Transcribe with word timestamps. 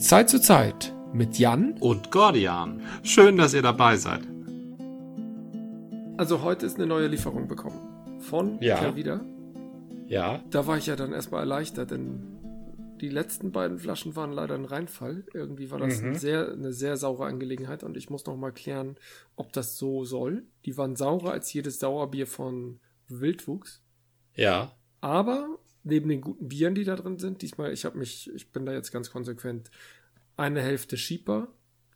Zeit 0.00 0.30
zu 0.30 0.40
Zeit 0.40 0.94
mit 1.12 1.38
Jan 1.38 1.74
und 1.78 2.10
Gordian. 2.10 2.80
Schön, 3.02 3.36
dass 3.36 3.52
ihr 3.52 3.62
dabei 3.62 3.96
seid. 3.96 4.22
Also 6.16 6.42
heute 6.42 6.66
ist 6.66 6.76
eine 6.76 6.86
neue 6.86 7.06
Lieferung 7.06 7.46
bekommen 7.46 8.18
von 8.20 8.60
ja. 8.62 8.96
wieder. 8.96 9.24
Ja. 10.06 10.42
Da 10.50 10.66
war 10.66 10.78
ich 10.78 10.86
ja 10.86 10.96
dann 10.96 11.12
erstmal 11.12 11.40
erleichtert, 11.42 11.90
denn 11.90 12.40
die 13.00 13.10
letzten 13.10 13.52
beiden 13.52 13.78
Flaschen 13.78 14.16
waren 14.16 14.32
leider 14.32 14.54
ein 14.54 14.64
Reinfall. 14.64 15.24
Irgendwie 15.34 15.70
war 15.70 15.78
das 15.78 16.00
mhm. 16.00 16.14
sehr, 16.14 16.50
eine 16.50 16.72
sehr 16.72 16.96
saure 16.96 17.26
Angelegenheit 17.26 17.82
und 17.82 17.96
ich 17.96 18.08
muss 18.08 18.24
noch 18.24 18.36
mal 18.36 18.52
klären, 18.52 18.96
ob 19.36 19.52
das 19.52 19.76
so 19.76 20.04
soll. 20.04 20.44
Die 20.64 20.76
waren 20.78 20.96
saurer 20.96 21.32
als 21.32 21.52
jedes 21.52 21.78
Sauerbier 21.78 22.26
von 22.26 22.80
Wildwuchs. 23.08 23.82
Ja. 24.34 24.72
Aber 25.00 25.58
neben 25.82 26.08
den 26.08 26.20
guten 26.20 26.48
Bieren, 26.48 26.74
die 26.74 26.84
da 26.84 26.96
drin 26.96 27.18
sind, 27.18 27.42
diesmal, 27.42 27.72
ich 27.72 27.84
habe 27.84 27.98
mich, 27.98 28.30
ich 28.34 28.52
bin 28.52 28.66
da 28.66 28.72
jetzt 28.72 28.92
ganz 28.92 29.10
konsequent, 29.10 29.70
eine 30.36 30.62
Hälfte 30.62 30.96
Sheeper, 30.96 31.48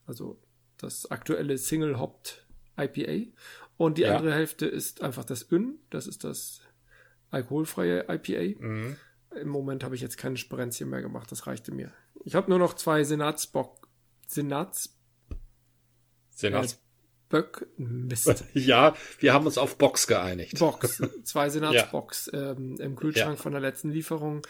also 0.07 0.41
das 0.77 1.11
aktuelle 1.11 1.59
Single 1.59 1.99
Hopped 1.99 2.47
IPA 2.79 3.31
und 3.77 3.99
die 3.99 4.03
ja. 4.03 4.17
andere 4.17 4.35
Hälfte 4.35 4.67
ist 4.67 5.03
einfach 5.03 5.25
das 5.25 5.51
Ün, 5.51 5.79
das 5.91 6.07
ist 6.07 6.25
das 6.25 6.61
alkoholfreie 7.31 8.07
IPA. 8.09 8.61
Mhm. 8.61 8.97
Im 9.41 9.49
Moment 9.49 9.83
habe 9.83 9.95
ich 9.95 10.01
jetzt 10.01 10.17
keine 10.17 10.37
Sperenzien 10.37 10.89
mehr 10.89 11.03
gemacht, 11.03 11.31
das 11.33 11.47
reichte 11.47 11.73
mir. 11.73 11.93
Ich 12.25 12.35
habe 12.35 12.49
nur 12.51 12.59
noch 12.59 12.75
zwei 12.75 13.03
Senatsbock, 13.05 13.89
Senats, 14.27 14.97
Senats, 16.31 16.84
Böck, 17.35 17.67
Mist. 17.79 18.45
Ja, 18.55 18.95
wir 19.19 19.35
haben 19.35 19.45
uns 19.45 19.59
auf 19.59 19.77
Box 19.77 20.07
geeinigt. 20.07 20.57
Box, 20.61 21.03
zwei 21.25 21.49
Senatsbox 21.49 22.31
ja. 22.33 22.53
ähm, 22.53 22.77
im 22.79 22.95
Kühlschrank 22.95 23.39
ja. 23.39 23.43
von 23.43 23.51
der 23.51 23.61
letzten 23.61 23.91
Lieferung 23.91 24.43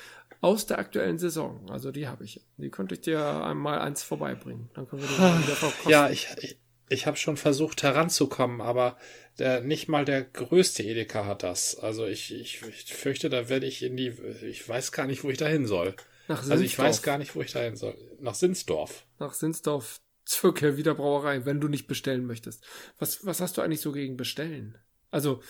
aus 0.42 0.66
der 0.66 0.78
aktuellen 0.78 1.18
Saison. 1.18 1.66
Also 1.70 1.92
die 1.92 2.08
habe 2.08 2.24
ich. 2.24 2.42
Die 2.58 2.68
könnte 2.68 2.96
ich 2.96 3.00
dir 3.00 3.42
einmal 3.42 3.78
eins 3.78 4.02
vorbeibringen. 4.02 4.68
Dann 4.74 4.86
können 4.86 5.00
wir 5.00 5.08
die 5.08 5.14
ah, 5.14 5.42
wieder 5.42 5.56
verkosten. 5.56 5.90
Ja, 5.90 6.10
ich, 6.10 6.28
ich, 6.42 6.58
ich 6.90 7.06
habe 7.06 7.16
schon 7.16 7.38
versucht 7.38 7.82
heranzukommen, 7.82 8.60
aber 8.60 8.98
der, 9.38 9.62
nicht 9.62 9.88
mal 9.88 10.04
der 10.04 10.22
größte 10.22 10.82
Edeka 10.82 11.24
hat 11.24 11.42
das. 11.42 11.78
Also 11.78 12.04
ich, 12.04 12.34
ich, 12.34 12.60
ich 12.68 12.92
fürchte, 12.92 13.30
da 13.30 13.48
werde 13.48 13.64
ich 13.64 13.82
in 13.82 13.96
die, 13.96 14.14
ich 14.42 14.68
weiß 14.68 14.92
gar 14.92 15.06
nicht, 15.06 15.24
wo 15.24 15.30
ich 15.30 15.38
da 15.38 15.46
hin 15.46 15.66
soll. 15.66 15.94
Nach 16.28 16.36
Sinsdorf. 16.36 16.52
Also 16.52 16.64
ich 16.64 16.78
weiß 16.78 17.02
gar 17.02 17.16
nicht, 17.16 17.34
wo 17.34 17.40
ich 17.40 17.52
da 17.52 17.60
hin 17.60 17.76
soll. 17.76 17.96
Nach 18.20 18.34
Sinsdorf. 18.34 19.06
Nach 19.18 19.32
Sinsdorf 19.32 20.02
zur 20.24 20.54
Kelvida 20.54 20.94
Brauerei, 20.94 21.44
wenn 21.44 21.60
du 21.60 21.68
nicht 21.68 21.86
bestellen 21.86 22.26
möchtest. 22.26 22.64
Was, 22.98 23.24
was 23.26 23.40
hast 23.40 23.56
du 23.56 23.62
eigentlich 23.62 23.80
so 23.80 23.92
gegen 23.92 24.16
bestellen? 24.16 24.78
Also 25.10 25.42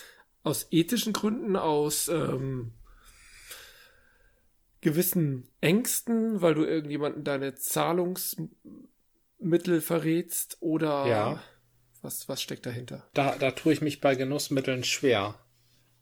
aus 0.43 0.67
ethischen 0.71 1.13
Gründen, 1.13 1.57
aus 1.57 2.09
ähm, 2.09 2.73
gewissen 4.81 5.49
Ängsten, 5.61 6.43
weil 6.43 6.55
du 6.55 6.65
irgendjemanden 6.65 7.25
deine 7.25 7.55
Zahlungsmittel 7.55 8.51
verrätst 9.81 10.59
oder 10.61 11.07
ja. 11.07 11.43
was, 12.03 12.29
was 12.29 12.43
steckt 12.43 12.67
dahinter? 12.67 13.09
Da, 13.15 13.37
da 13.37 13.53
tue 13.53 13.73
ich 13.73 13.81
mich 13.81 14.01
bei 14.01 14.15
Genussmitteln 14.15 14.85
schwer. 14.85 15.39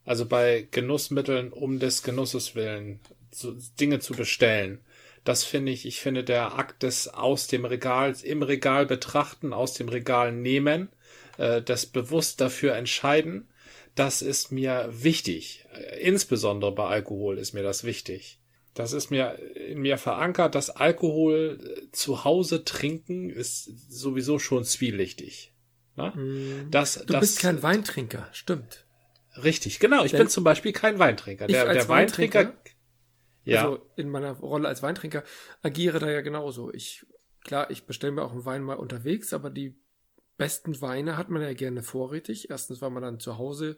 Also 0.05 0.27
bei 0.27 0.67
Genussmitteln 0.73 1.53
um 1.53 1.79
des 1.79 2.03
Genusses 2.03 2.57
willen, 2.57 2.99
so 3.31 3.55
Dinge 3.79 4.01
zu 4.01 4.15
bestellen. 4.15 4.81
Das 5.25 5.45
finde 5.45 5.73
ich, 5.73 5.87
ich 5.87 6.01
finde 6.01 6.25
der 6.25 6.59
Akt 6.59 6.83
des 6.83 7.09
aus 7.09 7.47
dem 7.47 7.65
Regal, 7.65 8.15
im 8.23 8.43
Regal 8.43 8.87
betrachten, 8.87 9.53
aus 9.53 9.75
dem 9.75 9.89
Regal 9.89 10.33
nehmen, 10.33 10.89
äh, 11.39 11.63
das 11.63 11.87
bewusst 11.87 12.41
dafür 12.41 12.75
entscheiden, 12.75 13.49
das 13.95 14.23
ist 14.23 14.53
mir 14.53 14.89
wichtig. 14.91 15.67
Insbesondere 16.01 16.73
bei 16.73 16.87
Alkohol 16.87 17.39
ist 17.39 17.53
mir 17.53 17.63
das 17.63 17.85
wichtig. 17.85 18.39
Das 18.75 18.93
ist 18.93 19.11
mir 19.11 19.39
in 19.55 19.81
mir 19.81 19.99
verankert, 19.99 20.55
dass 20.55 20.71
Alkohol 20.71 21.59
äh, 21.61 21.91
zu 21.93 22.25
Hause 22.25 22.65
trinken 22.65 23.29
ist 23.29 23.65
sowieso 23.91 24.39
schon 24.39 24.65
zwielichtig. 24.65 25.53
Ne? 25.97 26.11
Mm. 26.11 26.71
Das, 26.71 26.95
du 26.95 27.13
das, 27.13 27.21
bist 27.21 27.41
kein 27.41 27.63
Weintrinker, 27.63 28.29
stimmt. 28.33 28.87
Richtig, 29.43 29.79
genau. 29.79 30.05
Ich 30.05 30.13
Denn 30.13 30.21
bin 30.21 30.29
zum 30.29 30.45
Beispiel 30.45 30.73
kein 30.73 30.99
Weintrinker. 30.99 31.47
Der, 31.47 31.73
der 31.73 31.89
Weintrinker, 31.89 32.39
Weintrinker 32.39 32.72
ja. 33.45 33.65
Also 33.65 33.87
in 33.97 34.09
meiner 34.09 34.33
Rolle 34.33 34.69
als 34.69 34.83
Weintrinker 34.83 35.25
agiere 35.63 35.99
da 35.99 36.11
ja 36.11 36.21
genauso. 36.21 36.73
Ich, 36.73 37.07
klar, 37.45 37.71
ich 37.71 37.85
bestelle 37.85 38.13
mir 38.13 38.23
auch 38.23 38.33
einen 38.33 38.45
Wein 38.45 38.63
mal 38.63 38.77
unterwegs, 38.77 39.33
aber 39.33 39.51
die 39.51 39.75
besten 40.37 40.81
Weine 40.81 41.17
hat 41.17 41.29
man 41.29 41.43
ja 41.43 41.53
gerne 41.53 41.83
vorrätig. 41.83 42.51
Erstens, 42.51 42.81
weil 42.81 42.91
man 42.91 43.03
dann 43.03 43.21
zu 43.21 43.39
Hause 43.39 43.77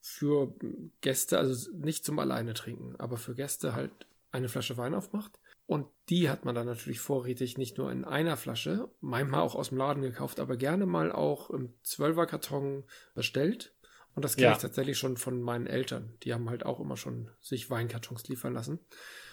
für 0.00 0.54
Gäste, 1.00 1.38
also 1.38 1.70
nicht 1.72 2.04
zum 2.04 2.18
alleine 2.18 2.54
trinken, 2.54 2.96
aber 2.98 3.16
für 3.16 3.34
Gäste 3.34 3.74
halt 3.74 3.92
eine 4.30 4.48
Flasche 4.48 4.76
Wein 4.76 4.94
aufmacht. 4.94 5.38
Und 5.66 5.86
die 6.08 6.28
hat 6.28 6.44
man 6.44 6.54
dann 6.54 6.66
natürlich 6.66 7.00
vorrätig 7.00 7.56
nicht 7.56 7.78
nur 7.78 7.90
in 7.92 8.04
einer 8.04 8.36
Flasche, 8.36 8.88
manchmal 9.00 9.40
auch 9.40 9.54
aus 9.54 9.68
dem 9.68 9.78
Laden 9.78 10.02
gekauft, 10.02 10.40
aber 10.40 10.56
gerne 10.56 10.86
mal 10.86 11.12
auch 11.12 11.50
im 11.50 11.72
Zwölferkarton 11.82 12.84
bestellt 13.14 13.72
und 14.14 14.24
das 14.24 14.36
kenne 14.36 14.48
ja. 14.48 14.52
ich 14.52 14.58
tatsächlich 14.58 14.98
schon 14.98 15.16
von 15.16 15.40
meinen 15.40 15.66
Eltern. 15.66 16.14
Die 16.22 16.34
haben 16.34 16.50
halt 16.50 16.66
auch 16.66 16.80
immer 16.80 16.96
schon 16.96 17.30
sich 17.40 17.70
Weinkartons 17.70 18.28
liefern 18.28 18.52
lassen. 18.52 18.78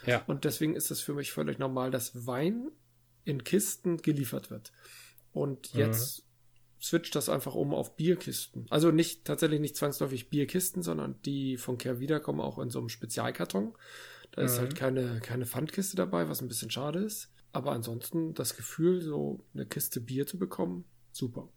Ja. 0.06 0.24
Und 0.26 0.46
deswegen 0.46 0.76
ist 0.76 0.90
es 0.90 1.02
für 1.02 1.14
mich 1.14 1.32
völlig 1.32 1.60
normal, 1.60 1.92
dass 1.92 2.26
Wein 2.26 2.72
in 3.26 3.44
Kisten 3.44 3.98
geliefert 3.98 4.50
wird. 4.50 4.72
Und 5.34 5.74
mhm. 5.74 5.80
jetzt 5.82 6.20
mhm. 6.20 6.82
switcht 6.82 7.16
das 7.16 7.28
einfach 7.28 7.56
um 7.56 7.74
auf 7.74 7.98
Bierkisten. 7.98 8.68
Also 8.70 8.92
nicht 8.92 9.26
tatsächlich 9.26 9.60
nicht 9.60 9.76
zwangsläufig 9.76 10.30
Bierkisten, 10.30 10.82
sondern 10.82 11.22
die 11.24 11.58
von 11.58 11.78
Kehrwieder 11.78 12.22
kommen 12.22 12.40
auch 12.40 12.58
in 12.58 12.70
so 12.70 12.80
einem 12.80 12.90
Spezialkarton. 12.90 13.74
Da 14.32 14.42
mhm. 14.42 14.48
ist 14.48 14.60
halt 14.60 14.76
keine, 14.76 15.20
keine 15.20 15.46
Pfandkiste 15.46 15.98
dabei, 15.98 16.30
was 16.30 16.42
ein 16.42 16.48
bisschen 16.48 16.72
schade 16.72 17.00
ist. 17.00 17.34
Aber 17.52 17.74
ansonsten 17.74 18.34
das 18.34 18.56
Gefühl, 18.56 19.02
so 19.02 19.46
eine 19.54 19.66
Kiste 19.66 20.00
Bier 20.00 20.26
zu 20.26 20.40
bekommen, 20.40 20.86
super. 21.12 21.50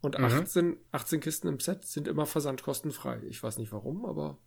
Und 0.00 0.16
18, 0.16 0.66
mhm. 0.66 0.76
18 0.92 1.20
Kisten 1.20 1.48
im 1.48 1.60
Set 1.60 1.84
sind 1.84 2.06
immer 2.08 2.26
versandkostenfrei. 2.26 3.20
Ich 3.28 3.42
weiß 3.42 3.58
nicht 3.58 3.72
warum, 3.72 4.04
aber. 4.06 4.38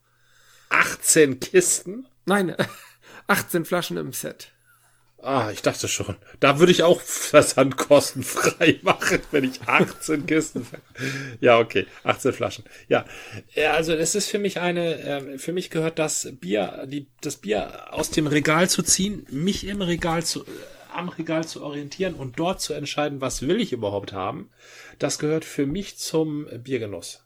18 0.69 1.39
Kisten? 1.39 2.07
Nein, 2.25 2.55
18 3.27 3.65
Flaschen 3.65 3.97
im 3.97 4.13
Set. 4.13 4.53
Ah, 5.23 5.51
ich 5.51 5.61
dachte 5.61 5.87
schon. 5.87 6.15
Da 6.39 6.57
würde 6.57 6.71
ich 6.71 6.81
auch 6.81 6.99
versandkostenfrei 6.99 8.79
machen, 8.81 9.19
wenn 9.29 9.43
ich 9.43 9.61
18 9.61 10.25
Kisten. 10.25 10.65
Ja, 11.39 11.59
okay. 11.59 11.85
18 12.03 12.33
Flaschen. 12.33 12.65
Ja. 12.87 13.05
Also, 13.71 13.93
es 13.93 14.15
ist 14.15 14.29
für 14.29 14.39
mich 14.39 14.59
eine, 14.59 14.99
ähm, 15.01 15.37
für 15.39 15.53
mich 15.53 15.69
gehört 15.69 15.99
das 15.99 16.29
Bier, 16.39 16.85
die, 16.87 17.07
das 17.21 17.37
Bier 17.37 17.93
aus 17.93 18.09
dem 18.09 18.25
Regal 18.25 18.67
zu 18.67 18.81
ziehen, 18.81 19.27
mich 19.29 19.67
im 19.67 19.81
Regal 19.83 20.23
zu, 20.25 20.43
am 20.93 21.09
Regal 21.09 21.47
zu 21.47 21.63
orientieren 21.63 22.15
und 22.15 22.39
dort 22.39 22.61
zu 22.61 22.73
entscheiden, 22.73 23.21
was 23.21 23.41
will 23.41 23.59
ich 23.59 23.73
überhaupt 23.73 24.13
haben, 24.13 24.49
das 24.99 25.19
gehört 25.19 25.45
für 25.45 25.65
mich 25.65 25.97
zum 25.97 26.47
Biergenuss. 26.63 27.25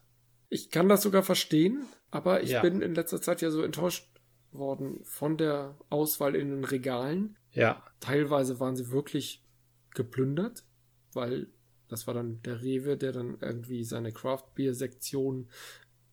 Ich 0.50 0.70
kann 0.70 0.90
das 0.90 1.02
sogar 1.02 1.24
verstehen, 1.24 1.86
aber 2.12 2.44
ich 2.44 2.52
ja. 2.52 2.62
bin 2.62 2.82
in 2.82 2.96
letzter 2.96 3.22
Zeit 3.22 3.42
ja 3.42 3.52
so 3.52 3.62
enttäuscht 3.62 4.08
worden 4.52 5.00
von 5.04 5.38
der 5.38 5.78
Auswahl 5.90 6.36
in 6.36 6.50
den 6.50 6.64
Regalen. 6.64 7.38
Ja. 7.52 7.84
Teilweise 8.00 8.60
waren 8.60 8.76
sie 8.76 8.92
wirklich 8.92 9.44
geplündert, 9.94 10.64
weil 11.14 11.48
das 11.88 12.08
war 12.08 12.14
dann 12.14 12.42
der 12.44 12.62
Rewe, 12.62 12.98
der 12.98 13.12
dann 13.12 13.38
irgendwie 13.42 13.84
seine 13.84 14.12
Craft 14.12 14.54
Beer 14.56 14.74
Sektion 14.74 15.50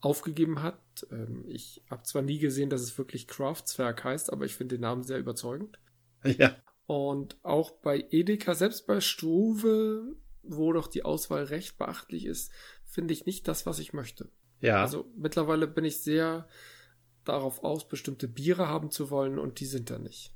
aufgegeben 0.00 0.62
hat. 0.62 0.80
Ähm, 1.10 1.44
ich 1.48 1.82
habe 1.90 2.02
zwar 2.02 2.22
nie 2.22 2.38
gesehen, 2.38 2.70
dass 2.70 2.82
es 2.82 2.98
wirklich 2.98 3.28
Craftswerk 3.28 4.04
heißt, 4.04 4.32
aber 4.32 4.44
ich 4.44 4.54
finde 4.54 4.76
den 4.76 4.82
Namen 4.82 5.02
sehr 5.02 5.18
überzeugend. 5.18 5.78
Ja. 6.24 6.56
Und 6.92 7.38
auch 7.42 7.70
bei 7.70 8.04
Edeka, 8.10 8.54
selbst 8.54 8.86
bei 8.86 9.00
Struve, 9.00 10.14
wo 10.42 10.74
doch 10.74 10.88
die 10.88 11.06
Auswahl 11.06 11.44
recht 11.44 11.78
beachtlich 11.78 12.26
ist, 12.26 12.52
finde 12.84 13.14
ich 13.14 13.24
nicht 13.24 13.48
das, 13.48 13.64
was 13.64 13.78
ich 13.78 13.94
möchte. 13.94 14.28
Ja. 14.60 14.82
Also 14.82 15.10
mittlerweile 15.16 15.66
bin 15.66 15.86
ich 15.86 16.02
sehr 16.02 16.46
darauf 17.24 17.64
aus, 17.64 17.88
bestimmte 17.88 18.28
Biere 18.28 18.68
haben 18.68 18.90
zu 18.90 19.08
wollen 19.08 19.38
und 19.38 19.60
die 19.60 19.64
sind 19.64 19.88
da 19.88 19.98
nicht. 19.98 20.34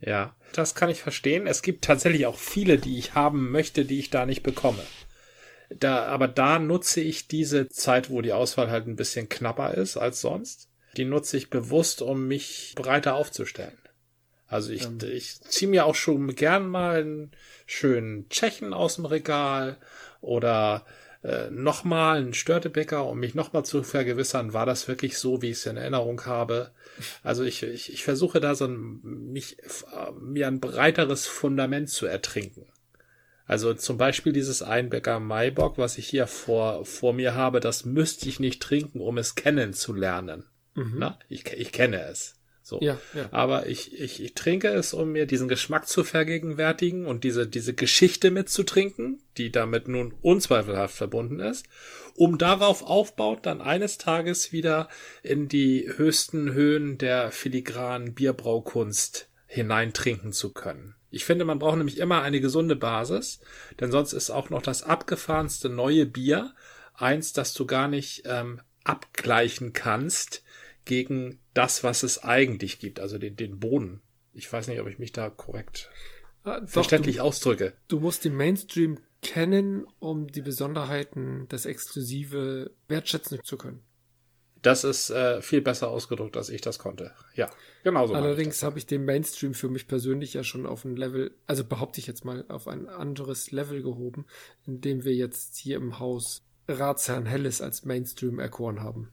Ja, 0.00 0.36
das 0.52 0.76
kann 0.76 0.88
ich 0.88 1.02
verstehen. 1.02 1.48
Es 1.48 1.62
gibt 1.62 1.84
tatsächlich 1.84 2.26
auch 2.26 2.38
viele, 2.38 2.78
die 2.78 2.96
ich 2.96 3.16
haben 3.16 3.50
möchte, 3.50 3.84
die 3.84 3.98
ich 3.98 4.10
da 4.10 4.24
nicht 4.24 4.44
bekomme. 4.44 4.84
Da, 5.68 6.04
aber 6.04 6.28
da 6.28 6.60
nutze 6.60 7.00
ich 7.00 7.26
diese 7.26 7.68
Zeit, 7.68 8.08
wo 8.08 8.22
die 8.22 8.32
Auswahl 8.32 8.70
halt 8.70 8.86
ein 8.86 8.94
bisschen 8.94 9.28
knapper 9.28 9.74
ist 9.74 9.96
als 9.96 10.20
sonst. 10.20 10.68
Die 10.96 11.06
nutze 11.06 11.36
ich 11.38 11.50
bewusst, 11.50 12.02
um 12.02 12.28
mich 12.28 12.74
breiter 12.76 13.16
aufzustellen. 13.16 13.78
Also 14.52 14.70
ich, 14.70 14.84
ähm. 14.84 14.98
ich 15.10 15.40
ziehe 15.40 15.70
mir 15.70 15.86
auch 15.86 15.94
schon 15.94 16.34
gern 16.34 16.68
mal 16.68 17.00
einen 17.00 17.30
schönen 17.64 18.28
Tschechen 18.28 18.74
aus 18.74 18.96
dem 18.96 19.06
Regal 19.06 19.78
oder 20.20 20.84
äh, 21.22 21.50
nochmal 21.50 22.18
einen 22.18 22.34
Störtebäcker, 22.34 23.06
um 23.06 23.18
mich 23.18 23.34
nochmal 23.34 23.64
zu 23.64 23.82
vergewissern, 23.82 24.52
war 24.52 24.66
das 24.66 24.88
wirklich 24.88 25.16
so, 25.16 25.40
wie 25.40 25.50
ich 25.50 25.58
es 25.58 25.66
in 25.66 25.78
Erinnerung 25.78 26.26
habe. 26.26 26.72
Also 27.22 27.44
ich, 27.44 27.62
ich, 27.62 27.92
ich 27.92 28.04
versuche 28.04 28.40
da 28.40 28.54
so 28.54 28.66
ein, 28.66 29.00
mich, 29.02 29.56
mir 30.20 30.48
ein 30.48 30.60
breiteres 30.60 31.26
Fundament 31.26 31.88
zu 31.88 32.04
ertrinken. 32.04 32.66
Also 33.46 33.72
zum 33.72 33.96
Beispiel 33.96 34.32
dieses 34.32 34.62
Einbäcker 34.62 35.18
Maibock, 35.18 35.78
was 35.78 35.96
ich 35.96 36.08
hier 36.08 36.26
vor, 36.26 36.84
vor 36.84 37.14
mir 37.14 37.34
habe, 37.34 37.60
das 37.60 37.84
müsste 37.84 38.28
ich 38.28 38.38
nicht 38.38 38.62
trinken, 38.62 39.00
um 39.00 39.16
es 39.16 39.34
kennenzulernen. 39.34 40.44
Mhm. 40.74 40.94
Na, 40.98 41.18
ich, 41.28 41.50
ich 41.52 41.72
kenne 41.72 42.02
es. 42.04 42.34
So. 42.72 42.80
Ja, 42.80 42.98
ja. 43.14 43.28
Aber 43.32 43.66
ich, 43.66 44.00
ich, 44.00 44.22
ich 44.22 44.32
trinke 44.32 44.68
es, 44.68 44.94
um 44.94 45.12
mir 45.12 45.26
diesen 45.26 45.46
Geschmack 45.46 45.86
zu 45.86 46.04
vergegenwärtigen 46.04 47.04
und 47.04 47.22
diese, 47.22 47.46
diese 47.46 47.74
Geschichte 47.74 48.30
mitzutrinken, 48.30 49.22
die 49.36 49.52
damit 49.52 49.88
nun 49.88 50.14
unzweifelhaft 50.22 50.94
verbunden 50.94 51.38
ist, 51.38 51.66
um 52.16 52.38
darauf 52.38 52.82
aufbaut, 52.82 53.44
dann 53.44 53.60
eines 53.60 53.98
Tages 53.98 54.52
wieder 54.52 54.88
in 55.22 55.48
die 55.48 55.90
höchsten 55.96 56.54
Höhen 56.54 56.96
der 56.96 57.30
filigranen 57.30 58.14
Bierbraukunst 58.14 59.28
hineintrinken 59.46 60.32
zu 60.32 60.54
können. 60.54 60.94
Ich 61.10 61.26
finde, 61.26 61.44
man 61.44 61.58
braucht 61.58 61.76
nämlich 61.76 61.98
immer 61.98 62.22
eine 62.22 62.40
gesunde 62.40 62.74
Basis, 62.74 63.40
denn 63.80 63.90
sonst 63.90 64.14
ist 64.14 64.30
auch 64.30 64.48
noch 64.48 64.62
das 64.62 64.82
abgefahrenste 64.82 65.68
neue 65.68 66.06
Bier 66.06 66.54
eins, 66.94 67.34
das 67.34 67.52
du 67.52 67.66
gar 67.66 67.86
nicht 67.86 68.22
ähm, 68.24 68.62
abgleichen 68.82 69.74
kannst 69.74 70.42
gegen 70.86 71.38
das, 71.54 71.84
was 71.84 72.02
es 72.02 72.22
eigentlich 72.22 72.78
gibt, 72.78 73.00
also 73.00 73.18
den, 73.18 73.36
den 73.36 73.58
Boden. 73.58 74.00
Ich 74.32 74.50
weiß 74.50 74.68
nicht, 74.68 74.80
ob 74.80 74.88
ich 74.88 74.98
mich 74.98 75.12
da 75.12 75.30
korrekt 75.30 75.90
ah, 76.44 76.60
doch, 76.60 76.68
verständlich 76.68 77.16
du, 77.16 77.22
ausdrücke. 77.22 77.74
Du 77.88 78.00
musst 78.00 78.24
den 78.24 78.36
Mainstream 78.36 78.98
kennen, 79.20 79.86
um 79.98 80.26
die 80.26 80.42
Besonderheiten, 80.42 81.46
das 81.48 81.66
Exklusive 81.66 82.72
wertschätzen 82.88 83.40
zu 83.44 83.56
können. 83.56 83.82
Das 84.62 84.84
ist 84.84 85.10
äh, 85.10 85.42
viel 85.42 85.60
besser 85.60 85.88
ausgedrückt, 85.88 86.36
als 86.36 86.48
ich 86.48 86.60
das 86.60 86.78
konnte. 86.78 87.12
Ja, 87.34 87.50
genau 87.82 88.06
so. 88.06 88.14
Allerdings 88.14 88.62
habe 88.62 88.78
ich 88.78 88.86
den 88.86 89.04
Mainstream 89.04 89.54
für 89.54 89.68
mich 89.68 89.88
persönlich 89.88 90.34
ja 90.34 90.44
schon 90.44 90.66
auf 90.66 90.84
ein 90.84 90.94
Level, 90.94 91.32
also 91.46 91.64
behaupte 91.64 91.98
ich 91.98 92.06
jetzt 92.06 92.24
mal, 92.24 92.44
auf 92.48 92.68
ein 92.68 92.88
anderes 92.88 93.50
Level 93.50 93.82
gehoben, 93.82 94.24
indem 94.64 95.04
wir 95.04 95.14
jetzt 95.14 95.56
hier 95.56 95.76
im 95.76 95.98
Haus 95.98 96.42
Ratsherrn 96.68 97.26
Helles 97.26 97.60
als 97.60 97.84
Mainstream 97.84 98.38
erkoren 98.38 98.80
haben. 98.80 99.10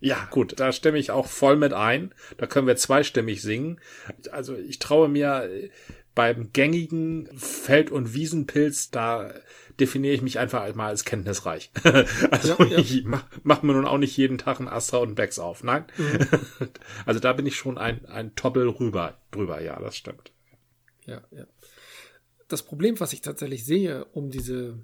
Ja, 0.00 0.28
gut, 0.30 0.60
da 0.60 0.72
stimme 0.72 0.98
ich 0.98 1.10
auch 1.10 1.26
voll 1.26 1.56
mit 1.56 1.72
ein. 1.72 2.14
Da 2.36 2.46
können 2.46 2.66
wir 2.66 2.76
zweistimmig 2.76 3.42
singen. 3.42 3.80
Also 4.30 4.54
ich 4.54 4.78
traue 4.78 5.08
mir 5.08 5.48
beim 6.14 6.50
gängigen 6.52 7.28
Feld- 7.36 7.90
und 7.90 8.14
Wiesenpilz, 8.14 8.90
da 8.90 9.34
definiere 9.78 10.14
ich 10.14 10.22
mich 10.22 10.38
einfach 10.38 10.74
mal 10.74 10.88
als 10.88 11.04
kenntnisreich. 11.04 11.70
also 12.30 12.56
ja, 12.64 12.66
ja. 12.66 12.78
ich 12.78 13.04
mach, 13.04 13.24
mach 13.42 13.62
mir 13.62 13.74
nun 13.74 13.84
auch 13.84 13.98
nicht 13.98 14.16
jeden 14.16 14.38
Tag 14.38 14.58
ein 14.58 14.68
Astra 14.68 14.98
und 14.98 15.14
Becks 15.14 15.38
auf. 15.38 15.62
Nein. 15.62 15.84
Mhm. 15.96 16.26
Also 17.04 17.20
da 17.20 17.34
bin 17.34 17.46
ich 17.46 17.56
schon 17.56 17.78
ein, 17.78 18.06
ein 18.06 18.34
Toppel 18.34 18.68
rüber, 18.68 19.20
drüber. 19.30 19.60
Ja, 19.60 19.78
das 19.78 19.96
stimmt. 19.96 20.32
Ja, 21.04 21.22
ja. 21.30 21.46
Das 22.48 22.62
Problem, 22.62 22.98
was 22.98 23.12
ich 23.12 23.20
tatsächlich 23.20 23.64
sehe, 23.64 24.06
um 24.06 24.30
diese 24.30 24.78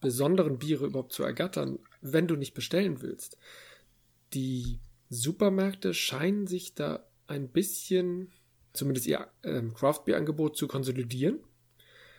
besonderen 0.00 0.58
Biere 0.58 0.86
überhaupt 0.86 1.12
zu 1.12 1.22
ergattern, 1.22 1.78
wenn 2.00 2.26
du 2.26 2.36
nicht 2.36 2.54
bestellen 2.54 3.00
willst, 3.02 3.38
die 4.34 4.80
Supermärkte 5.08 5.94
scheinen 5.94 6.46
sich 6.46 6.74
da 6.74 7.06
ein 7.26 7.48
bisschen, 7.48 8.32
zumindest 8.72 9.06
ihr 9.06 9.26
ähm, 9.42 9.74
Craft-Bier-Angebot 9.74 10.56
zu 10.56 10.68
konsolidieren. 10.68 11.40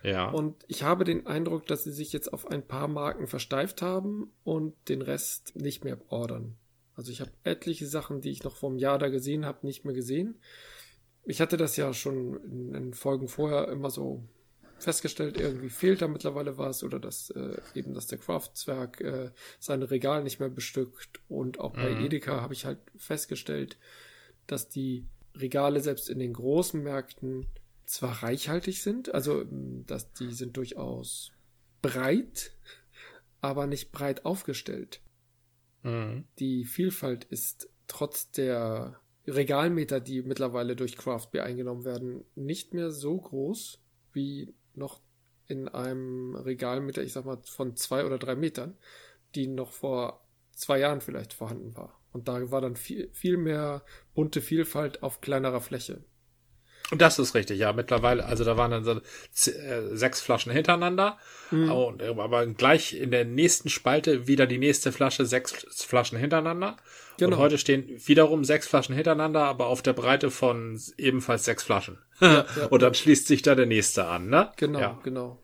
Ja. 0.04 0.30
Und 0.30 0.64
ich 0.68 0.84
habe 0.84 1.04
den 1.04 1.28
Eindruck, 1.28 1.66
dass 1.66 1.84
sie 1.84 1.92
sich 1.92 2.14
jetzt 2.14 2.32
auf 2.32 2.48
ein 2.48 2.66
paar 2.66 2.88
Marken 2.88 3.28
versteift 3.28 3.82
haben 3.82 4.32
und 4.44 4.74
den 4.90 5.02
Rest 5.02 5.56
nicht 5.56 5.84
mehr 5.84 6.00
ordern. 6.10 6.56
Also 6.96 7.12
ich 7.12 7.22
habe 7.22 7.32
etliche 7.44 7.86
Sachen, 7.86 8.22
die 8.22 8.32
ich 8.32 8.44
noch 8.44 8.56
vom 8.56 8.78
Jahr 8.78 9.00
da 9.00 9.10
gesehen 9.10 9.46
habe, 9.46 9.66
nicht 9.66 9.86
mehr 9.86 9.94
gesehen. 9.94 10.40
Ich 11.26 11.42
hatte 11.42 11.58
das 11.58 11.78
ja 11.78 11.94
schon 11.94 12.38
in, 12.44 12.74
in 12.74 12.94
Folgen 12.94 13.28
vorher 13.28 13.68
immer 13.68 13.90
so 13.90 14.24
festgestellt, 14.80 15.40
irgendwie 15.40 15.70
fehlt 15.70 16.02
da 16.02 16.08
mittlerweile 16.08 16.58
was 16.58 16.84
oder 16.84 17.00
dass 17.00 17.30
äh, 17.32 17.58
eben, 17.74 17.94
dass 17.94 18.08
der 18.08 18.18
Craftswerk 18.18 19.02
äh, 19.02 19.32
seine 19.60 19.90
Regal 19.90 20.24
nicht 20.24 20.40
mehr 20.40 20.50
bestückt 20.50 21.22
und 21.28 21.60
auch 21.60 21.74
bei 21.74 21.90
mhm. 21.90 22.06
Edeka 22.06 22.42
habe 22.42 22.54
ich 22.54 22.66
halt 22.66 22.80
festgestellt, 22.96 23.78
dass 24.46 24.70
die 24.70 25.06
Regale 25.36 25.82
selbst 25.82 26.10
in 26.10 26.20
den 26.20 26.34
großen 26.34 26.82
Märkten 26.82 27.48
zwar 27.86 28.24
reichhaltig 28.24 28.82
sind, 28.82 29.14
also 29.14 29.46
dass 29.86 30.14
die 30.14 30.32
sind 30.32 30.58
durchaus 30.58 31.32
breit, 31.82 32.52
aber 33.42 33.68
nicht 33.68 33.92
breit 33.92 34.26
aufgestellt. 34.26 35.02
Mhm. 35.84 36.26
Die 36.40 36.66
Vielfalt 36.66 37.24
ist 37.26 37.70
trotz 37.88 38.32
der 38.32 39.00
Regalmeter, 39.26 40.00
die 40.00 40.22
mittlerweile 40.22 40.76
durch 40.76 40.98
Craft 40.98 41.30
Beer 41.32 41.44
eingenommen 41.44 41.86
werden, 41.86 42.24
nicht 42.36 42.74
mehr 42.74 42.92
so 42.92 43.18
groß 43.18 43.80
wie 44.14 44.54
noch 44.78 45.02
in 45.48 45.68
einem 45.68 46.36
Regal 46.36 46.82
mit, 46.82 46.98
ich 46.98 47.14
sag 47.14 47.26
mal, 47.26 47.40
von 47.44 47.76
zwei 47.76 48.06
oder 48.06 48.18
drei 48.18 48.36
Metern, 48.36 48.78
die 49.36 49.48
noch 49.48 49.72
vor 49.72 50.26
zwei 50.52 50.80
Jahren 50.80 51.02
vielleicht 51.02 51.34
vorhanden 51.34 51.76
war. 51.76 52.00
Und 52.12 52.28
da 52.28 52.52
war 52.52 52.62
dann 52.62 52.76
viel, 52.76 53.10
viel 53.14 53.38
mehr 53.38 53.84
bunte 54.14 54.42
Vielfalt 54.42 55.04
auf 55.04 55.22
kleinerer 55.22 55.62
Fläche. 55.62 56.04
Und 56.90 57.02
das 57.02 57.20
ist 57.20 57.36
richtig, 57.36 57.60
ja. 57.60 57.74
Mittlerweile, 57.74 58.26
also 58.26 58.46
da 58.46 58.56
waren 58.56 58.72
dann 58.72 58.84
so 58.84 59.52
äh, 59.52 59.96
sechs 59.96 60.22
Flaschen 60.22 60.54
hintereinander, 60.54 61.18
mhm. 61.52 61.72
und, 61.72 62.02
aber 62.02 62.46
gleich 62.48 62.94
in 62.94 63.12
der 63.12 63.26
nächsten 63.26 63.70
Spalte 63.70 64.28
wieder 64.28 64.48
die 64.48 64.58
nächste 64.58 64.94
Flasche, 64.94 65.26
sechs 65.26 65.54
Flaschen 65.86 66.18
hintereinander. 66.18 66.78
Genau. 67.18 67.36
Und 67.36 67.42
heute 67.42 67.58
stehen 67.58 67.86
wiederum 68.06 68.46
sechs 68.46 68.68
Flaschen 68.68 68.96
hintereinander, 68.96 69.44
aber 69.44 69.68
auf 69.68 69.82
der 69.82 69.94
Breite 69.94 70.32
von 70.32 70.80
ebenfalls 70.98 71.44
sechs 71.44 71.64
Flaschen. 71.64 72.00
Ja, 72.20 72.46
ja. 72.58 72.66
Und 72.68 72.82
dann 72.82 72.94
schließt 72.94 73.28
sich 73.28 73.42
da 73.42 73.56
der 73.56 73.66
nächste 73.66 74.06
an, 74.06 74.30
ne? 74.30 74.52
Genau, 74.58 74.80
ja. 74.80 75.00
genau. 75.04 75.42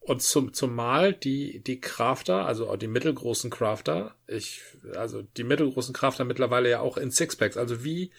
Und 0.00 0.20
zum, 0.20 0.52
zumal 0.52 1.12
die, 1.12 1.60
die 1.60 1.80
Crafter, 1.80 2.44
also 2.44 2.74
die 2.74 2.88
mittelgroßen 2.88 3.50
Crafter, 3.50 4.16
ich, 4.26 4.60
also 4.96 5.22
die 5.22 5.44
mittelgroßen 5.44 5.94
Crafter 5.94 6.24
mittlerweile 6.24 6.68
ja 6.68 6.80
auch 6.80 6.96
in 6.96 7.12
Sixpacks, 7.12 7.56
also 7.56 7.84
wie, 7.84 8.10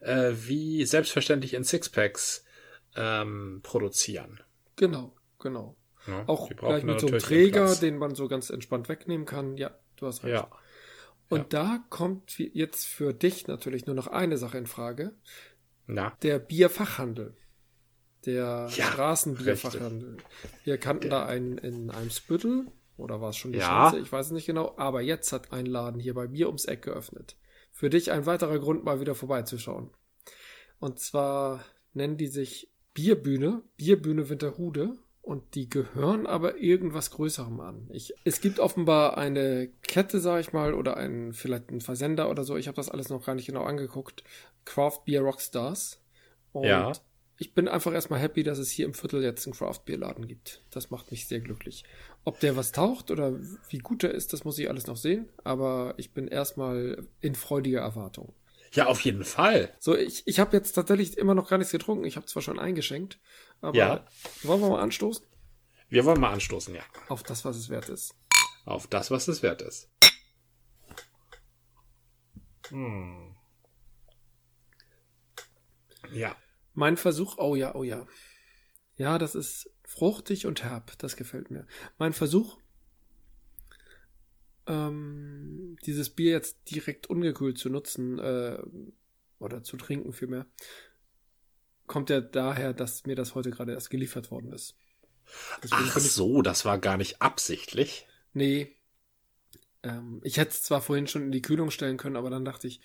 äh, 0.00 0.32
wie 0.34 0.84
selbstverständlich 0.84 1.54
in 1.54 1.62
Sixpacks 1.62 2.44
ähm, 2.96 3.60
produzieren. 3.62 4.40
Genau, 4.74 5.14
genau. 5.38 5.76
Ja, 6.06 6.24
auch 6.26 6.48
gleich 6.48 6.82
mit 6.82 6.98
so 6.98 7.06
einem 7.06 7.20
Träger, 7.20 7.76
den 7.76 7.98
man 7.98 8.14
so 8.14 8.26
ganz 8.26 8.50
entspannt 8.50 8.88
wegnehmen 8.88 9.26
kann. 9.26 9.56
Ja, 9.56 9.78
du 9.96 10.06
hast 10.06 10.24
recht. 10.24 10.34
Ja. 10.34 10.50
Und 11.28 11.52
ja. 11.52 11.62
da 11.62 11.84
kommt 11.90 12.38
jetzt 12.38 12.86
für 12.86 13.14
dich 13.14 13.46
natürlich 13.46 13.86
nur 13.86 13.94
noch 13.94 14.08
eine 14.08 14.36
Sache 14.36 14.58
in 14.58 14.66
Frage. 14.66 15.12
Na? 15.94 16.16
Der 16.22 16.38
Bierfachhandel. 16.38 17.34
Der 18.26 18.34
ja, 18.34 18.68
Straßenbierfachhandel. 18.68 20.18
Wir 20.64 20.78
kannten 20.78 21.08
der. 21.08 21.20
da 21.20 21.26
einen 21.26 21.58
in 21.58 21.90
einem 21.90 22.10
Spüttel. 22.10 22.66
Oder 22.96 23.20
war 23.20 23.30
es 23.30 23.36
schon 23.36 23.52
die 23.52 23.58
ja. 23.58 23.66
Schanze? 23.66 23.98
Ich 24.00 24.12
weiß 24.12 24.26
es 24.26 24.32
nicht 24.32 24.46
genau. 24.46 24.74
Aber 24.76 25.00
jetzt 25.00 25.32
hat 25.32 25.52
ein 25.52 25.66
Laden 25.66 26.00
hier 26.00 26.14
bei 26.14 26.28
mir 26.28 26.46
ums 26.48 26.66
Eck 26.66 26.82
geöffnet. 26.82 27.36
Für 27.72 27.88
dich 27.88 28.12
ein 28.12 28.26
weiterer 28.26 28.58
Grund, 28.58 28.84
mal 28.84 29.00
wieder 29.00 29.14
vorbeizuschauen. 29.14 29.90
Und 30.78 30.98
zwar 30.98 31.64
nennen 31.92 32.16
die 32.16 32.26
sich 32.26 32.70
Bierbühne, 32.92 33.62
Bierbühne 33.76 34.28
Winterhude 34.28 34.98
und 35.22 35.54
die 35.54 35.68
gehören 35.68 36.26
aber 36.26 36.58
irgendwas 36.58 37.10
Größerem 37.10 37.60
an. 37.60 37.88
Ich, 37.92 38.14
es 38.24 38.40
gibt 38.40 38.58
offenbar 38.58 39.18
eine 39.18 39.68
Kette, 39.82 40.18
sag 40.18 40.40
ich 40.40 40.52
mal, 40.52 40.74
oder 40.74 40.96
einen, 40.96 41.34
vielleicht 41.34 41.68
einen 41.68 41.82
Versender 41.82 42.30
oder 42.30 42.44
so. 42.44 42.56
Ich 42.56 42.68
habe 42.68 42.76
das 42.76 42.88
alles 42.88 43.10
noch 43.10 43.24
gar 43.24 43.34
nicht 43.34 43.46
genau 43.46 43.62
angeguckt. 43.62 44.24
Craft 44.64 45.02
Beer 45.04 45.20
Rockstars. 45.20 46.02
Und 46.52 46.64
ja. 46.64 46.92
ich 47.38 47.54
bin 47.54 47.68
einfach 47.68 47.92
erstmal 47.92 48.18
happy, 48.18 48.42
dass 48.42 48.58
es 48.58 48.70
hier 48.70 48.86
im 48.86 48.94
Viertel 48.94 49.22
jetzt 49.22 49.46
einen 49.46 49.54
Craft 49.54 49.82
Beer 49.84 49.98
Laden 49.98 50.26
gibt. 50.26 50.62
Das 50.70 50.90
macht 50.90 51.10
mich 51.10 51.28
sehr 51.28 51.40
glücklich. 51.40 51.84
Ob 52.24 52.40
der 52.40 52.56
was 52.56 52.72
taucht 52.72 53.10
oder 53.10 53.38
wie 53.68 53.78
gut 53.78 54.02
er 54.02 54.12
ist, 54.12 54.32
das 54.32 54.44
muss 54.44 54.58
ich 54.58 54.70
alles 54.70 54.86
noch 54.86 54.96
sehen. 54.96 55.28
Aber 55.44 55.94
ich 55.98 56.12
bin 56.12 56.28
erstmal 56.28 57.06
in 57.20 57.34
freudiger 57.34 57.80
Erwartung. 57.80 58.32
Ja, 58.72 58.86
auf 58.86 59.00
jeden 59.00 59.24
Fall. 59.24 59.72
So, 59.80 59.96
ich, 59.96 60.22
ich 60.26 60.38
habe 60.38 60.56
jetzt 60.56 60.72
tatsächlich 60.72 61.18
immer 61.18 61.34
noch 61.34 61.48
gar 61.48 61.58
nichts 61.58 61.72
getrunken. 61.72 62.04
Ich 62.04 62.16
habe 62.16 62.26
zwar 62.26 62.42
schon 62.42 62.58
eingeschenkt, 62.58 63.18
aber 63.60 63.76
ja. 63.76 64.06
wollen 64.42 64.60
wir 64.60 64.70
mal 64.70 64.80
anstoßen? 64.80 65.24
Wir 65.88 66.04
wollen 66.04 66.20
mal 66.20 66.32
anstoßen, 66.32 66.74
ja. 66.74 66.82
Auf 67.08 67.22
das, 67.22 67.44
was 67.44 67.56
es 67.56 67.68
wert 67.68 67.88
ist. 67.88 68.14
Auf 68.64 68.86
das, 68.86 69.10
was 69.10 69.28
es 69.28 69.42
wert 69.42 69.62
ist. 69.62 69.90
Hm. 72.68 73.34
Ja. 76.12 76.36
Mein 76.74 76.96
Versuch, 76.96 77.38
oh 77.38 77.56
ja, 77.56 77.74
oh 77.74 77.82
ja. 77.82 78.06
Ja, 78.96 79.18
das 79.18 79.34
ist 79.34 79.70
fruchtig 79.84 80.46
und 80.46 80.62
herb, 80.62 80.96
das 80.98 81.16
gefällt 81.16 81.50
mir. 81.50 81.66
Mein 81.98 82.12
Versuch, 82.12 82.58
ähm, 84.66 85.76
dieses 85.84 86.10
Bier 86.10 86.30
jetzt 86.30 86.70
direkt 86.70 87.08
ungekühlt 87.08 87.58
zu 87.58 87.70
nutzen 87.70 88.18
äh, 88.18 88.62
oder 89.38 89.62
zu 89.62 89.76
trinken 89.76 90.12
vielmehr, 90.12 90.46
kommt 91.90 92.08
ja 92.08 92.20
daher, 92.20 92.72
dass 92.72 93.04
mir 93.04 93.16
das 93.16 93.34
heute 93.34 93.50
gerade 93.50 93.72
erst 93.72 93.90
geliefert 93.90 94.30
worden 94.30 94.52
ist. 94.52 94.76
Deswegen 95.62 95.90
Ach 95.92 95.98
so, 95.98 96.40
das 96.40 96.64
war 96.64 96.78
gar 96.78 96.96
nicht 96.96 97.20
absichtlich. 97.20 98.06
Nee. 98.32 98.76
Ähm, 99.82 100.20
ich 100.22 100.36
hätte 100.36 100.50
es 100.52 100.62
zwar 100.62 100.82
vorhin 100.82 101.08
schon 101.08 101.24
in 101.24 101.32
die 101.32 101.42
Kühlung 101.42 101.72
stellen 101.72 101.96
können, 101.96 102.16
aber 102.16 102.30
dann 102.30 102.44
dachte 102.44 102.68
ich, 102.68 102.80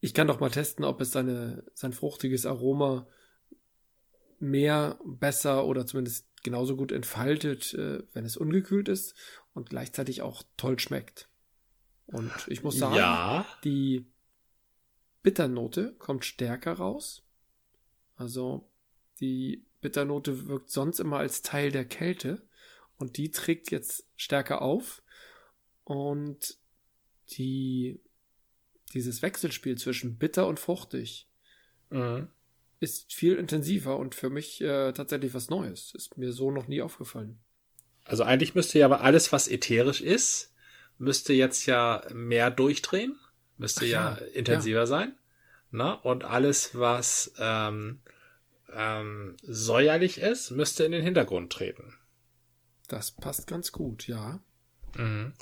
ich 0.00 0.14
kann 0.14 0.26
doch 0.26 0.40
mal 0.40 0.50
testen, 0.50 0.86
ob 0.86 1.02
es 1.02 1.12
seine, 1.12 1.64
sein 1.74 1.92
fruchtiges 1.92 2.46
Aroma 2.46 3.06
mehr, 4.38 4.98
besser 5.04 5.66
oder 5.66 5.86
zumindest 5.86 6.26
genauso 6.42 6.76
gut 6.76 6.92
entfaltet, 6.92 7.74
äh, 7.74 8.02
wenn 8.14 8.24
es 8.24 8.38
ungekühlt 8.38 8.88
ist 8.88 9.14
und 9.52 9.68
gleichzeitig 9.68 10.22
auch 10.22 10.42
toll 10.56 10.78
schmeckt. 10.78 11.28
Und 12.06 12.32
ich 12.48 12.62
muss 12.62 12.78
sagen, 12.78 12.96
ja. 12.96 13.44
die 13.64 14.06
Bitternote 15.22 15.94
kommt 15.98 16.24
stärker 16.24 16.72
raus. 16.72 17.22
Also 18.20 18.68
die 19.20 19.64
Bitternote 19.80 20.46
wirkt 20.46 20.70
sonst 20.70 21.00
immer 21.00 21.16
als 21.16 21.40
Teil 21.40 21.72
der 21.72 21.86
Kälte 21.86 22.46
und 22.98 23.16
die 23.16 23.30
trägt 23.30 23.70
jetzt 23.70 24.04
stärker 24.14 24.60
auf 24.60 25.02
und 25.84 26.58
die 27.30 27.98
dieses 28.92 29.22
Wechselspiel 29.22 29.78
zwischen 29.78 30.18
bitter 30.18 30.46
und 30.48 30.60
fruchtig 30.60 31.30
mhm. 31.88 32.28
ist 32.80 33.10
viel 33.14 33.36
intensiver 33.36 33.96
und 33.96 34.14
für 34.14 34.28
mich 34.28 34.60
äh, 34.60 34.92
tatsächlich 34.92 35.32
was 35.32 35.48
Neues. 35.48 35.94
Ist 35.94 36.18
mir 36.18 36.32
so 36.32 36.50
noch 36.50 36.68
nie 36.68 36.82
aufgefallen. 36.82 37.38
Also 38.04 38.24
eigentlich 38.24 38.54
müsste 38.54 38.80
ja 38.80 38.84
aber 38.84 39.00
alles, 39.00 39.32
was 39.32 39.48
ätherisch 39.48 40.02
ist, 40.02 40.52
müsste 40.98 41.32
jetzt 41.32 41.64
ja 41.64 42.04
mehr 42.12 42.50
durchdrehen, 42.50 43.18
müsste 43.56 43.86
ja, 43.86 44.18
ja, 44.18 44.26
intensiver 44.34 44.80
ja. 44.80 44.86
sein. 44.86 45.16
Ne? 45.70 45.98
Und 46.02 46.24
alles, 46.24 46.78
was 46.78 47.32
ähm, 47.38 48.00
ähm, 48.72 49.36
säuerlich 49.42 50.18
ist, 50.18 50.50
müsste 50.50 50.84
in 50.84 50.92
den 50.92 51.02
Hintergrund 51.02 51.52
treten. 51.52 51.96
Das 52.88 53.12
passt 53.12 53.46
ganz 53.46 53.72
gut, 53.72 54.08
ja. 54.08 54.40
Mhm. 54.96 55.32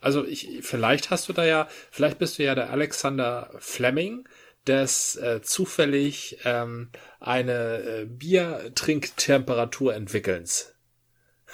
Also 0.00 0.24
ich, 0.24 0.60
vielleicht 0.62 1.10
hast 1.10 1.28
du 1.28 1.32
da 1.32 1.44
ja, 1.44 1.68
vielleicht 1.90 2.18
bist 2.18 2.38
du 2.38 2.42
ja 2.42 2.54
der 2.54 2.70
Alexander 2.70 3.50
Fleming 3.58 4.26
des 4.66 5.16
äh, 5.16 5.40
zufällig 5.42 6.38
ähm, 6.44 6.90
eine 7.18 7.82
äh, 7.82 8.04
Biertrinktemperatur 8.06 9.94
entwickelns. 9.94 10.74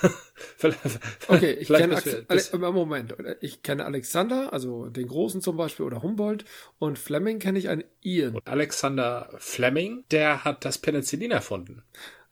okay, 1.29 1.53
ich 1.53 1.69
kenne 1.69 1.97
Ale 2.29 2.73
Moment, 2.73 3.15
ich 3.41 3.63
kenne 3.63 3.85
Alexander, 3.85 4.53
also 4.53 4.89
den 4.89 5.09
Großen 5.09 5.41
zum 5.41 5.57
Beispiel 5.57 5.87
oder 5.87 6.03
Humboldt 6.03 6.45
und 6.79 6.99
Fleming 6.99 7.39
kenne 7.39 7.59
ich 7.59 7.69
einen 7.69 7.85
Ian. 8.03 8.37
Und 8.37 8.47
Alexander 8.47 9.31
Fleming, 9.39 10.05
der 10.11 10.45
hat 10.45 10.65
das 10.65 10.79
Penicillin 10.79 11.31
erfunden. 11.31 11.83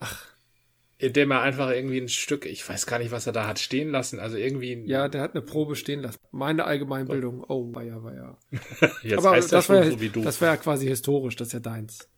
Ach, 0.00 0.34
indem 0.98 1.32
er 1.32 1.42
einfach 1.42 1.70
irgendwie 1.70 1.98
ein 1.98 2.08
Stück, 2.08 2.46
ich 2.46 2.66
weiß 2.68 2.86
gar 2.86 2.98
nicht, 2.98 3.10
was 3.10 3.26
er 3.26 3.32
da 3.32 3.46
hat 3.46 3.58
stehen 3.58 3.90
lassen, 3.90 4.20
also 4.20 4.36
irgendwie. 4.36 4.84
Ja, 4.86 5.08
der 5.08 5.22
hat 5.22 5.34
eine 5.34 5.42
Probe 5.42 5.76
stehen 5.76 6.00
lassen. 6.00 6.18
Meine 6.30 6.64
Allgemeinbildung. 6.64 7.44
Oh, 7.48 7.74
war 7.74 7.82
ja, 7.82 8.02
war 8.02 8.14
ja. 8.14 8.38
Jetzt 9.02 9.18
Aber 9.18 9.32
heißt 9.32 9.52
das, 9.52 9.66
das 9.66 9.82
schon 9.82 9.90
so 9.90 10.00
wie 10.00 10.08
du. 10.08 10.22
Das 10.22 10.40
wäre 10.40 10.52
ja 10.52 10.56
quasi 10.56 10.86
historisch, 10.86 11.36
das 11.36 11.48
ist 11.48 11.52
ja 11.54 11.60
deins. 11.60 12.08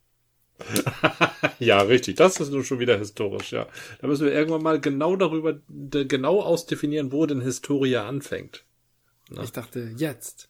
ja, 1.59 1.81
richtig. 1.81 2.15
Das 2.15 2.39
ist 2.39 2.51
nun 2.51 2.63
schon 2.63 2.79
wieder 2.79 2.97
historisch, 2.97 3.51
ja. 3.51 3.67
Da 4.01 4.07
müssen 4.07 4.25
wir 4.25 4.33
irgendwann 4.33 4.63
mal 4.63 4.79
genau 4.79 5.15
darüber, 5.15 5.59
genau 5.69 6.41
ausdefinieren, 6.41 7.11
wo 7.11 7.25
denn 7.25 7.41
Historia 7.41 8.07
anfängt. 8.07 8.65
Na? 9.29 9.43
Ich 9.43 9.51
dachte, 9.51 9.91
jetzt. 9.97 10.49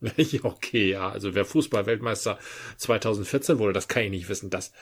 okay, 0.42 0.90
ja. 0.90 1.08
Also 1.10 1.34
wer 1.34 1.44
Fußball-Weltmeister 1.44 2.38
2014 2.76 3.58
wurde, 3.58 3.72
das 3.72 3.88
kann 3.88 4.04
ich 4.04 4.10
nicht 4.10 4.28
wissen. 4.28 4.50
Das, 4.50 4.72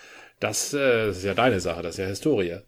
das 0.40 0.74
äh, 0.74 1.10
ist 1.10 1.24
ja 1.24 1.34
deine 1.34 1.60
Sache, 1.60 1.82
das 1.82 1.94
ist 1.94 1.98
ja 1.98 2.06
Historie. 2.06 2.58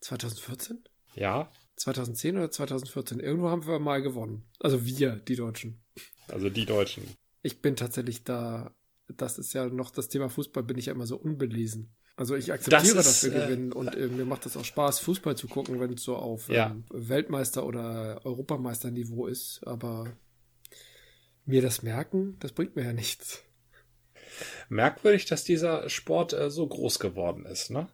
2014? 0.00 0.82
Ja. 1.14 1.50
2010 1.76 2.36
oder 2.36 2.50
2014? 2.50 3.20
Irgendwo 3.20 3.48
haben 3.48 3.66
wir 3.66 3.78
mal 3.78 4.02
gewonnen. 4.02 4.44
Also 4.58 4.84
wir, 4.84 5.16
die 5.16 5.36
Deutschen. 5.36 5.80
Also 6.28 6.50
die 6.50 6.66
Deutschen. 6.66 7.04
Ich 7.42 7.60
bin 7.60 7.76
tatsächlich 7.76 8.24
da, 8.24 8.74
das 9.16 9.38
ist 9.38 9.52
ja 9.52 9.66
noch 9.66 9.90
das 9.90 10.08
Thema 10.08 10.28
Fußball, 10.28 10.62
bin 10.62 10.78
ich 10.78 10.86
ja 10.86 10.92
immer 10.92 11.06
so 11.06 11.16
unbelesen. 11.16 11.90
Also 12.16 12.36
ich 12.36 12.52
akzeptiere, 12.52 12.94
das 12.96 13.06
ist, 13.06 13.24
dass 13.24 13.32
wir 13.32 13.42
äh, 13.42 13.46
gewinnen 13.46 13.72
und 13.72 13.94
äh, 13.94 14.08
mir 14.08 14.26
macht 14.26 14.44
das 14.44 14.56
auch 14.56 14.64
Spaß, 14.64 14.98
Fußball 15.00 15.36
zu 15.36 15.48
gucken, 15.48 15.80
wenn 15.80 15.92
es 15.92 16.02
so 16.02 16.16
auf 16.16 16.48
ja. 16.48 16.70
ähm, 16.70 16.84
Weltmeister- 16.90 17.64
oder 17.64 18.20
Europameisterniveau 18.24 19.26
ist. 19.26 19.60
Aber 19.66 20.06
mir 21.46 21.62
das 21.62 21.82
merken, 21.82 22.36
das 22.40 22.52
bringt 22.52 22.76
mir 22.76 22.84
ja 22.84 22.92
nichts 22.92 23.42
merkwürdig, 24.68 25.26
dass 25.26 25.44
dieser 25.44 25.88
Sport 25.88 26.32
äh, 26.32 26.50
so 26.50 26.66
groß 26.66 26.98
geworden 26.98 27.44
ist, 27.46 27.70
ne? 27.70 27.88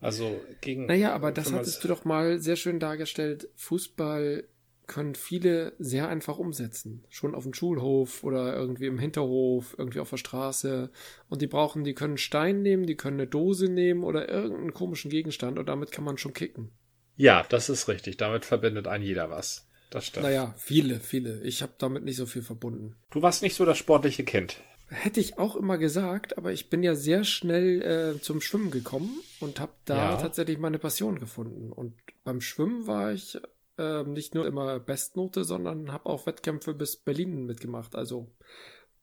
Also 0.00 0.40
gegen. 0.60 0.86
Naja, 0.86 1.14
aber 1.14 1.32
das 1.32 1.52
hattest 1.52 1.82
du 1.82 1.88
doch 1.88 2.04
mal 2.04 2.38
sehr 2.38 2.56
schön 2.56 2.78
dargestellt. 2.78 3.48
Fußball 3.56 4.44
können 4.86 5.14
viele 5.14 5.72
sehr 5.78 6.08
einfach 6.08 6.38
umsetzen. 6.38 7.04
Schon 7.08 7.34
auf 7.34 7.42
dem 7.42 7.54
Schulhof 7.54 8.22
oder 8.22 8.54
irgendwie 8.54 8.86
im 8.86 8.98
Hinterhof, 8.98 9.74
irgendwie 9.78 10.00
auf 10.00 10.10
der 10.10 10.16
Straße. 10.16 10.90
Und 11.28 11.42
die 11.42 11.46
brauchen, 11.46 11.84
die 11.84 11.94
können 11.94 12.18
Stein 12.18 12.62
nehmen, 12.62 12.86
die 12.86 12.96
können 12.96 13.18
eine 13.18 13.26
Dose 13.26 13.68
nehmen 13.68 14.04
oder 14.04 14.28
irgendeinen 14.28 14.74
komischen 14.74 15.10
Gegenstand 15.10 15.58
und 15.58 15.68
damit 15.68 15.92
kann 15.92 16.04
man 16.04 16.18
schon 16.18 16.34
kicken. 16.34 16.70
Ja, 17.16 17.44
das 17.48 17.68
ist 17.68 17.88
richtig. 17.88 18.16
Damit 18.16 18.44
verbindet 18.44 18.86
ein 18.86 19.02
jeder 19.02 19.30
was. 19.30 19.66
Das 19.90 20.06
stimmt. 20.06 20.24
Naja, 20.26 20.54
viele, 20.56 21.00
viele. 21.00 21.42
Ich 21.42 21.62
habe 21.62 21.72
damit 21.78 22.04
nicht 22.04 22.16
so 22.16 22.26
viel 22.26 22.42
verbunden. 22.42 22.96
Du 23.10 23.22
warst 23.22 23.42
nicht 23.42 23.54
so 23.54 23.64
das 23.64 23.78
sportliche 23.78 24.24
Kind. 24.24 24.60
Hätte 24.88 25.18
ich 25.18 25.38
auch 25.38 25.56
immer 25.56 25.78
gesagt, 25.78 26.38
aber 26.38 26.52
ich 26.52 26.70
bin 26.70 26.82
ja 26.84 26.94
sehr 26.94 27.24
schnell 27.24 27.82
äh, 28.16 28.20
zum 28.20 28.40
Schwimmen 28.40 28.70
gekommen 28.70 29.20
und 29.40 29.58
habe 29.58 29.72
da 29.84 30.12
ja. 30.12 30.16
tatsächlich 30.16 30.58
meine 30.58 30.78
Passion 30.78 31.18
gefunden. 31.18 31.72
Und 31.72 31.94
beim 32.22 32.40
Schwimmen 32.40 32.86
war 32.86 33.12
ich 33.12 33.38
äh, 33.78 34.02
nicht 34.04 34.34
nur 34.34 34.46
immer 34.46 34.80
Bestnote, 34.80 35.44
sondern 35.44 35.92
habe 35.92 36.06
auch 36.06 36.26
Wettkämpfe 36.26 36.74
bis 36.74 36.96
Berlin 36.96 37.46
mitgemacht. 37.46 37.94
Also 37.94 38.30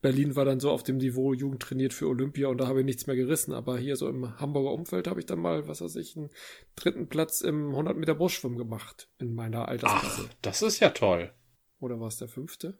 Berlin 0.01 0.35
war 0.35 0.45
dann 0.45 0.59
so 0.59 0.69
auf 0.69 0.83
dem 0.83 0.97
Niveau 0.97 1.33
Jugend 1.33 1.61
trainiert 1.63 1.93
für 1.93 2.07
Olympia 2.07 2.49
und 2.49 2.59
da 2.59 2.67
habe 2.67 2.81
ich 2.81 2.85
nichts 2.85 3.07
mehr 3.07 3.15
gerissen. 3.15 3.53
Aber 3.53 3.77
hier 3.77 3.95
so 3.95 4.07
im 4.09 4.37
Hamburger 4.39 4.73
Umfeld 4.73 5.07
habe 5.07 5.19
ich 5.19 5.25
dann 5.25 5.39
mal, 5.39 5.67
was 5.67 5.81
weiß 5.81 5.95
ich, 5.95 6.17
einen 6.17 6.29
dritten 6.75 7.07
Platz 7.07 7.41
im 7.41 7.69
100 7.69 7.97
Meter 7.97 8.13
Brustschwimmen 8.13 8.57
gemacht 8.57 9.09
in 9.17 9.33
meiner 9.33 9.69
Altersklasse. 9.69 10.25
Ach, 10.29 10.35
das 10.41 10.61
ist 10.61 10.79
ja 10.81 10.89
toll. 10.89 11.31
Oder 11.79 11.99
war 11.99 12.07
es 12.07 12.17
der 12.17 12.27
fünfte? 12.27 12.77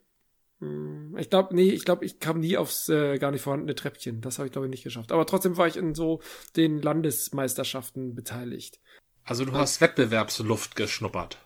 Hm, 0.60 1.16
ich 1.18 1.30
glaube, 1.30 1.54
nee, 1.54 1.70
ich 1.70 1.84
glaube, 1.84 2.04
ich 2.04 2.20
kam 2.20 2.40
nie 2.40 2.56
aufs 2.56 2.88
äh, 2.90 3.18
gar 3.18 3.30
nicht 3.30 3.42
vorhandene 3.42 3.74
Treppchen. 3.74 4.20
Das 4.20 4.38
habe 4.38 4.46
ich, 4.46 4.52
glaube 4.52 4.66
ich, 4.66 4.70
nicht 4.70 4.84
geschafft. 4.84 5.10
Aber 5.10 5.26
trotzdem 5.26 5.56
war 5.56 5.66
ich 5.66 5.76
in 5.76 5.94
so 5.94 6.20
den 6.56 6.80
Landesmeisterschaften 6.80 8.14
beteiligt. 8.14 8.80
Also 9.24 9.46
du 9.46 9.52
hast 9.52 9.80
Wettbewerbsluft 9.80 10.76
geschnuppert. 10.76 11.38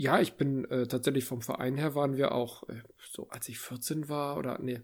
Ja, 0.00 0.18
ich 0.18 0.32
bin 0.32 0.64
äh, 0.70 0.86
tatsächlich 0.86 1.26
vom 1.26 1.42
Verein 1.42 1.76
her 1.76 1.94
waren 1.94 2.16
wir 2.16 2.32
auch, 2.32 2.66
äh, 2.70 2.80
so 3.12 3.28
als 3.28 3.50
ich 3.50 3.58
14 3.58 4.08
war 4.08 4.38
oder 4.38 4.58
nee, 4.58 4.80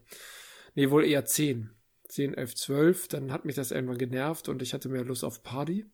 nee, 0.74 0.90
wohl 0.90 1.06
eher 1.06 1.24
10. 1.24 1.70
10, 2.06 2.34
11, 2.34 2.54
12, 2.54 3.08
dann 3.08 3.32
hat 3.32 3.46
mich 3.46 3.56
das 3.56 3.70
irgendwann 3.70 3.96
genervt 3.96 4.50
und 4.50 4.60
ich 4.60 4.74
hatte 4.74 4.90
mehr 4.90 5.04
Lust 5.06 5.24
auf 5.24 5.42
Party. 5.42 5.86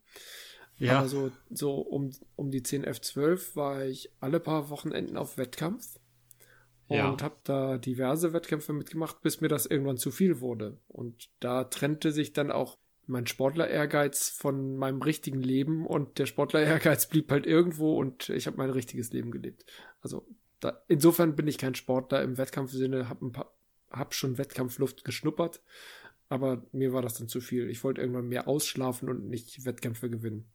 Ja. 0.77 0.99
Aber 0.99 1.07
so, 1.07 1.31
so 1.49 1.75
um, 1.75 2.11
um 2.35 2.51
die 2.51 2.63
10, 2.63 2.83
11, 2.83 2.99
12 2.99 3.55
war 3.55 3.85
ich 3.85 4.11
alle 4.19 4.41
paar 4.41 4.69
Wochenenden 4.69 5.15
auf 5.15 5.37
Wettkampf 5.37 6.01
ja. 6.89 7.09
und 7.09 7.23
habe 7.23 7.37
da 7.45 7.77
diverse 7.77 8.33
Wettkämpfe 8.33 8.73
mitgemacht, 8.73 9.21
bis 9.21 9.39
mir 9.39 9.47
das 9.47 9.65
irgendwann 9.65 9.97
zu 9.97 10.11
viel 10.11 10.41
wurde. 10.41 10.81
Und 10.89 11.29
da 11.39 11.63
trennte 11.63 12.11
sich 12.11 12.33
dann 12.33 12.51
auch 12.51 12.77
mein 13.05 13.27
Sportler-Ehrgeiz 13.27 14.29
von 14.29 14.77
meinem 14.77 15.01
richtigen 15.01 15.41
Leben 15.41 15.85
und 15.85 16.19
der 16.19 16.25
Sportler-Ehrgeiz 16.25 17.07
blieb 17.07 17.31
halt 17.31 17.45
irgendwo 17.45 17.97
und 17.97 18.29
ich 18.29 18.47
habe 18.47 18.57
mein 18.57 18.69
richtiges 18.69 19.11
Leben 19.11 19.31
gelebt. 19.31 19.65
Also 20.01 20.25
da, 20.59 20.81
insofern 20.87 21.35
bin 21.35 21.47
ich 21.47 21.57
kein 21.57 21.75
Sportler 21.75 22.21
im 22.21 22.37
Wettkampfsinne, 22.37 23.09
habe 23.09 23.45
hab 23.91 24.13
schon 24.13 24.37
Wettkampfluft 24.37 25.03
geschnuppert, 25.03 25.61
aber 26.29 26.65
mir 26.71 26.93
war 26.93 27.01
das 27.01 27.15
dann 27.15 27.27
zu 27.27 27.41
viel. 27.41 27.69
Ich 27.69 27.83
wollte 27.83 28.01
irgendwann 28.01 28.27
mehr 28.27 28.47
ausschlafen 28.47 29.09
und 29.09 29.29
nicht 29.29 29.65
Wettkämpfe 29.65 30.09
gewinnen. 30.09 30.45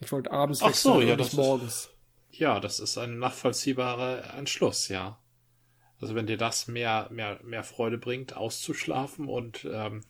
Ich 0.00 0.12
wollte 0.12 0.30
abends 0.30 0.62
Ach 0.62 0.74
so, 0.74 1.00
ja, 1.00 1.16
das 1.16 1.32
morgens. 1.32 1.90
Ist, 2.30 2.38
ja, 2.38 2.60
das 2.60 2.80
ist 2.80 2.98
ein 2.98 3.18
nachvollziehbarer 3.18 4.34
Entschluss, 4.34 4.88
ja. 4.88 5.20
Also 6.00 6.14
wenn 6.14 6.26
dir 6.26 6.36
das 6.36 6.68
mehr, 6.68 7.08
mehr, 7.10 7.40
mehr 7.42 7.64
Freude 7.64 7.98
bringt, 7.98 8.36
auszuschlafen 8.36 9.28
und 9.28 9.66
ähm, 9.70 10.02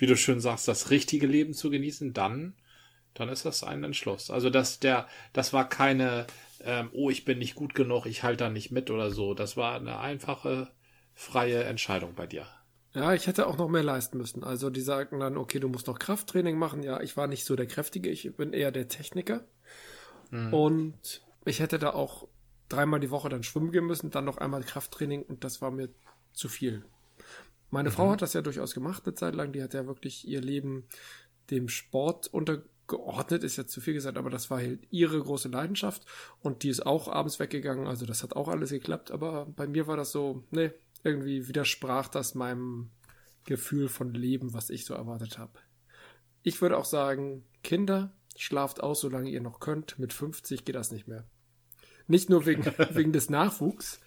wie 0.00 0.06
du 0.06 0.16
schön 0.16 0.40
sagst, 0.40 0.66
das 0.66 0.90
richtige 0.90 1.26
Leben 1.26 1.52
zu 1.52 1.70
genießen, 1.70 2.12
dann, 2.14 2.54
dann 3.14 3.28
ist 3.28 3.44
das 3.44 3.62
ein 3.62 3.84
Entschluss. 3.84 4.30
Also 4.30 4.48
das, 4.48 4.80
der, 4.80 5.06
das 5.32 5.52
war 5.52 5.68
keine, 5.68 6.26
ähm, 6.64 6.88
oh, 6.92 7.10
ich 7.10 7.24
bin 7.24 7.38
nicht 7.38 7.54
gut 7.54 7.74
genug, 7.74 8.06
ich 8.06 8.22
halte 8.22 8.44
da 8.44 8.50
nicht 8.50 8.70
mit 8.70 8.90
oder 8.90 9.10
so. 9.10 9.34
Das 9.34 9.56
war 9.56 9.76
eine 9.76 10.00
einfache, 10.00 10.68
freie 11.14 11.64
Entscheidung 11.64 12.14
bei 12.14 12.26
dir. 12.26 12.46
Ja, 12.94 13.12
ich 13.12 13.26
hätte 13.26 13.46
auch 13.46 13.58
noch 13.58 13.68
mehr 13.68 13.82
leisten 13.82 14.16
müssen. 14.16 14.42
Also 14.42 14.70
die 14.70 14.80
sagten 14.80 15.20
dann, 15.20 15.36
okay, 15.36 15.60
du 15.60 15.68
musst 15.68 15.86
noch 15.86 15.98
Krafttraining 15.98 16.58
machen. 16.58 16.82
Ja, 16.82 17.00
ich 17.00 17.16
war 17.16 17.26
nicht 17.26 17.44
so 17.44 17.54
der 17.54 17.66
Kräftige, 17.66 18.08
ich 18.08 18.34
bin 18.36 18.52
eher 18.52 18.72
der 18.72 18.88
Techniker. 18.88 19.44
Mhm. 20.30 20.54
Und 20.54 21.22
ich 21.44 21.60
hätte 21.60 21.78
da 21.78 21.90
auch 21.90 22.26
dreimal 22.68 23.00
die 23.00 23.10
Woche 23.10 23.28
dann 23.28 23.42
schwimmen 23.42 23.70
gehen 23.70 23.86
müssen, 23.86 24.10
dann 24.10 24.24
noch 24.24 24.38
einmal 24.38 24.62
Krafttraining 24.62 25.22
und 25.22 25.44
das 25.44 25.60
war 25.60 25.70
mir 25.70 25.90
zu 26.32 26.48
viel. 26.48 26.84
Meine 27.70 27.90
mhm. 27.90 27.94
Frau 27.94 28.10
hat 28.10 28.22
das 28.22 28.32
ja 28.32 28.42
durchaus 28.42 28.74
gemacht 28.74 29.02
eine 29.04 29.14
Zeit 29.14 29.34
lang. 29.34 29.52
Die 29.52 29.62
hat 29.62 29.74
ja 29.74 29.86
wirklich 29.86 30.26
ihr 30.26 30.40
Leben 30.40 30.84
dem 31.50 31.68
Sport 31.68 32.28
untergeordnet, 32.28 33.42
ist 33.42 33.56
jetzt 33.56 33.72
zu 33.72 33.80
viel 33.80 33.94
gesagt, 33.94 34.18
aber 34.18 34.30
das 34.30 34.50
war 34.50 34.58
halt 34.58 34.86
ihre 34.90 35.20
große 35.20 35.48
Leidenschaft 35.48 36.04
und 36.40 36.62
die 36.62 36.68
ist 36.68 36.86
auch 36.86 37.08
abends 37.08 37.38
weggegangen. 37.40 37.86
Also 37.86 38.06
das 38.06 38.22
hat 38.22 38.34
auch 38.34 38.48
alles 38.48 38.70
geklappt, 38.70 39.10
aber 39.10 39.46
bei 39.46 39.66
mir 39.66 39.86
war 39.86 39.96
das 39.96 40.12
so, 40.12 40.44
nee, 40.50 40.70
irgendwie 41.02 41.48
widersprach 41.48 42.08
das 42.08 42.34
meinem 42.34 42.90
Gefühl 43.44 43.88
von 43.88 44.14
Leben, 44.14 44.52
was 44.52 44.70
ich 44.70 44.84
so 44.84 44.94
erwartet 44.94 45.38
habe. 45.38 45.58
Ich 46.42 46.60
würde 46.62 46.78
auch 46.78 46.84
sagen, 46.84 47.44
Kinder, 47.62 48.12
schlaft 48.36 48.82
aus, 48.82 49.00
solange 49.00 49.30
ihr 49.30 49.40
noch 49.40 49.60
könnt. 49.60 49.98
Mit 49.98 50.12
50 50.12 50.64
geht 50.64 50.74
das 50.74 50.92
nicht 50.92 51.08
mehr. 51.08 51.26
Nicht 52.06 52.30
nur 52.30 52.46
wegen, 52.46 52.64
wegen 52.94 53.12
des 53.12 53.30
Nachwuchs, 53.30 54.00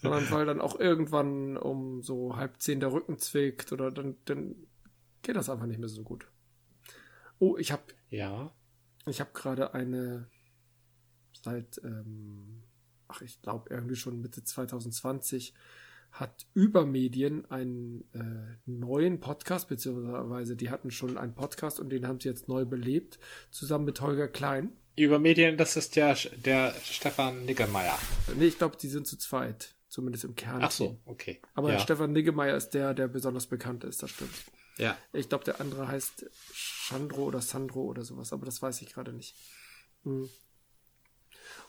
sondern 0.00 0.30
weil 0.30 0.46
dann 0.46 0.60
auch 0.60 0.78
irgendwann 0.78 1.56
um 1.56 2.02
so 2.02 2.36
halb 2.36 2.60
zehn 2.60 2.80
der 2.80 2.92
Rücken 2.92 3.18
zwickt 3.18 3.72
oder 3.72 3.90
dann, 3.90 4.16
dann 4.24 4.54
geht 5.22 5.36
das 5.36 5.50
einfach 5.50 5.66
nicht 5.66 5.80
mehr 5.80 5.88
so 5.88 6.02
gut. 6.02 6.26
Oh, 7.38 7.56
ich 7.56 7.72
habe 7.72 7.82
ja, 8.10 8.52
ich 9.06 9.20
habe 9.20 9.30
gerade 9.32 9.74
eine 9.74 10.28
seit 11.42 11.80
ähm, 11.84 12.62
ach 13.08 13.22
ich 13.22 13.40
glaube 13.42 13.70
irgendwie 13.70 13.96
schon 13.96 14.20
Mitte 14.20 14.42
2020 14.44 15.54
hat 16.10 16.46
Übermedien 16.54 17.44
einen 17.50 18.04
äh, 18.14 18.56
neuen 18.66 19.20
Podcast, 19.20 19.68
beziehungsweise 19.68 20.56
die 20.56 20.70
hatten 20.70 20.90
schon 20.90 21.18
einen 21.18 21.34
Podcast 21.34 21.80
und 21.80 21.90
den 21.90 22.06
haben 22.06 22.20
sie 22.20 22.28
jetzt 22.28 22.48
neu 22.48 22.64
belebt, 22.64 23.18
zusammen 23.50 23.84
mit 23.84 24.00
Holger 24.00 24.28
Klein. 24.28 24.72
Übermedien, 24.96 25.56
das 25.56 25.76
ist 25.76 25.96
der, 25.96 26.16
der 26.44 26.74
Stefan 26.82 27.44
Niggemeier. 27.44 27.98
Nee, 28.36 28.46
ich 28.46 28.58
glaube, 28.58 28.76
die 28.80 28.88
sind 28.88 29.06
zu 29.06 29.16
zweit, 29.16 29.76
zumindest 29.88 30.24
im 30.24 30.34
Kern. 30.34 30.62
Ach 30.62 30.70
so, 30.70 31.00
okay. 31.04 31.40
Aber 31.54 31.72
ja. 31.72 31.78
Stefan 31.78 32.12
Niggemeier 32.12 32.56
ist 32.56 32.70
der, 32.70 32.94
der 32.94 33.08
besonders 33.08 33.46
bekannt 33.46 33.84
ist, 33.84 34.02
das 34.02 34.10
stimmt. 34.10 34.34
Ja. 34.76 34.96
Ich 35.12 35.28
glaube, 35.28 35.44
der 35.44 35.60
andere 35.60 35.88
heißt 35.88 36.30
Chandro 36.52 37.24
oder 37.24 37.40
Sandro 37.40 37.82
oder 37.82 38.02
sowas, 38.04 38.32
aber 38.32 38.46
das 38.46 38.62
weiß 38.62 38.80
ich 38.82 38.92
gerade 38.92 39.12
nicht. 39.12 39.34
Hm. 40.04 40.28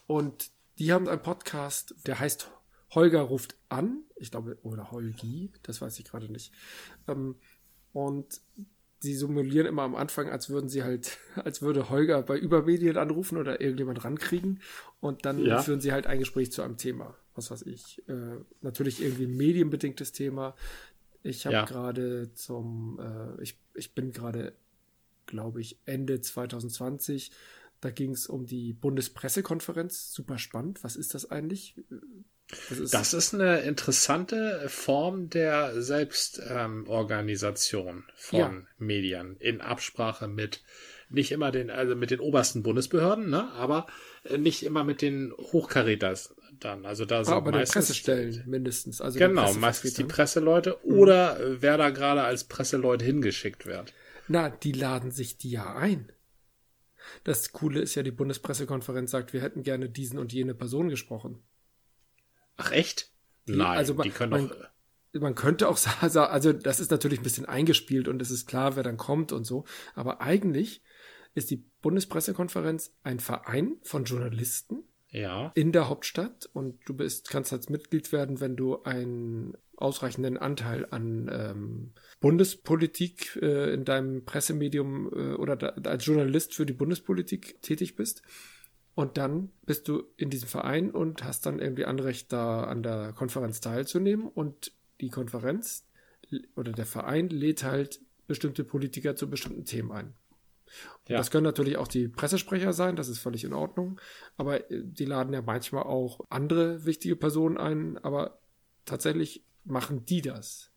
Und 0.06 0.52
die 0.78 0.94
haben 0.94 1.08
einen 1.08 1.22
Podcast, 1.22 1.96
der 2.06 2.20
heißt 2.20 2.50
Holger 2.92 3.22
ruft 3.22 3.56
an, 3.70 4.04
ich 4.16 4.32
glaube, 4.32 4.58
oder 4.64 4.92
Holgi, 4.92 5.52
das 5.64 5.82
weiß 5.82 6.00
ich 6.00 6.06
gerade 6.06 6.32
nicht. 6.32 6.54
Ähm, 7.08 7.36
und 7.94 8.42
sie 9.00 9.16
simulieren 9.16 9.68
immer 9.68 9.84
am 9.84 9.96
Anfang, 9.96 10.30
als 10.30 10.50
würden 10.50 10.70
sie 10.70 10.84
halt, 10.84 11.18
als 11.36 11.62
würde 11.62 11.90
Holger 11.90 12.22
bei 12.24 12.38
Übermedien 12.38 12.98
anrufen 12.98 13.38
oder 13.38 13.62
irgendjemand 13.62 14.04
rankriegen. 14.04 14.62
Und 15.00 15.26
dann 15.26 15.44
ja. 15.44 15.62
führen 15.62 15.82
sie 15.82 15.92
halt 15.92 16.08
ein 16.08 16.20
Gespräch 16.20 16.52
zu 16.52 16.62
einem 16.62 16.78
Thema. 16.78 17.16
Was 17.40 17.52
weiß 17.52 17.64
ich. 17.64 18.02
Äh, 18.08 18.38
natürlich 18.62 19.02
irgendwie 19.02 19.26
ein 19.26 19.36
medienbedingtes 19.36 20.12
Thema. 20.12 20.56
Ich 21.24 21.46
habe 21.46 21.56
ja. 21.56 21.66
gerade 21.66 22.34
zum, 22.34 23.00
äh, 23.00 23.42
ich, 23.42 23.58
ich 23.74 23.94
bin 23.94 24.12
gerade, 24.12 24.54
glaube 25.26 25.62
ich, 25.62 25.78
Ende 25.86 26.22
2020. 26.22 27.32
Da 27.82 27.92
ging 27.92 28.12
es 28.12 28.28
um 28.28 28.46
die 28.46 28.74
Bundespressekonferenz. 28.74 30.14
Super 30.14 30.38
spannend. 30.38 30.84
Was 30.84 30.96
ist 30.96 31.14
das 31.14 31.32
eigentlich? 31.32 31.76
Das 32.70 32.80
ist, 32.80 32.94
das 32.94 33.14
ist 33.14 33.34
eine 33.34 33.60
interessante 33.60 34.66
Form 34.68 35.30
der 35.30 35.82
Selbstorganisation 35.82 37.98
ähm, 37.98 38.04
von 38.16 38.40
ja. 38.40 38.64
Medien 38.78 39.38
in 39.38 39.62
Absprache 39.62 40.28
mit 40.28 40.62
nicht 41.10 41.32
immer 41.32 41.52
den, 41.52 41.70
also 41.70 41.96
mit 41.96 42.12
den 42.12 42.20
obersten 42.20 42.64
Bundesbehörden, 42.64 43.30
ne, 43.30 43.52
aber 43.54 43.88
nicht 44.38 44.64
immer 44.64 44.84
mit 44.84 45.02
den 45.02 45.34
Hochkaräters 45.34 46.36
dann. 46.60 46.86
Also 46.86 47.06
da 47.06 47.24
sind 47.24 47.34
aber 47.34 47.52
meistens 47.52 47.74
Pressestellen 47.74 48.44
mindestens. 48.46 49.02
Also 49.02 49.20
genau, 49.20 49.54
meistens 49.56 49.96
die 49.96 50.04
Presseleute 50.04 50.78
mhm. 50.84 50.94
oder 50.94 51.38
wer 51.62 51.78
da 51.78 51.90
gerade 51.90 52.24
als 52.24 52.44
Presseleute 52.44 53.06
hingeschickt 53.06 53.66
wird. 53.66 53.94
Na, 54.28 54.50
die 54.50 54.72
laden 54.72 55.12
sich 55.12 55.38
die 55.38 55.52
ja 55.52 55.76
ein. 55.76 56.12
Das 57.24 57.52
Coole 57.52 57.82
ist 57.82 57.96
ja, 57.96 58.04
die 58.04 58.12
Bundespressekonferenz 58.12 59.10
sagt, 59.12 59.34
wir 59.34 59.42
hätten 59.42 59.64
gerne 59.64 59.90
diesen 59.90 60.20
und 60.20 60.32
jene 60.32 60.54
Person 60.54 60.90
gesprochen. 60.90 61.42
Ach 62.58 62.72
echt? 62.72 63.12
Die, 63.48 63.56
Nein, 63.56 63.78
also 63.78 63.96
man, 63.96 64.04
die 64.04 64.12
können 64.12 64.32
man, 64.32 64.50
doch. 64.50 65.22
Man 65.22 65.34
könnte 65.34 65.68
auch 65.68 65.78
sagen, 65.78 66.18
also 66.18 66.54
das 66.54 66.80
ist 66.80 66.92
natürlich 66.92 67.20
ein 67.20 67.24
bisschen 67.24 67.46
eingespielt 67.46 68.08
und 68.08 68.22
es 68.22 68.30
ist 68.30 68.48
klar, 68.48 68.76
wer 68.76 68.84
dann 68.84 68.98
kommt 68.98 69.32
und 69.32 69.46
so. 69.46 69.66
Aber 69.96 70.22
eigentlich 70.22 70.84
ist 71.36 71.52
die 71.52 71.64
Bundespressekonferenz 71.82 72.94
ein 73.04 73.20
Verein 73.20 73.78
von 73.84 74.06
Journalisten 74.06 74.84
ja. 75.12 75.52
in 75.56 75.72
der 75.72 75.90
Hauptstadt 75.90 76.50
und 76.54 76.80
du 76.86 76.94
bist, 76.94 77.30
kannst 77.30 77.54
als 77.54 77.70
Mitglied 77.70 78.12
werden, 78.12 78.40
wenn 78.40 78.56
du 78.56 78.84
einen 78.84 79.56
ausreichenden 79.76 80.38
Anteil 80.38 80.86
an 80.90 81.30
ähm, 81.32 81.92
Bundespolitik 82.20 83.40
äh, 83.42 83.74
in 83.74 83.86
deinem 83.86 84.26
Pressemedium 84.26 85.10
äh, 85.14 85.34
oder 85.36 85.56
da, 85.56 85.68
als 85.90 86.06
Journalist 86.06 86.54
für 86.54 86.66
die 86.66 86.74
Bundespolitik 86.74 87.62
tätig 87.62 87.96
bist. 87.96 88.22
Und 88.94 89.18
dann 89.18 89.52
bist 89.66 89.88
du 89.88 90.04
in 90.18 90.30
diesem 90.30 90.50
Verein 90.50 90.92
und 90.92 91.24
hast 91.24 91.46
dann 91.46 91.60
irgendwie 91.60 91.86
Anrecht, 91.86 92.34
da 92.34 92.66
an 92.66 92.84
der 92.84 93.14
Konferenz 93.14 93.62
teilzunehmen. 93.62 94.28
Und 94.28 94.74
die 95.00 95.10
Konferenz 95.10 95.86
oder 96.58 96.74
der 96.74 96.86
Verein 96.86 97.30
lädt 97.30 97.64
halt 97.64 98.02
bestimmte 98.28 98.66
Politiker 98.66 99.16
zu 99.16 99.30
bestimmten 99.30 99.64
Themen 99.64 99.94
ein. 99.94 100.14
Ja. 101.08 101.18
Das 101.18 101.32
können 101.32 101.44
natürlich 101.44 101.78
auch 101.78 101.88
die 101.88 102.08
Pressesprecher 102.08 102.74
sein, 102.74 102.96
das 102.96 103.10
ist 103.10 103.20
völlig 103.20 103.44
in 103.44 103.54
Ordnung. 103.54 104.00
Aber 104.38 104.70
äh, 104.72 104.84
die 104.84 105.06
laden 105.06 105.34
ja 105.34 105.42
manchmal 105.42 105.84
auch 105.84 106.22
andere 106.30 106.86
wichtige 106.86 107.16
Personen 107.16 107.58
ein. 107.58 107.98
Aber 107.98 108.40
tatsächlich 108.86 109.44
machen 109.64 110.06
die 110.06 110.22
das. 110.22 110.72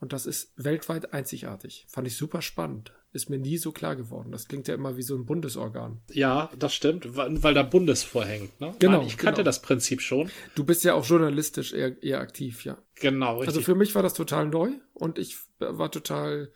Und 0.00 0.12
das 0.12 0.26
ist 0.26 0.52
weltweit 0.56 1.12
einzigartig. 1.12 1.86
Fand 1.88 2.06
ich 2.06 2.16
super 2.16 2.42
spannend 2.42 2.92
ist 3.12 3.28
mir 3.28 3.38
nie 3.38 3.56
so 3.56 3.72
klar 3.72 3.96
geworden. 3.96 4.30
Das 4.30 4.46
klingt 4.46 4.68
ja 4.68 4.74
immer 4.74 4.96
wie 4.96 5.02
so 5.02 5.16
ein 5.16 5.26
Bundesorgan. 5.26 6.00
Ja, 6.12 6.50
das 6.58 6.74
stimmt, 6.74 7.16
weil, 7.16 7.42
weil 7.42 7.54
da 7.54 7.62
Bundes 7.62 8.04
vorhängt. 8.04 8.60
Ne? 8.60 8.74
Genau. 8.78 8.98
Nein, 8.98 9.06
ich 9.06 9.16
kannte 9.16 9.38
genau. 9.38 9.46
das 9.46 9.62
Prinzip 9.62 10.00
schon. 10.00 10.30
Du 10.54 10.64
bist 10.64 10.84
ja 10.84 10.94
auch 10.94 11.04
journalistisch 11.04 11.72
eher, 11.72 12.00
eher 12.02 12.20
aktiv, 12.20 12.64
ja. 12.64 12.78
Genau, 12.96 13.38
richtig. 13.38 13.48
Also 13.48 13.60
für 13.62 13.74
mich 13.74 13.94
war 13.94 14.02
das 14.02 14.14
total 14.14 14.46
neu 14.46 14.70
und 14.94 15.18
ich 15.18 15.36
war 15.58 15.90
total 15.90 16.52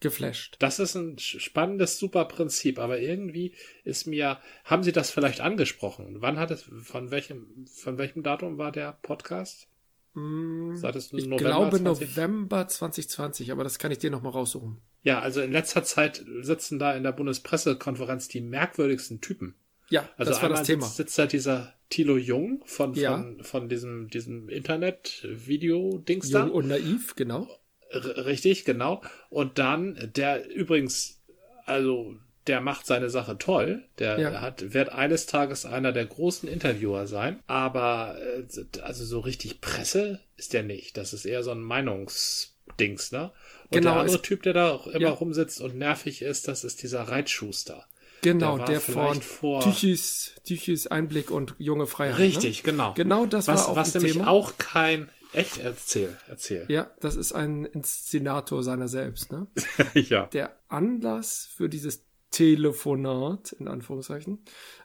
geflasht. 0.00 0.56
Das 0.58 0.78
ist 0.78 0.94
ein 0.94 1.18
spannendes, 1.18 1.98
super 1.98 2.24
Prinzip, 2.26 2.78
aber 2.78 3.00
irgendwie 3.00 3.54
ist 3.84 4.06
mir, 4.06 4.38
haben 4.64 4.82
Sie 4.82 4.92
das 4.92 5.10
vielleicht 5.10 5.40
angesprochen? 5.40 6.16
Wann 6.20 6.38
hat 6.38 6.50
es, 6.50 6.68
von 6.82 7.10
welchem, 7.10 7.66
von 7.66 7.98
welchem 7.98 8.22
Datum 8.22 8.58
war 8.58 8.72
der 8.72 8.98
Podcast? 9.02 9.68
Mm, 10.14 10.74
ich 10.74 11.26
November 11.26 11.36
glaube 11.36 11.78
20? 11.78 12.16
November 12.16 12.68
2020, 12.68 13.52
aber 13.52 13.64
das 13.64 13.78
kann 13.78 13.92
ich 13.92 13.98
dir 13.98 14.10
nochmal 14.10 14.32
raussuchen. 14.32 14.80
Ja, 15.02 15.20
also 15.20 15.40
in 15.40 15.52
letzter 15.52 15.84
Zeit 15.84 16.24
sitzen 16.40 16.78
da 16.78 16.94
in 16.94 17.02
der 17.02 17.12
Bundespressekonferenz 17.12 18.28
die 18.28 18.40
merkwürdigsten 18.40 19.20
Typen. 19.20 19.54
Ja, 19.90 20.08
also 20.16 20.32
das 20.32 20.42
war 20.42 20.48
das 20.48 20.64
Thema. 20.64 20.82
Sitzt, 20.82 20.96
sitzt 20.96 21.18
da 21.18 21.26
dieser 21.26 21.74
Thilo 21.88 22.16
Jung 22.16 22.62
von, 22.66 22.94
ja. 22.94 23.16
von, 23.16 23.42
von 23.42 23.68
diesem, 23.68 24.08
diesem 24.10 24.48
Internet-Video-Dings 24.48 26.30
da. 26.30 26.44
Jung 26.44 26.50
und 26.50 26.68
naiv, 26.68 27.14
genau. 27.16 27.48
R 27.90 28.26
richtig, 28.26 28.64
genau. 28.64 29.02
Und 29.30 29.58
dann, 29.58 30.10
der 30.14 30.48
übrigens, 30.50 31.20
also 31.64 32.14
der 32.48 32.60
macht 32.60 32.86
seine 32.86 33.10
Sache 33.10 33.38
toll. 33.38 33.84
Der 33.98 34.18
ja. 34.18 34.40
hat, 34.40 34.72
wird 34.72 34.90
eines 34.90 35.26
Tages 35.26 35.66
einer 35.66 35.92
der 35.92 36.06
großen 36.06 36.48
Interviewer 36.48 37.06
sein. 37.06 37.40
Aber 37.46 38.16
äh, 38.18 38.80
also 38.80 39.04
so 39.04 39.20
richtig 39.20 39.60
Presse 39.60 40.20
ist 40.36 40.54
der 40.54 40.62
nicht. 40.62 40.96
Das 40.96 41.12
ist 41.12 41.26
eher 41.26 41.42
so 41.42 41.50
ein 41.50 41.60
Meinungsdings, 41.60 43.12
ne? 43.12 43.32
Und 43.64 43.78
genau, 43.78 43.92
der 43.92 44.00
andere 44.00 44.22
Typ, 44.22 44.42
der 44.42 44.54
da 44.54 44.70
auch 44.70 44.86
immer 44.86 45.00
ja. 45.00 45.10
rumsitzt 45.10 45.60
und 45.60 45.76
nervig 45.76 46.22
ist, 46.22 46.48
das 46.48 46.64
ist 46.64 46.82
dieser 46.82 47.02
Reitschuster. 47.02 47.86
Genau, 48.22 48.58
der, 48.58 48.80
von 48.80 49.20
vor 49.22 49.60
Tüchis, 49.62 50.32
Tüchis 50.44 50.88
Einblick 50.88 51.30
und 51.30 51.54
junge 51.58 51.86
Freiheit. 51.86 52.18
Richtig, 52.18 52.64
ne? 52.64 52.72
genau. 52.72 52.94
Genau 52.94 53.26
das 53.26 53.46
was, 53.46 53.60
war 53.60 53.68
auch 53.68 53.76
Was 53.76 53.94
nämlich 53.94 54.14
Thema. 54.14 54.28
auch 54.28 54.58
kein 54.58 55.08
Echt? 55.32 55.58
Erzähl, 55.58 56.16
erzähl. 56.28 56.66
Ja, 56.68 56.90
das 57.00 57.16
ist 57.16 57.32
ein 57.32 57.64
Inszenator 57.64 58.62
seiner 58.62 58.88
selbst, 58.88 59.30
ne? 59.30 59.46
ja. 59.94 60.26
Der 60.26 60.56
Anlass 60.68 61.48
für 61.54 61.68
dieses 61.68 62.06
Telefonat, 62.30 63.52
in 63.52 63.68
Anführungszeichen, 63.68 64.40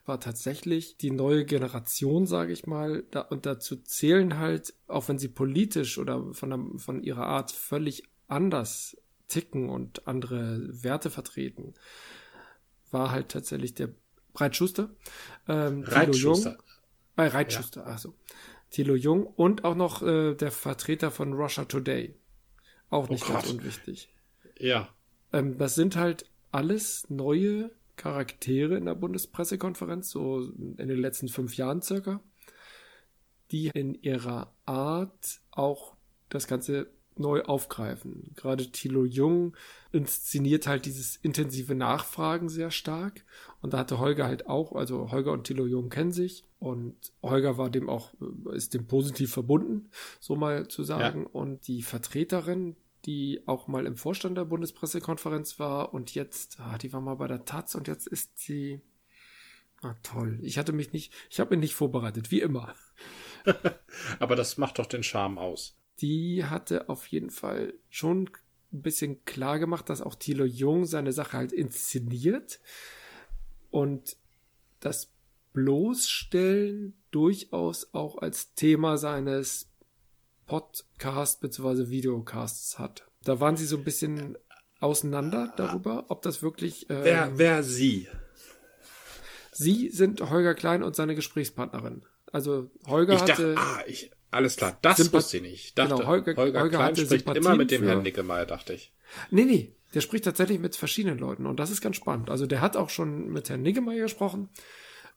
war 0.05 0.19
tatsächlich 0.19 0.97
die 0.97 1.11
neue 1.11 1.45
Generation, 1.45 2.25
sage 2.25 2.53
ich 2.53 2.67
mal. 2.67 3.03
Da, 3.11 3.21
und 3.21 3.45
dazu 3.45 3.75
zählen 3.77 4.37
halt, 4.37 4.73
auch 4.87 5.07
wenn 5.09 5.19
sie 5.19 5.27
politisch 5.27 5.97
oder 5.97 6.33
von, 6.33 6.49
der, 6.49 6.79
von 6.79 7.03
ihrer 7.03 7.27
Art 7.27 7.51
völlig 7.51 8.03
anders 8.27 8.97
ticken 9.27 9.69
und 9.69 10.07
andere 10.07 10.83
Werte 10.83 11.09
vertreten, 11.09 11.73
war 12.91 13.11
halt 13.11 13.29
tatsächlich 13.29 13.73
der 13.73 13.89
Breitschuster. 14.33 14.89
Ähm, 15.47 15.83
Reitschuster. 15.83 16.57
Bei 17.15 17.27
Reitschuster, 17.27 17.81
ja. 17.81 17.87
also. 17.87 18.15
Thilo 18.73 18.95
Jung 18.95 19.25
und 19.25 19.63
auch 19.63 19.75
noch 19.75 20.01
äh, 20.01 20.33
der 20.33 20.51
Vertreter 20.51 21.11
von 21.11 21.33
Russia 21.33 21.63
Today. 21.65 22.15
Auch 22.89 23.07
nicht 23.07 23.23
oh 23.29 23.33
ganz 23.33 23.49
unwichtig. 23.51 24.09
Ja. 24.57 24.89
Ähm, 25.31 25.57
das 25.59 25.75
sind 25.75 25.95
halt 25.95 26.25
alles 26.51 27.07
neue 27.09 27.69
Charaktere 27.97 28.75
in 28.75 28.85
der 28.85 28.95
Bundespressekonferenz, 28.95 30.09
so 30.09 30.41
in 30.41 30.87
den 30.87 30.99
letzten 30.99 31.27
fünf 31.27 31.55
Jahren 31.55 31.83
circa, 31.83 32.19
die 33.51 33.67
in 33.67 33.93
ihrer 33.93 34.51
Art 34.65 35.41
auch 35.51 35.95
das 36.29 36.47
Ganze 36.47 36.87
neu 37.15 37.43
aufgreifen. 37.43 38.31
Gerade 38.35 38.71
Thilo 38.71 39.05
Jung 39.05 39.55
inszeniert 39.91 40.65
halt 40.65 40.87
dieses 40.87 41.15
intensive 41.17 41.75
Nachfragen 41.75 42.49
sehr 42.49 42.71
stark. 42.71 43.23
Und 43.63 43.73
da 43.73 43.77
hatte 43.77 43.97
Holger 43.97 44.27
halt 44.27 44.47
auch, 44.47 44.73
also 44.73 45.09
Holger 45.09 45.31
und 45.31 45.45
Thilo 45.45 45.65
Jung 45.65 45.89
kennen 45.89 46.11
sich 46.11 46.43
und 46.59 46.97
Holger 47.23 47.57
war 47.57 47.69
dem 47.69 47.89
auch, 47.89 48.13
ist 48.51 48.73
dem 48.73 48.87
positiv 48.87 49.31
verbunden, 49.31 49.89
so 50.19 50.35
mal 50.35 50.67
zu 50.67 50.83
sagen. 50.83 51.21
Ja. 51.21 51.29
Und 51.31 51.65
die 51.69 51.81
Vertreterin, 51.81 52.75
die 53.05 53.41
auch 53.45 53.69
mal 53.69 53.85
im 53.85 53.95
Vorstand 53.95 54.37
der 54.37 54.43
Bundespressekonferenz 54.43 55.59
war 55.59 55.93
und 55.93 56.13
jetzt, 56.13 56.59
ah, 56.59 56.77
die 56.77 56.91
war 56.91 56.99
mal 56.99 57.15
bei 57.15 57.27
der 57.27 57.45
Taz 57.45 57.73
und 57.73 57.87
jetzt 57.87 58.05
ist 58.05 58.37
sie, 58.37 58.81
ah, 59.81 59.95
toll. 60.03 60.39
Ich 60.41 60.57
hatte 60.57 60.73
mich 60.73 60.91
nicht, 60.91 61.13
ich 61.29 61.39
habe 61.39 61.51
mich 61.51 61.61
nicht 61.61 61.75
vorbereitet, 61.75 62.31
wie 62.31 62.41
immer. 62.41 62.75
Aber 64.19 64.35
das 64.35 64.57
macht 64.57 64.77
doch 64.77 64.87
den 64.87 65.03
Charme 65.03 65.37
aus. 65.37 65.77
Die 66.01 66.43
hatte 66.43 66.89
auf 66.89 67.07
jeden 67.07 67.29
Fall 67.29 67.75
schon 67.89 68.29
ein 68.73 68.81
bisschen 68.81 69.23
klar 69.23 69.57
gemacht, 69.57 69.89
dass 69.89 70.01
auch 70.01 70.15
Thilo 70.15 70.43
Jung 70.43 70.83
seine 70.85 71.13
Sache 71.13 71.37
halt 71.37 71.53
inszeniert 71.53 72.59
und 73.73 74.17
das 74.79 75.11
Bloßstellen 75.53 76.95
durchaus 77.09 77.93
auch 77.93 78.19
als 78.19 78.53
Thema 78.53 78.97
seines 78.97 79.71
Podcast 80.45 81.41
bzw. 81.41 81.89
Videocasts 81.89 82.77
hat. 82.77 83.07
Da 83.23 83.39
waren 83.39 83.57
sie 83.57 83.65
so 83.65 83.77
ein 83.77 83.83
bisschen 83.83 84.37
auseinander 84.79 85.53
darüber, 85.57 86.05
ob 86.09 86.21
das 86.21 86.43
wirklich. 86.43 86.87
Äh, 86.89 87.03
wer, 87.03 87.37
wer 87.39 87.63
sie? 87.63 88.07
Sie 89.51 89.89
sind 89.89 90.29
Holger 90.29 90.53
Klein 90.53 90.83
und 90.83 90.95
seine 90.95 91.15
Gesprächspartnerin. 91.15 92.03
Also 92.31 92.69
Holger 92.85 93.15
ich 93.15 93.21
hatte. 93.21 93.55
Dachte, 93.55 93.55
ah, 93.57 93.83
ich, 93.87 94.11
alles 94.29 94.55
klar, 94.55 94.77
das 94.83 94.97
Sympa 94.97 95.17
wusste 95.17 95.37
ich 95.37 95.43
nicht. 95.43 95.65
Ich 95.65 95.73
dachte, 95.73 95.95
genau, 95.95 96.07
Holger, 96.07 96.35
Holger, 96.35 96.61
Holger 96.61 96.77
Klein 96.77 96.95
spricht 96.95 97.09
Sympathien 97.09 97.43
immer 97.43 97.55
mit 97.55 97.71
dem 97.71 97.81
für... 97.81 97.87
Herrn 97.87 98.03
Nickemeyer, 98.03 98.45
dachte 98.45 98.73
ich. 98.73 98.93
Nee, 99.31 99.45
nee, 99.45 99.75
der 99.93 100.01
spricht 100.01 100.25
tatsächlich 100.25 100.59
mit 100.59 100.75
verschiedenen 100.75 101.17
Leuten 101.17 101.45
und 101.45 101.59
das 101.59 101.69
ist 101.71 101.81
ganz 101.81 101.95
spannend. 101.95 102.29
Also 102.29 102.45
der 102.45 102.61
hat 102.61 102.77
auch 102.77 102.89
schon 102.89 103.29
mit 103.29 103.49
Herrn 103.49 103.61
Niggemeier 103.61 104.03
gesprochen. 104.03 104.49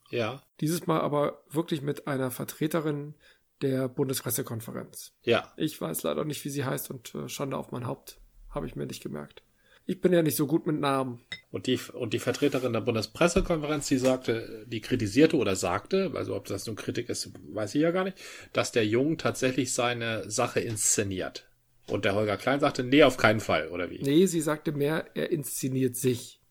Ja. 0.09 0.41
Dieses 0.61 0.87
Mal 0.87 1.01
aber 1.01 1.43
wirklich 1.49 1.81
mit 1.81 2.07
einer 2.07 2.31
Vertreterin 2.31 3.15
der 3.61 3.87
Bundespressekonferenz. 3.89 5.13
Ja. 5.23 5.51
Ich 5.57 5.79
weiß 5.79 6.03
leider 6.03 6.23
nicht, 6.25 6.43
wie 6.45 6.49
sie 6.49 6.65
heißt 6.65 6.91
und 6.91 7.13
äh, 7.15 7.27
Schande 7.27 7.57
auf 7.57 7.71
mein 7.71 7.87
Haupt. 7.87 8.19
Habe 8.49 8.67
ich 8.67 8.75
mir 8.75 8.85
nicht 8.85 9.03
gemerkt. 9.03 9.43
Ich 9.89 10.01
bin 10.01 10.11
ja 10.11 10.21
nicht 10.21 10.35
so 10.35 10.47
gut 10.47 10.67
mit 10.67 10.79
Namen. 10.79 11.21
Und 11.49 11.65
die, 11.65 11.79
und 11.93 12.13
die 12.13 12.19
Vertreterin 12.19 12.73
der 12.73 12.81
Bundespressekonferenz, 12.81 13.87
die 13.87 13.97
sagte, 13.97 14.65
die 14.67 14.81
kritisierte 14.81 15.37
oder 15.37 15.55
sagte, 15.55 16.11
also 16.13 16.35
ob 16.35 16.45
das 16.45 16.67
nun 16.67 16.75
Kritik 16.75 17.07
ist, 17.07 17.31
weiß 17.53 17.73
ich 17.75 17.81
ja 17.81 17.91
gar 17.91 18.03
nicht, 18.03 18.17
dass 18.51 18.73
der 18.73 18.85
Jung 18.85 19.17
tatsächlich 19.17 19.73
seine 19.73 20.29
Sache 20.29 20.59
inszeniert. 20.59 21.49
Und 21.89 22.05
der 22.05 22.15
Holger 22.15 22.37
Klein 22.37 22.59
sagte, 22.59 22.83
nee, 22.83 23.03
auf 23.03 23.17
keinen 23.17 23.39
Fall, 23.39 23.69
oder 23.69 23.89
wie? 23.89 24.01
Nee, 24.01 24.25
sie 24.25 24.41
sagte 24.41 24.71
mehr, 24.73 25.05
er 25.15 25.31
inszeniert 25.31 25.95
sich. 25.95 26.41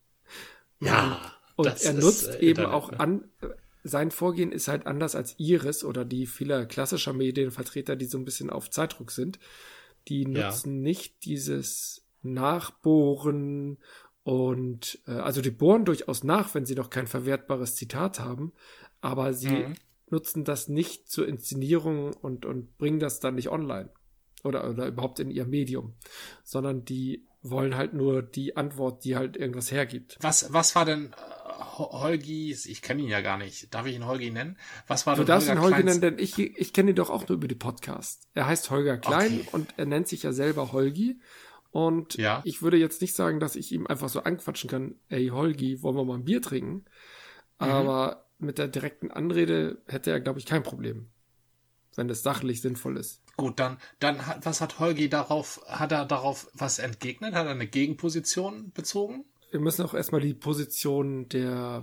Ja. 0.80 1.32
Und, 1.56 1.66
er 1.66 1.92
nutzt 1.92 2.28
ist, 2.28 2.34
äh, 2.34 2.40
eben 2.40 2.60
Internet, 2.60 2.72
auch 2.72 2.90
ne? 2.90 3.00
an, 3.00 3.24
sein 3.82 4.10
Vorgehen 4.10 4.52
ist 4.52 4.68
halt 4.68 4.86
anders 4.86 5.14
als 5.14 5.38
Iris 5.38 5.84
oder 5.84 6.04
die 6.04 6.26
vieler 6.26 6.66
klassischer 6.66 7.12
Medienvertreter, 7.12 7.96
die 7.96 8.06
so 8.06 8.18
ein 8.18 8.24
bisschen 8.24 8.50
auf 8.50 8.70
Zeitdruck 8.70 9.10
sind. 9.10 9.38
Die 10.08 10.26
nutzen 10.26 10.76
ja. 10.76 10.82
nicht 10.82 11.24
dieses 11.24 12.04
nachbohren 12.22 13.78
und 14.22 14.98
äh, 15.06 15.12
also 15.12 15.40
die 15.40 15.50
bohren 15.50 15.84
durchaus 15.84 16.24
nach, 16.24 16.54
wenn 16.54 16.66
sie 16.66 16.74
noch 16.74 16.90
kein 16.90 17.06
verwertbares 17.06 17.74
Zitat 17.74 18.20
haben, 18.20 18.52
aber 19.00 19.32
sie 19.32 19.50
mhm. 19.50 19.74
nutzen 20.10 20.44
das 20.44 20.68
nicht 20.68 21.08
zur 21.08 21.28
Inszenierung 21.28 22.12
und, 22.12 22.44
und 22.44 22.76
bringen 22.78 22.98
das 22.98 23.20
dann 23.20 23.36
nicht 23.36 23.48
online 23.48 23.90
oder, 24.46 24.68
oder 24.68 24.86
überhaupt 24.86 25.20
in 25.20 25.30
ihr 25.30 25.46
Medium, 25.46 25.94
sondern 26.42 26.84
die 26.84 27.26
wollen 27.42 27.76
halt 27.76 27.94
nur 27.94 28.22
die 28.22 28.56
Antwort, 28.56 29.04
die 29.04 29.16
halt 29.16 29.36
irgendwas 29.36 29.70
hergibt. 29.70 30.18
Was, 30.20 30.52
was 30.52 30.74
war 30.74 30.84
denn 30.84 31.12
äh, 31.12 31.62
Holgis, 31.78 32.66
ich 32.66 32.82
kenne 32.82 33.02
ihn 33.02 33.08
ja 33.08 33.20
gar 33.20 33.38
nicht, 33.38 33.72
darf 33.74 33.86
ich 33.86 33.94
ihn 33.94 34.06
Holgi 34.06 34.30
nennen? 34.30 34.56
Was 34.86 35.06
war 35.06 35.16
du 35.16 35.24
darfst 35.24 35.48
ihn 35.48 35.60
Holgi 35.60 35.84
nennen, 35.84 36.00
denn 36.00 36.18
ich, 36.18 36.38
ich 36.38 36.72
kenne 36.72 36.90
ihn 36.90 36.96
doch 36.96 37.10
auch 37.10 37.28
nur 37.28 37.36
über 37.36 37.48
die 37.48 37.54
Podcast. 37.54 38.28
Er 38.34 38.46
heißt 38.46 38.70
Holger 38.70 38.98
Klein 38.98 39.40
okay. 39.40 39.48
und 39.52 39.74
er 39.76 39.86
nennt 39.86 40.08
sich 40.08 40.22
ja 40.22 40.32
selber 40.32 40.72
Holgi 40.72 41.20
und 41.70 42.16
ja. 42.16 42.40
ich 42.44 42.62
würde 42.62 42.78
jetzt 42.78 43.00
nicht 43.02 43.14
sagen, 43.14 43.38
dass 43.38 43.54
ich 43.54 43.70
ihm 43.72 43.86
einfach 43.86 44.08
so 44.08 44.22
anquatschen 44.22 44.70
kann, 44.70 44.94
ey 45.08 45.28
Holgi, 45.28 45.82
wollen 45.82 45.96
wir 45.96 46.04
mal 46.04 46.14
ein 46.14 46.24
Bier 46.24 46.40
trinken? 46.40 46.86
Mhm. 47.60 47.66
Aber 47.66 48.26
mit 48.38 48.58
der 48.58 48.68
direkten 48.68 49.10
Anrede 49.10 49.82
hätte 49.86 50.10
er, 50.10 50.20
glaube 50.20 50.38
ich, 50.38 50.46
kein 50.46 50.62
Problem. 50.62 51.10
Wenn 51.96 52.10
es 52.10 52.22
sachlich 52.22 52.60
sinnvoll 52.60 52.96
ist. 52.96 53.22
Gut, 53.36 53.58
dann, 53.58 53.78
dann 53.98 54.18
was 54.42 54.60
hat 54.60 54.78
Holgi 54.78 55.08
darauf, 55.08 55.60
hat 55.66 55.92
er 55.92 56.04
darauf 56.06 56.48
was 56.54 56.78
entgegnet? 56.78 57.34
Hat 57.34 57.46
er 57.46 57.52
eine 57.52 57.66
Gegenposition 57.66 58.70
bezogen? 58.72 59.24
Wir 59.50 59.60
müssen 59.60 59.84
auch 59.84 59.94
erstmal 59.94 60.20
die 60.20 60.34
Position 60.34 61.28
der 61.28 61.82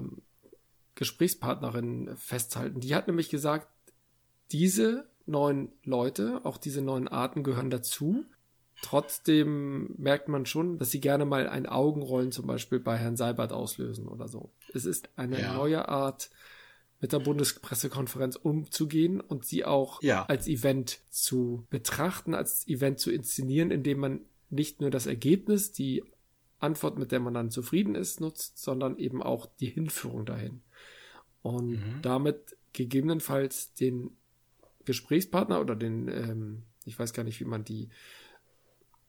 Gesprächspartnerin 0.95 2.15
festhalten. 2.15 2.79
Die 2.79 2.95
hat 2.95 3.07
nämlich 3.07 3.29
gesagt, 3.29 3.67
diese 4.51 5.07
neun 5.25 5.71
Leute, 5.83 6.41
auch 6.43 6.57
diese 6.57 6.81
neun 6.81 7.07
Arten 7.07 7.43
gehören 7.43 7.69
dazu. 7.69 8.25
Trotzdem 8.81 9.95
merkt 9.97 10.27
man 10.27 10.45
schon, 10.45 10.77
dass 10.77 10.91
sie 10.91 10.99
gerne 10.99 11.25
mal 11.25 11.47
ein 11.47 11.67
Augenrollen 11.67 12.31
zum 12.31 12.47
Beispiel 12.47 12.79
bei 12.79 12.97
Herrn 12.97 13.15
Seibert 13.15 13.53
auslösen 13.53 14.07
oder 14.07 14.27
so. 14.27 14.51
Es 14.73 14.85
ist 14.85 15.09
eine 15.15 15.39
ja. 15.39 15.53
neue 15.53 15.87
Art, 15.87 16.29
mit 17.03 17.11
der 17.11 17.19
Bundespressekonferenz 17.19 18.37
umzugehen 18.37 19.19
und 19.19 19.43
sie 19.43 19.65
auch 19.65 20.01
ja. 20.01 20.23
als 20.27 20.47
Event 20.47 21.01
zu 21.09 21.67
betrachten, 21.69 22.33
als 22.33 22.65
Event 22.65 22.97
zu 22.97 23.11
inszenieren, 23.11 23.71
indem 23.71 23.99
man 23.99 24.21
nicht 24.49 24.79
nur 24.79 24.89
das 24.89 25.05
Ergebnis, 25.05 25.73
die 25.73 26.01
Antwort, 26.59 26.97
mit 26.97 27.11
der 27.11 27.19
man 27.19 27.33
dann 27.33 27.51
zufrieden 27.51 27.95
ist, 27.95 28.21
nutzt, 28.21 28.57
sondern 28.57 28.97
eben 28.97 29.21
auch 29.21 29.47
die 29.59 29.65
Hinführung 29.65 30.25
dahin. 30.25 30.61
Und 31.41 31.71
mhm. 31.71 32.01
damit 32.01 32.55
gegebenenfalls 32.71 33.73
den 33.73 34.15
Gesprächspartner 34.85 35.59
oder 35.59 35.75
den, 35.75 36.07
ähm, 36.07 36.63
ich 36.85 36.97
weiß 36.97 37.11
gar 37.11 37.25
nicht, 37.25 37.41
wie 37.41 37.45
man 37.45 37.65
die 37.65 37.89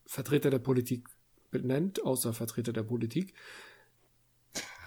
Vertreter 0.05 0.51
der 0.51 0.59
Politik 0.59 1.07
benennt, 1.53 2.03
außer 2.03 2.33
Vertreter 2.33 2.73
der 2.73 2.83
Politik, 2.83 3.35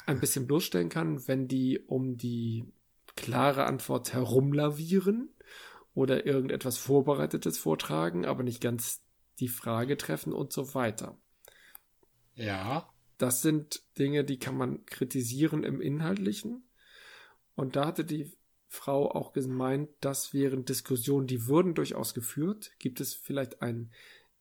ein 0.07 0.19
bisschen 0.19 0.45
bloßstellen 0.45 0.89
kann, 0.89 1.25
wenn 1.29 1.47
die 1.47 1.79
um 1.79 2.17
die 2.17 2.65
klare 3.17 3.65
Antwort 3.65 4.13
herumlavieren 4.13 5.29
oder 5.93 6.25
irgendetwas 6.25 6.77
Vorbereitetes 6.77 7.57
vortragen, 7.57 8.25
aber 8.25 8.43
nicht 8.43 8.61
ganz 8.61 9.03
die 9.39 9.49
Frage 9.49 9.97
treffen 9.97 10.31
und 10.31 10.53
so 10.53 10.73
weiter. 10.73 11.17
Ja. 12.35 12.89
Das 13.17 13.41
sind 13.41 13.81
Dinge, 13.97 14.23
die 14.23 14.37
kann 14.37 14.55
man 14.55 14.85
kritisieren 14.85 15.63
im 15.63 15.81
Inhaltlichen. 15.81 16.69
Und 17.55 17.75
da 17.75 17.87
hatte 17.87 18.05
die 18.05 18.31
Frau 18.67 19.09
auch 19.11 19.33
gemeint, 19.33 19.89
dass 20.01 20.33
während 20.33 20.69
Diskussionen, 20.69 21.25
die 21.25 21.47
würden 21.47 21.73
durchaus 21.73 22.13
geführt, 22.13 22.71
gibt 22.77 23.01
es 23.01 23.15
vielleicht 23.15 23.61
ein 23.63 23.91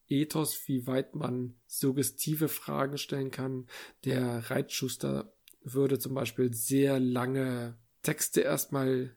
Ethos, 0.08 0.68
wie 0.68 0.86
weit 0.86 1.14
man 1.14 1.56
suggestive 1.66 2.48
Fragen 2.48 2.98
stellen 2.98 3.30
kann. 3.30 3.66
Der 4.04 4.50
Reitschuster 4.50 5.32
würde 5.62 5.98
zum 5.98 6.14
Beispiel 6.14 6.52
sehr 6.52 7.00
lange 7.00 7.78
Texte 8.06 8.40
erstmal 8.40 9.16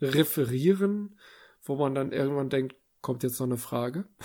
referieren, 0.00 1.18
wo 1.62 1.76
man 1.76 1.94
dann 1.94 2.12
irgendwann 2.12 2.50
denkt, 2.50 2.76
kommt 3.00 3.22
jetzt 3.22 3.38
noch 3.38 3.46
eine 3.46 3.58
Frage. 3.58 4.06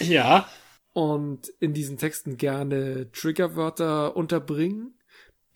Ja. 0.00 0.50
Und 0.92 1.48
in 1.60 1.72
diesen 1.72 1.96
Texten 1.96 2.36
gerne 2.36 3.10
Triggerwörter 3.12 4.14
unterbringen, 4.14 4.98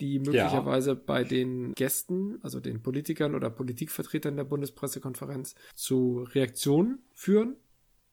die 0.01 0.17
möglicherweise 0.17 0.93
ja. 0.93 1.01
bei 1.05 1.23
den 1.23 1.73
Gästen, 1.73 2.39
also 2.41 2.59
den 2.59 2.81
Politikern 2.81 3.35
oder 3.35 3.51
Politikvertretern 3.51 4.35
der 4.35 4.45
Bundespressekonferenz, 4.45 5.53
zu 5.75 6.25
Reaktionen 6.33 7.03
führen 7.13 7.57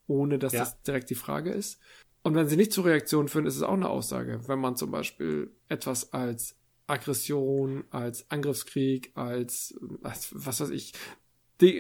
ohne 0.07 0.39
dass 0.39 0.53
ja. 0.53 0.61
das 0.61 0.81
direkt 0.83 1.11
die 1.11 1.15
Frage 1.15 1.51
ist. 1.51 1.81
Und 2.23 2.35
wenn 2.35 2.49
sie 2.49 2.57
nicht 2.57 2.73
zur 2.73 2.87
Reaktion 2.87 3.29
führen, 3.29 3.47
ist 3.47 3.57
es 3.57 3.63
auch 3.63 3.75
eine 3.75 3.89
Aussage. 3.89 4.41
Wenn 4.47 4.59
man 4.59 4.77
zum 4.77 4.91
Beispiel 4.91 5.51
etwas 5.69 6.13
als 6.13 6.57
Aggression, 6.87 7.85
als 7.91 8.31
Angriffskrieg, 8.31 9.13
als, 9.15 9.75
als 10.03 10.29
was 10.33 10.61
weiß 10.61 10.71
ich, 10.71 10.93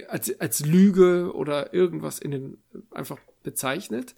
als, 0.08 0.40
als 0.40 0.64
Lüge 0.64 1.32
oder 1.34 1.74
irgendwas 1.74 2.18
in 2.18 2.30
den 2.30 2.58
einfach 2.90 3.18
bezeichnet, 3.42 4.14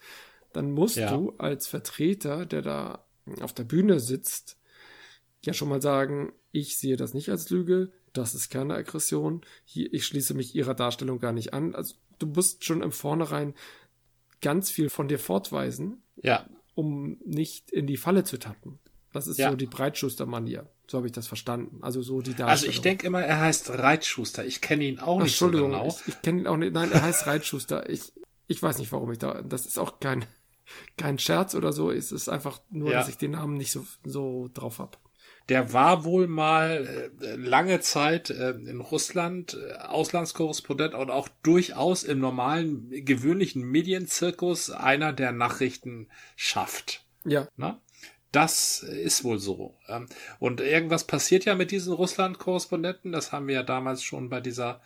dann 0.52 0.72
musst 0.72 0.96
ja. 0.96 1.10
du 1.14 1.34
als 1.38 1.66
Vertreter, 1.66 2.46
der 2.46 2.62
da 2.62 3.04
auf 3.40 3.52
der 3.52 3.64
Bühne 3.64 4.00
sitzt, 4.00 4.58
ja 5.44 5.52
schon 5.52 5.68
mal 5.68 5.82
sagen, 5.82 6.32
ich 6.52 6.78
sehe 6.78 6.96
das 6.96 7.14
nicht 7.14 7.30
als 7.30 7.50
Lüge, 7.50 7.90
das 8.12 8.34
ist 8.34 8.50
keine 8.50 8.74
Aggression, 8.74 9.42
hier, 9.64 9.92
ich 9.92 10.06
schließe 10.06 10.34
mich 10.34 10.54
ihrer 10.54 10.74
Darstellung 10.74 11.18
gar 11.18 11.32
nicht 11.32 11.52
an. 11.52 11.74
Also 11.74 11.96
du 12.18 12.26
musst 12.26 12.64
schon 12.64 12.82
im 12.82 12.92
Vornherein 12.92 13.54
ganz 14.40 14.70
viel 14.70 14.88
von 14.88 15.08
dir 15.08 15.18
fortweisen, 15.18 16.02
ja. 16.16 16.48
um 16.74 17.18
nicht 17.24 17.70
in 17.70 17.86
die 17.86 17.96
Falle 17.96 18.24
zu 18.24 18.38
tappen. 18.38 18.78
Das 19.12 19.26
ist 19.26 19.38
ja. 19.38 19.50
so 19.50 19.56
die 19.56 19.66
Breitschuster-Manier. 19.66 20.68
So 20.86 20.98
habe 20.98 21.06
ich 21.06 21.12
das 21.12 21.26
verstanden. 21.26 21.82
Also 21.82 22.02
so 22.02 22.20
die 22.20 22.30
Darstellung. 22.30 22.50
Also 22.50 22.66
ich 22.68 22.80
denke 22.80 23.06
immer, 23.06 23.22
er 23.22 23.40
heißt 23.40 23.70
Reitschuster. 23.70 24.44
Ich 24.44 24.60
kenne 24.60 24.84
ihn 24.84 25.00
auch 25.00 25.18
Ach, 25.18 25.24
nicht 25.24 25.32
Entschuldigung, 25.32 25.72
so 25.72 25.78
genau. 25.78 25.88
Ich, 25.88 26.08
ich 26.08 26.22
kenne 26.22 26.40
ihn 26.40 26.46
auch 26.46 26.56
nicht. 26.56 26.72
Nein, 26.72 26.92
er 26.92 27.02
heißt 27.02 27.26
Reitschuster. 27.26 27.88
Ich, 27.90 28.12
ich 28.46 28.62
weiß 28.62 28.78
nicht, 28.78 28.92
warum 28.92 29.10
ich 29.10 29.18
da. 29.18 29.42
Das 29.42 29.66
ist 29.66 29.78
auch 29.78 29.98
kein, 29.98 30.24
kein 30.96 31.18
Scherz 31.18 31.54
oder 31.54 31.72
so. 31.72 31.90
Es 31.90 32.12
ist 32.12 32.28
einfach 32.28 32.60
nur, 32.70 32.92
ja. 32.92 32.98
dass 32.98 33.08
ich 33.08 33.18
den 33.18 33.32
Namen 33.32 33.56
nicht 33.56 33.72
so, 33.72 33.84
so 34.04 34.48
drauf 34.52 34.78
hab 34.78 34.98
der 35.48 35.72
war 35.72 36.04
wohl 36.04 36.26
mal 36.26 37.10
äh, 37.20 37.36
lange 37.36 37.80
Zeit 37.80 38.30
äh, 38.30 38.50
in 38.50 38.80
Russland 38.80 39.54
äh, 39.54 39.74
Auslandskorrespondent 39.74 40.94
und 40.94 41.10
auch 41.10 41.28
durchaus 41.42 42.02
im 42.02 42.18
normalen, 42.18 42.90
gewöhnlichen 43.04 43.62
Medienzirkus 43.62 44.70
einer, 44.70 45.12
der 45.12 45.32
Nachrichten 45.32 46.08
schafft. 46.34 47.04
Ja. 47.24 47.48
Na? 47.56 47.80
Das 48.36 48.80
ist 48.80 49.24
wohl 49.24 49.38
so. 49.38 49.78
Ähm, 49.88 50.04
und 50.38 50.60
irgendwas 50.60 51.04
passiert 51.04 51.46
ja 51.46 51.54
mit 51.54 51.70
diesen 51.70 51.94
Russland-Korrespondenten. 51.94 53.10
Das 53.10 53.32
haben 53.32 53.48
wir 53.48 53.54
ja 53.54 53.62
damals 53.62 54.02
schon 54.02 54.28
bei 54.28 54.42
dieser 54.42 54.82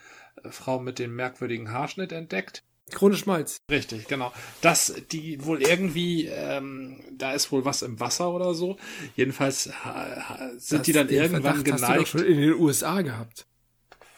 Frau 0.49 0.79
mit 0.79 1.01
dem 1.01 1.17
merkwürdigen 1.17 1.73
Haarschnitt 1.73 2.13
entdeckt. 2.13 2.63
Krone 2.93 3.17
Schmalz. 3.17 3.57
Richtig, 3.69 4.07
genau. 4.07 4.33
Das, 4.61 4.95
die 5.11 5.45
wohl 5.45 5.63
irgendwie, 5.63 6.27
ähm, 6.27 7.01
da 7.11 7.33
ist 7.33 7.51
wohl 7.51 7.65
was 7.65 7.83
im 7.83 7.99
Wasser 7.99 8.33
oder 8.33 8.55
so. 8.55 8.77
Jedenfalls 9.17 9.69
ha, 9.85 10.51
sind 10.57 10.79
das 10.79 10.87
die 10.87 10.93
dann 10.93 11.09
irgendwann 11.09 11.43
Verdacht 11.43 11.65
geneigt. 11.65 11.83
Hast 11.83 11.95
du 11.95 11.99
doch 11.99 12.07
schon 12.07 12.33
in 12.33 12.41
den 12.41 12.55
USA 12.55 13.03
gehabt. 13.03 13.49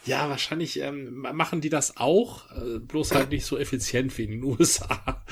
Ja, 0.05 0.29
wahrscheinlich 0.29 0.79
ähm, 0.81 1.13
machen 1.13 1.61
die 1.61 1.69
das 1.69 1.95
auch, 1.95 2.51
äh, 2.51 2.79
bloß 2.79 3.15
halt 3.15 3.29
nicht 3.29 3.45
so 3.45 3.57
effizient 3.57 4.17
wie 4.17 4.25
in 4.25 4.31
den 4.31 4.43
USA. 4.43 5.23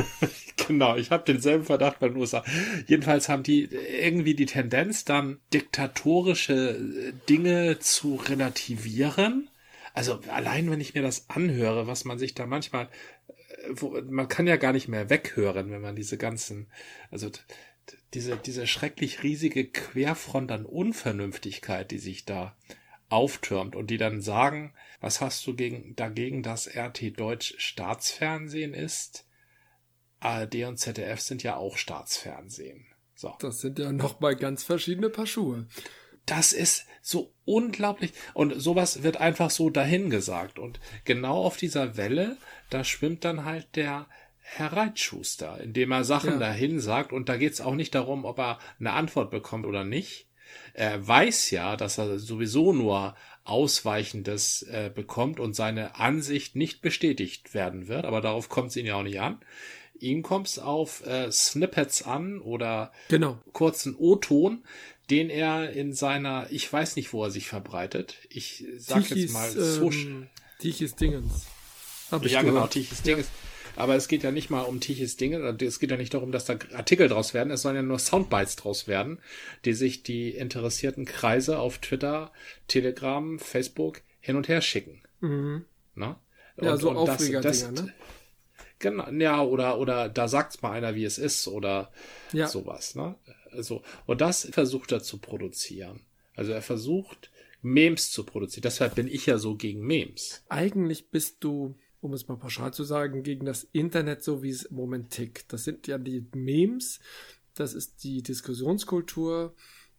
genau, 0.66 0.96
ich 0.96 1.12
habe 1.12 1.24
denselben 1.24 1.64
Verdacht 1.64 2.00
bei 2.00 2.08
den 2.08 2.16
USA. 2.16 2.44
Jedenfalls 2.86 3.28
haben 3.28 3.44
die 3.44 3.64
irgendwie 3.64 4.34
die 4.34 4.46
Tendenz, 4.46 5.04
dann 5.04 5.38
diktatorische 5.52 6.76
äh, 6.76 7.12
Dinge 7.28 7.78
zu 7.78 8.16
relativieren. 8.16 9.48
Also 9.94 10.20
allein 10.28 10.70
wenn 10.72 10.80
ich 10.80 10.94
mir 10.94 11.02
das 11.02 11.30
anhöre, 11.30 11.86
was 11.86 12.04
man 12.04 12.18
sich 12.18 12.34
da 12.34 12.46
manchmal, 12.46 12.88
äh, 13.28 13.68
wo, 13.70 14.00
man 14.10 14.26
kann 14.26 14.48
ja 14.48 14.56
gar 14.56 14.72
nicht 14.72 14.88
mehr 14.88 15.08
weghören, 15.08 15.70
wenn 15.70 15.80
man 15.80 15.94
diese 15.94 16.18
ganzen, 16.18 16.66
also 17.12 17.30
diese, 18.12 18.36
diese 18.36 18.66
schrecklich 18.66 19.22
riesige 19.22 19.66
Querfront 19.66 20.50
an 20.50 20.66
Unvernünftigkeit, 20.66 21.92
die 21.92 21.98
sich 21.98 22.24
da 22.24 22.56
auftürmt 23.08 23.76
und 23.76 23.88
die 23.88 23.98
dann 23.98 24.20
sagen, 24.20 24.72
was 25.00 25.20
hast 25.20 25.46
du 25.46 25.54
gegen, 25.54 25.94
dagegen, 25.96 26.42
dass 26.42 26.68
RT 26.68 27.18
Deutsch 27.18 27.54
Staatsfernsehen 27.58 28.74
ist? 28.74 29.26
ARD 30.20 30.64
und 30.64 30.78
ZDF 30.78 31.20
sind 31.20 31.42
ja 31.42 31.56
auch 31.56 31.76
Staatsfernsehen. 31.76 32.86
So. 33.14 33.34
Das 33.38 33.60
sind 33.60 33.78
ja 33.78 33.92
noch 33.92 34.20
mal 34.20 34.36
ganz 34.36 34.64
verschiedene 34.64 35.08
Paar 35.10 35.26
Schuhe. 35.26 35.66
Das 36.26 36.52
ist 36.52 36.86
so 37.02 37.32
unglaublich. 37.44 38.12
Und 38.34 38.60
sowas 38.60 39.02
wird 39.02 39.18
einfach 39.18 39.50
so 39.50 39.70
dahingesagt. 39.70 40.58
Und 40.58 40.80
genau 41.04 41.44
auf 41.44 41.56
dieser 41.56 41.96
Welle, 41.96 42.36
da 42.68 42.82
schwimmt 42.82 43.24
dann 43.24 43.44
halt 43.44 43.76
der 43.76 44.06
Herr 44.38 44.72
Reitschuster, 44.72 45.60
indem 45.60 45.92
er 45.92 46.04
Sachen 46.04 46.34
ja. 46.34 46.38
dahin 46.38 46.80
sagt. 46.80 47.12
Und 47.12 47.28
da 47.28 47.36
geht 47.36 47.52
es 47.52 47.60
auch 47.60 47.74
nicht 47.74 47.94
darum, 47.94 48.24
ob 48.24 48.38
er 48.38 48.58
eine 48.78 48.92
Antwort 48.92 49.30
bekommt 49.30 49.66
oder 49.66 49.84
nicht, 49.84 50.25
er 50.74 51.06
weiß 51.06 51.50
ja, 51.50 51.76
dass 51.76 51.98
er 51.98 52.18
sowieso 52.18 52.72
nur 52.72 53.14
Ausweichendes 53.44 54.62
äh, 54.62 54.90
bekommt 54.92 55.38
und 55.38 55.54
seine 55.54 55.96
Ansicht 55.96 56.56
nicht 56.56 56.82
bestätigt 56.82 57.54
werden 57.54 57.88
wird, 57.88 58.04
aber 58.04 58.20
darauf 58.20 58.48
kommt 58.48 58.70
es 58.70 58.76
ihn 58.76 58.86
ja 58.86 58.96
auch 58.96 59.02
nicht 59.02 59.20
an. 59.20 59.38
Ihm 59.98 60.22
kommt 60.22 60.48
es 60.48 60.58
auf 60.58 61.06
äh, 61.06 61.30
Snippets 61.30 62.02
an 62.02 62.40
oder 62.40 62.92
genau. 63.08 63.38
kurzen 63.52 63.94
O-Ton, 63.96 64.64
den 65.10 65.30
er 65.30 65.70
in 65.70 65.92
seiner, 65.92 66.48
ich 66.50 66.70
weiß 66.70 66.96
nicht, 66.96 67.12
wo 67.12 67.24
er 67.24 67.30
sich 67.30 67.46
verbreitet. 67.46 68.16
Ich 68.28 68.64
sag 68.76 69.04
Tichis, 69.04 69.22
jetzt 69.22 69.32
mal 69.32 69.50
Social. 69.50 70.26
Ähm, 70.62 70.90
Dingens. 71.00 71.46
Hab 72.10 72.24
ich 72.24 72.32
ja, 72.32 72.40
genau, 72.40 72.54
gehört. 72.54 72.72
genau, 72.72 72.84
Tichys 72.84 73.02
Dingens. 73.02 73.28
Aber 73.76 73.94
es 73.94 74.08
geht 74.08 74.22
ja 74.22 74.32
nicht 74.32 74.50
mal 74.50 74.62
um 74.62 74.80
tiches 74.80 75.16
Dinge. 75.16 75.38
Es 75.60 75.78
geht 75.78 75.90
ja 75.90 75.96
nicht 75.96 76.14
darum, 76.14 76.32
dass 76.32 76.46
da 76.46 76.58
Artikel 76.74 77.08
draus 77.08 77.34
werden. 77.34 77.50
Es 77.50 77.62
sollen 77.62 77.76
ja 77.76 77.82
nur 77.82 77.98
Soundbites 77.98 78.56
draus 78.56 78.88
werden, 78.88 79.18
die 79.64 79.74
sich 79.74 80.02
die 80.02 80.30
interessierten 80.30 81.04
Kreise 81.04 81.58
auf 81.58 81.78
Twitter, 81.78 82.32
Telegram, 82.68 83.38
Facebook 83.38 84.00
hin 84.20 84.36
und 84.36 84.48
her 84.48 84.60
schicken. 84.60 85.02
Mhm. 85.20 85.64
Na? 85.94 86.20
Ja, 86.60 86.72
und, 86.72 86.80
so 86.80 86.90
Aufreger-Dinger, 86.90 87.72
ne? 87.72 87.92
Genau, 88.78 89.10
ja, 89.10 89.42
oder, 89.42 89.78
oder 89.78 90.08
da 90.08 90.28
sagt's 90.28 90.60
mal 90.60 90.72
einer, 90.72 90.94
wie 90.94 91.04
es 91.04 91.18
ist, 91.18 91.48
oder 91.48 91.90
ja. 92.32 92.46
sowas, 92.46 92.94
ne? 92.94 93.14
Also, 93.52 93.82
und 94.04 94.20
das 94.20 94.48
versucht 94.50 94.92
er 94.92 95.02
zu 95.02 95.18
produzieren. 95.18 96.00
Also 96.34 96.52
er 96.52 96.60
versucht, 96.60 97.30
Memes 97.62 98.10
zu 98.10 98.24
produzieren. 98.24 98.62
Deshalb 98.62 98.94
bin 98.94 99.08
ich 99.08 99.26
ja 99.26 99.38
so 99.38 99.56
gegen 99.56 99.80
Memes. 99.80 100.44
Eigentlich 100.48 101.08
bist 101.08 101.38
du 101.40 101.74
um 102.00 102.12
es 102.12 102.28
mal 102.28 102.36
pauschal 102.36 102.72
zu 102.72 102.84
sagen, 102.84 103.22
gegen 103.22 103.46
das 103.46 103.64
Internet, 103.72 104.22
so 104.22 104.42
wie 104.42 104.50
es 104.50 104.64
im 104.64 104.76
Moment 104.76 105.10
tickt. 105.10 105.52
Das 105.52 105.64
sind 105.64 105.86
ja 105.86 105.98
die 105.98 106.26
Memes, 106.34 107.00
das 107.54 107.74
ist 107.74 108.04
die 108.04 108.22
Diskussionskultur, 108.22 109.54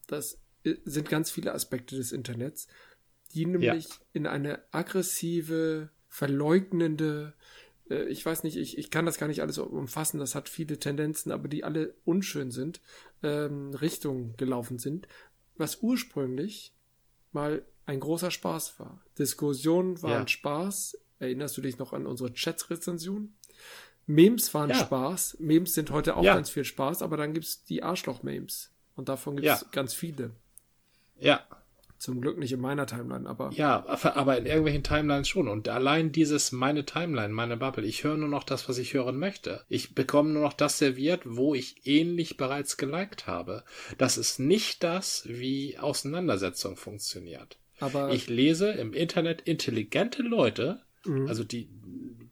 das 0.07 0.39
sind 0.85 1.09
ganz 1.09 1.31
viele 1.31 1.53
Aspekte 1.53 1.95
des 1.95 2.11
Internets, 2.11 2.67
die 3.33 3.45
nämlich 3.45 3.87
ja. 3.87 3.95
in 4.13 4.27
eine 4.27 4.61
aggressive, 4.71 5.89
verleugnende, 6.09 7.33
äh, 7.89 8.05
ich 8.05 8.25
weiß 8.25 8.43
nicht, 8.43 8.57
ich, 8.57 8.77
ich 8.77 8.91
kann 8.91 9.05
das 9.05 9.17
gar 9.17 9.27
nicht 9.27 9.41
alles 9.41 9.57
umfassen, 9.57 10.19
das 10.19 10.35
hat 10.35 10.49
viele 10.49 10.79
Tendenzen, 10.79 11.31
aber 11.31 11.47
die 11.47 11.63
alle 11.63 11.95
unschön 12.05 12.51
sind, 12.51 12.81
ähm, 13.23 13.73
Richtung 13.73 14.35
gelaufen 14.37 14.79
sind, 14.79 15.07
was 15.55 15.81
ursprünglich 15.81 16.73
mal 17.31 17.65
ein 17.85 17.99
großer 17.99 18.31
Spaß 18.31 18.79
war. 18.79 19.03
Diskussionen 19.17 20.01
waren 20.01 20.23
ja. 20.23 20.27
Spaß, 20.27 20.97
Erinnerst 21.19 21.57
du 21.57 21.61
dich 21.61 21.77
noch 21.77 21.93
an 21.93 22.05
unsere 22.05 22.33
Chat-Rezension? 22.33 23.33
Memes 24.05 24.53
waren 24.53 24.69
ja. 24.69 24.75
Spaß. 24.75 25.37
Memes 25.39 25.73
sind 25.73 25.91
heute 25.91 26.15
auch 26.15 26.23
ja. 26.23 26.35
ganz 26.35 26.49
viel 26.49 26.63
Spaß, 26.63 27.01
aber 27.01 27.17
dann 27.17 27.33
gibt's 27.33 27.63
die 27.63 27.83
Arschloch-Memes. 27.83 28.71
Und 28.95 29.09
davon 29.09 29.35
gibt's 29.35 29.61
ja. 29.61 29.67
ganz 29.71 29.93
viele. 29.93 30.31
Ja. 31.19 31.45
Zum 31.97 32.21
Glück 32.21 32.37
nicht 32.37 32.51
in 32.51 32.61
meiner 32.61 32.85
Timeline, 32.85 33.27
aber. 33.27 33.49
Ja, 33.53 33.83
aber 34.03 34.37
in 34.37 34.45
irgendwelchen 34.45 34.83
Timelines 34.83 35.27
schon. 35.27 35.47
Und 35.47 35.67
allein 35.67 36.11
dieses 36.11 36.51
meine 36.51 36.85
Timeline, 36.85 37.33
meine 37.33 37.57
Bubble, 37.57 37.85
ich 37.85 38.03
höre 38.03 38.17
nur 38.17 38.29
noch 38.29 38.43
das, 38.43 38.69
was 38.69 38.77
ich 38.77 38.93
hören 38.93 39.17
möchte. 39.17 39.65
Ich 39.67 39.95
bekomme 39.95 40.29
nur 40.29 40.43
noch 40.43 40.53
das 40.53 40.77
serviert, 40.77 41.21
wo 41.25 41.55
ich 41.55 41.87
ähnlich 41.87 42.37
bereits 42.37 42.77
geliked 42.77 43.25
habe. 43.25 43.63
Das 43.97 44.17
ist 44.19 44.39
nicht 44.39 44.83
das, 44.83 45.23
wie 45.27 45.79
Auseinandersetzung 45.79 46.77
funktioniert. 46.77 47.57
Aber 47.79 48.11
ich 48.11 48.27
lese 48.27 48.71
im 48.71 48.93
Internet 48.93 49.41
intelligente 49.41 50.21
Leute, 50.21 50.81
mhm. 51.07 51.27
also 51.27 51.43
die 51.43 51.69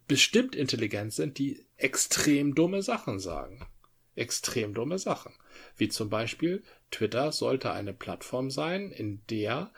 bestimmt 0.06 0.54
intelligent 0.54 1.12
sind, 1.12 1.38
die 1.38 1.66
extrem 1.76 2.54
dumme 2.54 2.82
Sachen 2.82 3.18
sagen. 3.18 3.66
Extrem 4.14 4.72
dumme 4.72 4.98
Sachen. 4.98 5.32
Wie 5.76 5.88
zum 5.88 6.08
Beispiel, 6.08 6.62
Twitter 6.90 7.32
sollte 7.32 7.72
eine 7.72 7.92
Plattform 7.92 8.50
sein, 8.50 8.90
in 8.90 9.20
der 9.28 9.72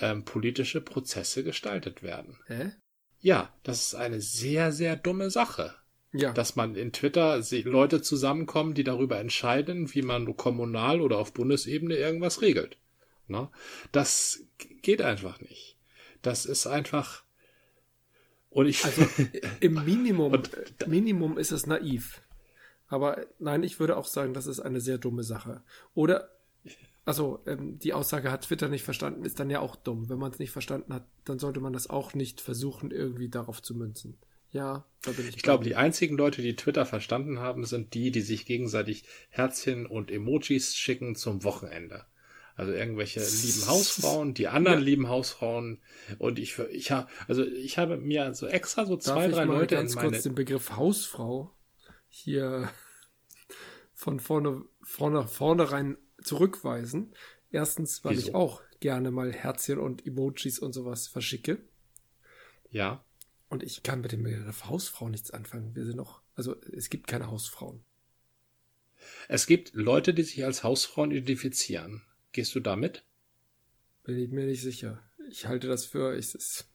ähm, 0.00 0.24
politische 0.24 0.80
Prozesse 0.80 1.44
gestaltet 1.44 2.02
werden. 2.02 2.38
Hä? 2.46 2.72
Ja, 3.20 3.52
das 3.62 3.82
ist 3.82 3.94
eine 3.94 4.20
sehr, 4.20 4.72
sehr 4.72 4.96
dumme 4.96 5.30
Sache. 5.30 5.74
Ja. 6.12 6.32
Dass 6.32 6.56
man 6.56 6.74
in 6.74 6.92
Twitter 6.92 7.42
Leute 7.64 8.02
zusammenkommen, 8.02 8.74
die 8.74 8.84
darüber 8.84 9.18
entscheiden, 9.18 9.94
wie 9.94 10.02
man 10.02 10.36
kommunal 10.36 11.00
oder 11.00 11.16
auf 11.16 11.32
Bundesebene 11.32 11.96
irgendwas 11.96 12.42
regelt. 12.42 12.76
Na? 13.28 13.50
Das 13.92 14.44
geht 14.82 15.00
einfach 15.00 15.40
nicht. 15.40 15.78
Das 16.20 16.44
ist 16.44 16.66
einfach, 16.66 17.21
und 18.52 18.66
ich 18.66 18.84
also 18.84 19.06
im 19.60 19.84
Minimum, 19.84 20.32
und, 20.32 20.50
Minimum 20.86 21.38
ist 21.38 21.52
es 21.52 21.66
naiv. 21.66 22.22
Aber 22.88 23.24
nein, 23.38 23.62
ich 23.62 23.80
würde 23.80 23.96
auch 23.96 24.06
sagen, 24.06 24.34
das 24.34 24.46
ist 24.46 24.60
eine 24.60 24.80
sehr 24.80 24.98
dumme 24.98 25.24
Sache. 25.24 25.62
Oder, 25.94 26.28
also 27.06 27.40
ähm, 27.46 27.78
die 27.78 27.94
Aussage 27.94 28.30
hat 28.30 28.42
Twitter 28.42 28.68
nicht 28.68 28.84
verstanden, 28.84 29.24
ist 29.24 29.40
dann 29.40 29.48
ja 29.48 29.60
auch 29.60 29.76
dumm. 29.76 30.10
Wenn 30.10 30.18
man 30.18 30.30
es 30.30 30.38
nicht 30.38 30.50
verstanden 30.50 30.92
hat, 30.92 31.06
dann 31.24 31.38
sollte 31.38 31.60
man 31.60 31.72
das 31.72 31.88
auch 31.88 32.12
nicht 32.12 32.40
versuchen, 32.40 32.90
irgendwie 32.90 33.30
darauf 33.30 33.62
zu 33.62 33.74
münzen. 33.74 34.18
Ja, 34.50 34.84
da 35.00 35.12
bin 35.12 35.26
ich. 35.26 35.36
Ich 35.36 35.42
glaube, 35.42 35.64
die 35.64 35.76
einzigen 35.76 36.18
Leute, 36.18 36.42
die 36.42 36.54
Twitter 36.54 36.84
verstanden 36.84 37.38
haben, 37.38 37.64
sind 37.64 37.94
die, 37.94 38.10
die 38.10 38.20
sich 38.20 38.44
gegenseitig 38.44 39.04
Herzchen 39.30 39.86
und 39.86 40.10
Emojis 40.10 40.76
schicken 40.76 41.16
zum 41.16 41.42
Wochenende. 41.44 42.04
Also 42.54 42.72
irgendwelche 42.72 43.20
lieben 43.20 43.66
Hausfrauen, 43.66 44.34
die 44.34 44.48
anderen 44.48 44.80
ja. 44.80 44.84
lieben 44.84 45.08
Hausfrauen. 45.08 45.80
Und 46.18 46.38
ich, 46.38 46.58
ich 46.58 46.90
habe, 46.90 47.08
also 47.26 47.44
ich 47.44 47.78
habe 47.78 47.96
mir 47.96 48.34
so 48.34 48.46
extra 48.46 48.84
so 48.84 48.96
zwei, 48.96 49.28
Darf 49.28 49.34
drei 49.34 49.42
ich 49.42 49.48
mal 49.48 49.58
Leute 49.58 49.76
ganz 49.76 49.92
in 49.92 49.96
meine... 49.96 50.10
kurz 50.10 50.22
den 50.22 50.34
Begriff 50.34 50.76
Hausfrau 50.76 51.54
hier 52.08 52.70
von 53.94 54.20
vorne, 54.20 54.64
vorne, 54.82 55.26
vornherein 55.26 55.96
zurückweisen. 56.22 57.14
Erstens, 57.50 58.04
weil 58.04 58.16
Wieso? 58.16 58.28
ich 58.28 58.34
auch 58.34 58.62
gerne 58.80 59.10
mal 59.10 59.32
Herzchen 59.32 59.78
und 59.78 60.06
Emojis 60.06 60.58
und 60.58 60.72
sowas 60.72 61.06
verschicke. 61.06 61.58
Ja. 62.70 63.04
Und 63.48 63.62
ich 63.62 63.82
kann 63.82 64.00
mit 64.00 64.12
dem 64.12 64.22
Begriff 64.22 64.64
Hausfrau 64.64 65.08
nichts 65.08 65.30
anfangen. 65.30 65.74
Wir 65.74 65.84
sind 65.84 65.96
noch, 65.96 66.22
also 66.34 66.56
es 66.72 66.90
gibt 66.90 67.06
keine 67.06 67.30
Hausfrauen. 67.30 67.84
Es 69.28 69.46
gibt 69.46 69.74
Leute, 69.74 70.14
die 70.14 70.22
sich 70.22 70.44
als 70.44 70.64
Hausfrauen 70.64 71.10
identifizieren. 71.10 72.02
Gehst 72.32 72.54
du 72.54 72.60
damit? 72.60 73.04
Bin 74.04 74.18
ich 74.18 74.30
mir 74.30 74.46
nicht 74.46 74.62
sicher. 74.62 75.02
Ich 75.30 75.46
halte 75.46 75.68
das 75.68 75.84
für. 75.84 76.16
Ich, 76.16 76.34
es, 76.34 76.66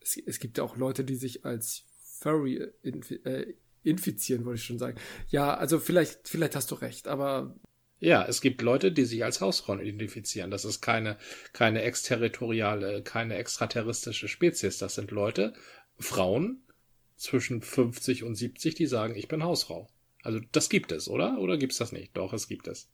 es, 0.00 0.16
es 0.16 0.38
gibt 0.38 0.58
ja 0.58 0.64
auch 0.64 0.76
Leute, 0.76 1.04
die 1.04 1.16
sich 1.16 1.44
als 1.44 1.84
Furry 2.00 2.68
infi, 2.82 3.14
äh, 3.24 3.54
infizieren, 3.82 4.44
wollte 4.44 4.60
ich 4.60 4.66
schon 4.66 4.78
sagen. 4.78 4.98
Ja, 5.28 5.54
also 5.54 5.78
vielleicht, 5.78 6.28
vielleicht 6.28 6.56
hast 6.56 6.70
du 6.70 6.74
recht, 6.76 7.08
aber. 7.08 7.56
Ja, 7.98 8.26
es 8.26 8.42
gibt 8.42 8.60
Leute, 8.60 8.92
die 8.92 9.06
sich 9.06 9.24
als 9.24 9.40
Hausfrauen 9.40 9.80
identifizieren. 9.80 10.50
Das 10.50 10.66
ist 10.66 10.82
keine, 10.82 11.16
keine 11.54 11.80
exterritoriale, 11.82 13.02
keine 13.02 13.36
extraterrestrische 13.36 14.28
Spezies. 14.28 14.76
Das 14.76 14.96
sind 14.96 15.10
Leute, 15.12 15.54
Frauen 15.98 16.62
zwischen 17.16 17.62
50 17.62 18.22
und 18.22 18.34
70, 18.34 18.74
die 18.74 18.86
sagen, 18.86 19.14
ich 19.14 19.28
bin 19.28 19.42
Hausfrau. 19.42 19.88
Also 20.22 20.40
das 20.52 20.68
gibt 20.68 20.92
es, 20.92 21.08
oder? 21.08 21.38
Oder 21.38 21.56
gibt 21.56 21.72
es 21.72 21.78
das 21.78 21.92
nicht? 21.92 22.14
Doch, 22.16 22.34
es 22.34 22.48
gibt 22.48 22.68
es. 22.68 22.90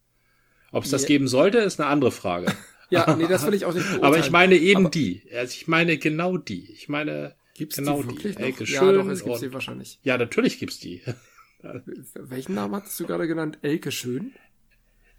Ob 0.73 0.85
es 0.85 0.91
das 0.91 1.07
geben 1.07 1.29
sollte, 1.29 1.59
ist 1.59 1.81
eine 1.81 1.89
andere 1.89 2.11
Frage. 2.11 2.53
ja, 2.91 3.15
nee, 3.15 3.27
das 3.29 3.47
will 3.47 3.55
ich 3.55 3.65
auch 3.65 3.75
nicht 3.75 3.85
beurteilen. 3.85 4.05
Aber 4.05 4.19
ich 4.19 4.31
meine 4.31 4.57
eben 4.57 4.87
Aber 4.87 4.91
die. 4.91 5.23
Also 5.35 5.55
ich 5.55 5.69
meine 5.69 5.99
genau 5.99 6.37
die. 6.39 6.73
Ich 6.73 6.89
meine, 6.89 7.35
Gibt's 7.55 7.77
genau 7.77 8.03
die 8.03 8.09
wirklich 8.09 8.37
die. 8.37 8.43
Elke 8.43 8.63
noch? 8.63 8.69
Schön. 8.69 8.87
Ja, 8.87 8.93
doch, 8.93 9.09
es 9.09 9.25
gibt 9.25 9.39
sie 9.39 9.53
wahrscheinlich. 9.53 9.99
Ja, 10.03 10.19
natürlich 10.19 10.59
gibt's 10.59 10.81
die. 10.81 11.03
Welchen 12.15 12.55
Namen 12.55 12.75
hattest 12.75 12.99
du 12.99 13.07
gerade 13.07 13.29
genannt? 13.29 13.59
Elke 13.63 13.93
Schön? 13.93 14.33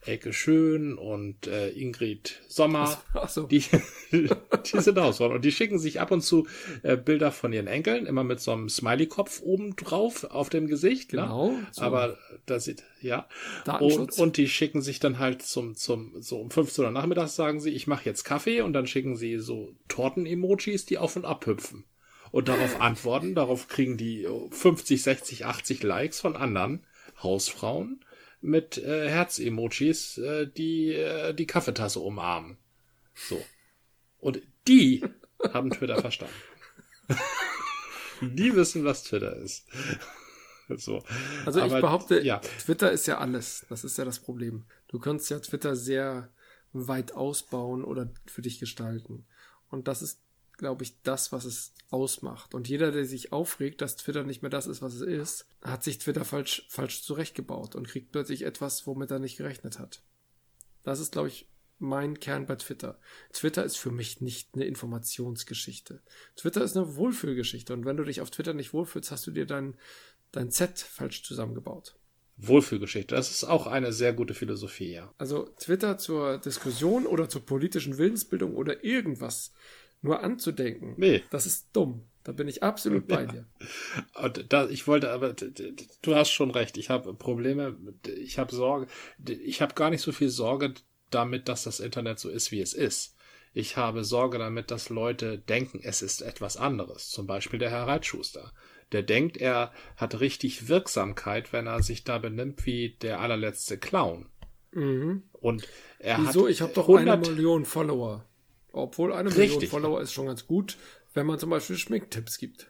Elke 0.06 0.34
Schön 0.34 0.98
und 0.98 1.48
äh, 1.48 1.70
Ingrid 1.70 2.42
Sommer. 2.48 3.02
Ach 3.14 3.30
so. 3.30 3.44
Die, 3.44 3.64
die 4.12 4.80
sind 4.80 5.00
so. 5.14 5.26
Und 5.26 5.46
die 5.46 5.52
schicken 5.52 5.80
sich 5.80 6.02
ab 6.02 6.12
und 6.12 6.22
zu 6.22 6.48
äh, 6.84 6.98
Bilder 6.98 7.32
von 7.32 7.54
ihren 7.54 7.68
Enkeln, 7.68 8.06
immer 8.06 8.24
mit 8.24 8.40
so 8.40 8.52
einem 8.52 8.70
Smiley-Kopf 8.70 9.42
oben 9.42 9.76
drauf 9.76 10.26
auf 10.26 10.50
dem 10.50 10.68
Gesicht. 10.68 11.10
Genau, 11.10 11.52
Ne? 11.52 11.68
so. 11.72 11.82
Aber 11.82 12.18
das 12.46 12.66
sieht, 12.66 12.84
ja. 13.02 13.28
Und, 13.80 14.18
und 14.18 14.38
die 14.38 14.48
schicken 14.48 14.82
sich 14.82 15.00
dann 15.00 15.20
halt 15.20 15.42
zum, 15.42 15.76
zum, 15.76 16.22
so 16.22 16.40
um 16.40 16.52
15 16.52 16.86
Uhr 16.86 16.92
nachmittags 16.92 17.36
sagen 17.36 17.60
sie, 17.60 17.72
ich 17.72 17.88
mache 17.88 18.06
jetzt 18.06 18.24
Kaffee 18.24 18.62
und 18.62 18.74
dann 18.74 18.88
schicken 18.88 19.16
sie 19.16 19.40
so 19.40 19.74
Torten-Emojis, 19.88 20.86
die 20.86 20.98
auf 20.98 21.16
und 21.16 21.26
ab 21.26 21.46
hüpfen. 21.46 21.86
Und 22.32 22.48
darauf 22.48 22.82
antworten, 22.82 23.36
darauf 23.36 23.68
kriegen 23.68 23.96
die 23.96 24.28
50, 24.52 25.04
60, 25.04 25.46
80 25.46 25.84
Likes 25.84 26.20
von 26.20 26.36
anderen 26.36 26.84
Hausfrauen 27.22 28.04
mit 28.44 28.78
äh, 28.78 29.10
Herz-Emojis, 29.10 30.18
äh, 30.18 30.48
die 30.48 30.94
äh, 30.94 31.34
die 31.34 31.48
Kaffeetasse 31.48 32.00
umarmen. 32.00 32.58
So. 33.16 33.44
Und 34.20 34.42
die 34.68 35.04
haben 35.54 35.72
Twitter 35.72 36.00
verstanden. 36.00 36.36
die 38.22 38.56
wissen, 38.56 38.84
was 38.84 39.04
Twitter 39.04 39.36
ist. 39.38 39.66
so. 40.70 41.04
Also 41.46 41.60
ich 41.60 41.72
Aber, 41.72 41.82
behaupte, 41.82 42.22
ja. 42.22 42.40
Twitter 42.40 42.92
ist 42.92 43.08
ja 43.08 43.18
alles. 43.18 43.66
Das 43.70 43.84
ist 43.84 43.98
ja 43.98 44.06
das 44.06 44.20
Problem. 44.20 44.66
Du 44.88 45.00
kannst 45.00 45.30
ja 45.30 45.40
Twitter 45.40 45.76
sehr 45.76 46.30
weit 46.74 47.14
ausbauen 47.14 47.84
oder 47.84 48.10
für 48.26 48.42
dich 48.42 48.60
gestalten. 48.60 49.26
Und 49.70 49.88
das 49.88 50.02
ist, 50.02 50.22
glaube 50.64 50.86
ich, 50.86 51.02
das, 51.02 51.34
was 51.34 51.44
es 51.44 51.74
ausmacht. 51.90 52.56
Und 52.56 52.70
jeder, 52.70 52.94
der 52.94 53.04
sich 53.04 53.34
aufregt, 53.34 53.82
dass 53.82 53.98
Twitter 53.98 54.24
nicht 54.24 54.44
mehr 54.44 54.50
das 54.50 54.66
ist, 54.66 54.82
was 54.82 54.94
es 54.94 55.02
ist, 55.02 55.46
hat 55.62 55.84
sich 55.84 55.98
Twitter 55.98 56.24
falsch, 56.24 56.66
falsch 56.70 57.04
zurechtgebaut 57.04 57.76
und 57.76 57.86
kriegt 57.86 58.14
plötzlich 58.14 58.44
etwas, 58.44 58.88
womit 58.88 59.12
er 59.12 59.20
nicht 59.20 59.36
gerechnet 59.36 59.78
hat. 59.78 60.02
Das 60.84 61.02
ist, 61.02 61.12
glaube 61.12 61.28
ich, 61.28 61.50
mein 61.80 62.18
Kern 62.18 62.46
bei 62.46 62.56
Twitter. 62.56 62.98
Twitter 63.34 63.66
ist 63.66 63.76
für 63.76 63.92
mich 63.92 64.22
nicht 64.22 64.56
eine 64.56 64.64
Informationsgeschichte. 64.64 66.02
Twitter 66.38 66.64
ist 66.64 66.78
eine 66.78 66.96
Wohlfühlgeschichte. 66.96 67.74
Und 67.74 67.84
wenn 67.84 67.98
du 67.98 68.06
dich 68.06 68.22
auf 68.22 68.32
Twitter 68.32 68.54
nicht 68.54 68.72
wohlfühlst, 68.72 69.12
hast 69.12 69.28
du 69.28 69.32
dir 69.32 69.46
dein, 69.46 69.76
dein 70.32 70.50
Z 70.50 70.80
falsch 70.80 71.24
zusammengebaut. 71.24 71.98
Wohlfühlgeschichte. 72.38 73.16
Das 73.16 73.32
ist 73.32 73.44
auch 73.44 73.68
eine 73.68 73.92
sehr 73.92 74.14
gute 74.14 74.34
Philosophie, 74.34 74.94
ja. 74.94 75.14
Also 75.18 75.50
Twitter 75.60 75.98
zur 75.98 76.38
Diskussion 76.38 77.06
oder 77.06 77.28
zur 77.28 77.46
politischen 77.46 77.98
Willensbildung 77.98 78.56
oder 78.56 78.86
irgendwas 78.86 79.52
nur 80.04 80.22
anzudenken, 80.22 80.94
Nee. 80.98 81.24
das 81.32 81.46
ist 81.46 81.70
dumm. 81.74 82.04
Da 82.24 82.32
bin 82.32 82.48
ich 82.48 82.64
absolut 82.64 83.08
bei 83.08 83.26
dir. 83.26 83.46
Und 84.22 84.46
da, 84.54 84.70
ich 84.70 84.88
wollte 84.88 85.12
aber, 85.12 85.34
du 85.34 86.16
hast 86.16 86.32
schon 86.32 86.52
recht. 86.52 86.78
Ich 86.78 86.90
habe 86.90 87.14
Probleme, 87.14 87.76
ich 88.18 88.40
habe 88.40 88.56
Sorge, 88.56 88.88
ich 89.28 89.62
habe 89.62 89.74
gar 89.74 89.90
nicht 89.90 90.02
so 90.02 90.14
viel 90.14 90.30
Sorge 90.30 90.74
damit, 91.10 91.50
dass 91.50 91.64
das 91.64 91.82
Internet 91.82 92.20
so 92.20 92.30
ist, 92.30 92.52
wie 92.52 92.62
es 92.62 92.74
ist. 92.74 93.18
Ich 93.54 93.76
habe 93.78 94.06
Sorge 94.06 94.38
damit, 94.40 94.72
dass 94.72 94.90
Leute 94.90 95.38
denken, 95.38 95.82
es 95.84 96.02
ist 96.02 96.22
etwas 96.22 96.56
anderes. 96.56 97.10
Zum 97.10 97.28
Beispiel 97.28 97.60
der 97.60 97.70
Herr 97.70 97.88
Reitschuster. 97.88 98.54
Der 98.94 99.04
denkt, 99.04 99.38
er 99.38 99.74
hat 99.98 100.20
richtig 100.20 100.70
Wirksamkeit, 100.70 101.52
wenn 101.52 101.68
er 101.68 101.84
sich 101.84 102.04
da 102.04 102.20
benimmt 102.20 102.66
wie 102.66 102.98
der 103.02 103.20
allerletzte 103.20 103.78
Clown. 103.78 104.30
Mhm. 104.72 105.24
Und 105.34 105.68
er 106.00 106.20
Wieso? 106.20 106.46
hat 106.46 106.52
Ich 106.52 106.62
habe 106.62 106.74
doch 106.74 106.88
100 106.88 107.08
eine 107.28 107.36
Million 107.36 107.66
Follower. 107.66 108.26
Obwohl 108.74 109.14
eine 109.14 109.30
Million 109.30 109.52
Richtig. 109.52 109.70
Follower 109.70 110.02
ist 110.02 110.12
schon 110.14 110.26
ganz 110.26 110.46
gut, 110.48 110.78
wenn 111.14 111.26
man 111.26 111.40
zum 111.40 111.52
Beispiel 111.52 111.78
Schminktipps 111.78 112.38
gibt. 112.38 112.68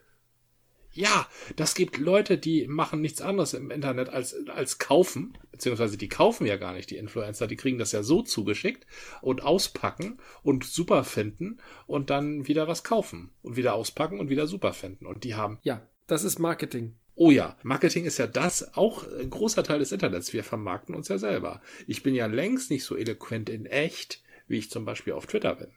Ja, 0.91 1.27
das 1.55 1.73
gibt 1.73 1.97
Leute, 1.97 2.37
die 2.37 2.67
machen 2.67 3.01
nichts 3.01 3.19
anderes 3.19 3.55
im 3.55 3.71
Internet 3.71 4.09
als, 4.09 4.35
als 4.47 4.77
kaufen, 4.77 5.35
beziehungsweise 5.51 5.97
die 5.97 6.09
kaufen 6.09 6.45
ja 6.45 6.55
gar 6.57 6.73
nicht, 6.73 6.91
die 6.91 6.97
Influencer, 6.97 7.47
die 7.47 7.55
kriegen 7.55 7.79
das 7.79 7.93
ja 7.93 8.03
so 8.03 8.21
zugeschickt 8.21 8.85
und 9.21 9.41
auspacken 9.41 10.19
und 10.43 10.65
super 10.65 11.03
finden 11.03 11.57
und 11.87 12.11
dann 12.11 12.47
wieder 12.47 12.67
was 12.67 12.83
kaufen 12.83 13.31
und 13.41 13.55
wieder 13.55 13.73
auspacken 13.73 14.19
und 14.19 14.29
wieder 14.29 14.45
super 14.45 14.73
finden. 14.73 15.07
Und 15.07 15.23
die 15.23 15.33
haben, 15.33 15.57
Ja, 15.63 15.81
das 16.05 16.23
ist 16.23 16.37
Marketing. 16.37 16.95
oh 17.15 17.31
ja, 17.31 17.57
Marketing 17.63 18.05
ist 18.05 18.19
ja 18.19 18.27
das 18.27 18.75
auch 18.75 19.07
ein 19.19 19.31
großer 19.31 19.63
Teil 19.63 19.79
des 19.79 19.91
Internets. 19.93 20.31
Wir 20.31 20.43
vermarkten 20.43 20.93
uns 20.93 21.07
ja 21.07 21.17
selber. 21.17 21.61
Ich 21.87 22.03
bin 22.03 22.13
ja 22.13 22.27
längst 22.27 22.69
nicht 22.69 22.83
so 22.83 22.95
eloquent 22.95 23.49
in 23.49 23.65
echt, 23.65 24.21
wie 24.47 24.57
ich 24.59 24.69
zum 24.69 24.85
Beispiel 24.85 25.13
auf 25.13 25.25
Twitter 25.25 25.55
bin. 25.55 25.71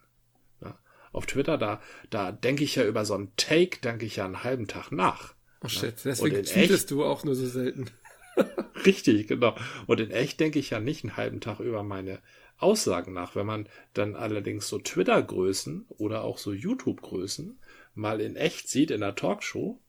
Auf 1.13 1.27
Twitter, 1.27 1.59
da, 1.59 1.81
da 2.11 2.33
denke 2.33 2.65
ich 2.65 2.77
ja 2.77 2.85
über 2.85 3.05
so 3.05 3.15
einen 3.15 3.33
Take, 3.37 3.81
denke 3.81 4.07
ich 4.07 4.17
ja 4.17 4.25
einen 4.25 4.45
halben 4.45 4.67
Tag 4.67 4.93
nach. 4.93 5.35
Oh 5.63 5.69
shit, 5.69 5.95
deswegen 6.05 6.43
tweetest 6.45 6.91
du 6.91 7.05
auch 7.05 7.25
nur 7.25 7.35
so 7.35 7.47
selten. 7.47 7.91
Richtig, 8.85 9.29
genau. 9.29 9.57
Und 9.87 10.01
in 10.01 10.11
echt 10.11 10.41
denke 10.41 10.59
ich 10.59 10.71
ja 10.71 10.81
nicht 10.81 11.05
einen 11.05 11.17
halben 11.17 11.41
Tag 11.41 11.61
über 11.61 11.83
meine 11.83 12.21
Aussagen 12.59 13.13
nach. 13.13 13.35
Wenn 13.35 13.47
man 13.47 13.69
dann 13.95 14.15
allerdings 14.15 14.69
so 14.69 14.79
Twitter-Größen 14.79 15.87
oder 15.89 16.23
auch 16.23 16.39
so 16.39 16.53
YouTube-Größen 16.53 17.59
mal 17.95 18.21
in 18.21 18.37
echt 18.37 18.69
sieht 18.69 18.91
in 18.91 19.01
der 19.01 19.15
Talkshow, 19.15 19.81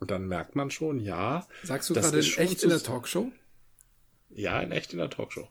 dann 0.00 0.26
merkt 0.26 0.56
man 0.56 0.70
schon, 0.70 0.98
ja, 0.98 1.46
Sagst 1.62 1.90
du 1.90 1.94
Das 1.94 2.10
gerade 2.10 2.26
in 2.26 2.38
echt 2.38 2.62
in 2.62 2.70
der 2.70 2.82
Talkshow? 2.82 3.30
ja, 4.30 4.60
in 4.60 4.72
echt 4.72 4.92
in 4.92 4.98
der 4.98 5.10
Talkshow. 5.10 5.48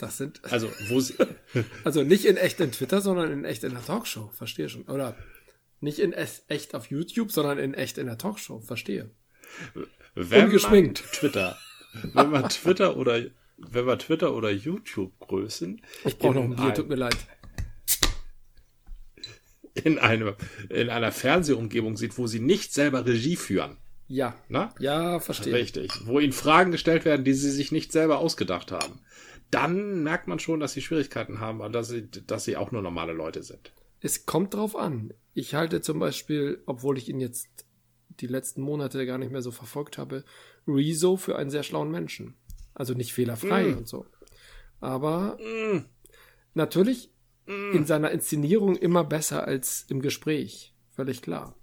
Das 0.00 0.16
sind, 0.16 0.40
Also, 0.50 0.68
wo 0.88 0.98
sie, 1.00 1.14
also 1.84 2.02
nicht 2.02 2.24
in 2.24 2.36
echt 2.36 2.58
in 2.60 2.72
Twitter, 2.72 3.00
sondern 3.00 3.30
in 3.30 3.44
echt 3.44 3.62
in 3.64 3.72
der 3.74 3.84
Talkshow. 3.84 4.30
Verstehe 4.32 4.68
schon. 4.68 4.82
Oder 4.84 5.16
nicht 5.80 5.98
in 5.98 6.12
echt 6.12 6.74
auf 6.74 6.86
YouTube, 6.90 7.30
sondern 7.32 7.58
in 7.58 7.74
echt 7.74 7.98
in 7.98 8.06
der 8.06 8.18
Talkshow. 8.18 8.60
Verstehe. 8.60 9.10
wenn 10.14 10.44
Ungeschminkt. 10.46 11.02
man 11.02 11.12
Twitter, 11.12 11.58
wenn 12.14 12.30
man 12.30 12.48
Twitter 12.48 12.96
oder, 12.96 13.20
wenn 13.58 13.84
man 13.84 13.98
Twitter 13.98 14.34
oder 14.34 14.50
YouTube-Größen 14.50 15.80
Ich 16.04 16.18
brauche 16.18 16.34
noch 16.34 16.44
in 16.44 16.52
ein 16.52 16.56
Bier, 16.56 16.74
tut 16.74 16.88
mir 16.88 16.94
leid. 16.96 17.16
in 19.74 19.98
einem, 19.98 20.34
in 20.68 20.90
einer 20.90 21.12
Fernsehumgebung 21.12 21.96
sieht, 21.96 22.18
wo 22.18 22.26
sie 22.26 22.40
nicht 22.40 22.72
selber 22.74 23.06
Regie 23.06 23.36
führen, 23.36 23.76
Ja. 24.08 24.34
ne? 24.48 24.70
Ja, 24.80 25.20
verstehe. 25.20 25.54
Richtig. 25.54 25.90
Wo 26.04 26.18
ihnen 26.20 26.32
Fragen 26.32 26.72
gestellt 26.72 27.04
werden, 27.04 27.24
die 27.24 27.34
sie 27.34 27.50
sich 27.50 27.70
nicht 27.72 27.92
selber 27.92 28.18
ausgedacht 28.18 28.72
haben. 28.72 29.00
Dann 29.50 30.02
merkt 30.02 30.28
man 30.28 30.38
schon, 30.38 30.60
dass 30.60 30.72
sie 30.72 30.82
Schwierigkeiten 30.82 31.40
haben 31.40 31.60
und 31.60 31.72
dass 31.72 31.88
sie, 31.88 32.08
dass 32.10 32.44
sie 32.44 32.56
auch 32.56 32.70
nur 32.70 32.82
normale 32.82 33.12
Leute 33.12 33.42
sind. 33.42 33.72
Es 34.00 34.26
kommt 34.26 34.54
drauf 34.54 34.76
an. 34.76 35.12
Ich 35.34 35.54
halte 35.54 35.80
zum 35.80 35.98
Beispiel, 35.98 36.62
obwohl 36.66 36.98
ich 36.98 37.08
ihn 37.08 37.20
jetzt 37.20 37.48
die 38.20 38.26
letzten 38.26 38.62
Monate 38.62 39.06
gar 39.06 39.18
nicht 39.18 39.32
mehr 39.32 39.42
so 39.42 39.50
verfolgt 39.50 39.98
habe, 39.98 40.24
Rezo 40.66 41.16
für 41.16 41.36
einen 41.36 41.50
sehr 41.50 41.62
schlauen 41.62 41.90
Menschen. 41.90 42.34
Also 42.74 42.94
nicht 42.94 43.12
fehlerfrei 43.12 43.64
Mm. 43.68 43.78
und 43.78 43.88
so. 43.88 44.06
Aber 44.80 45.38
natürlich 46.54 47.10
in 47.72 47.84
seiner 47.84 48.10
Inszenierung 48.12 48.76
immer 48.76 49.02
besser 49.04 49.44
als 49.44 49.84
im 49.88 50.00
Gespräch. 50.00 50.72
Völlig 50.90 51.20
klar. 51.20 51.56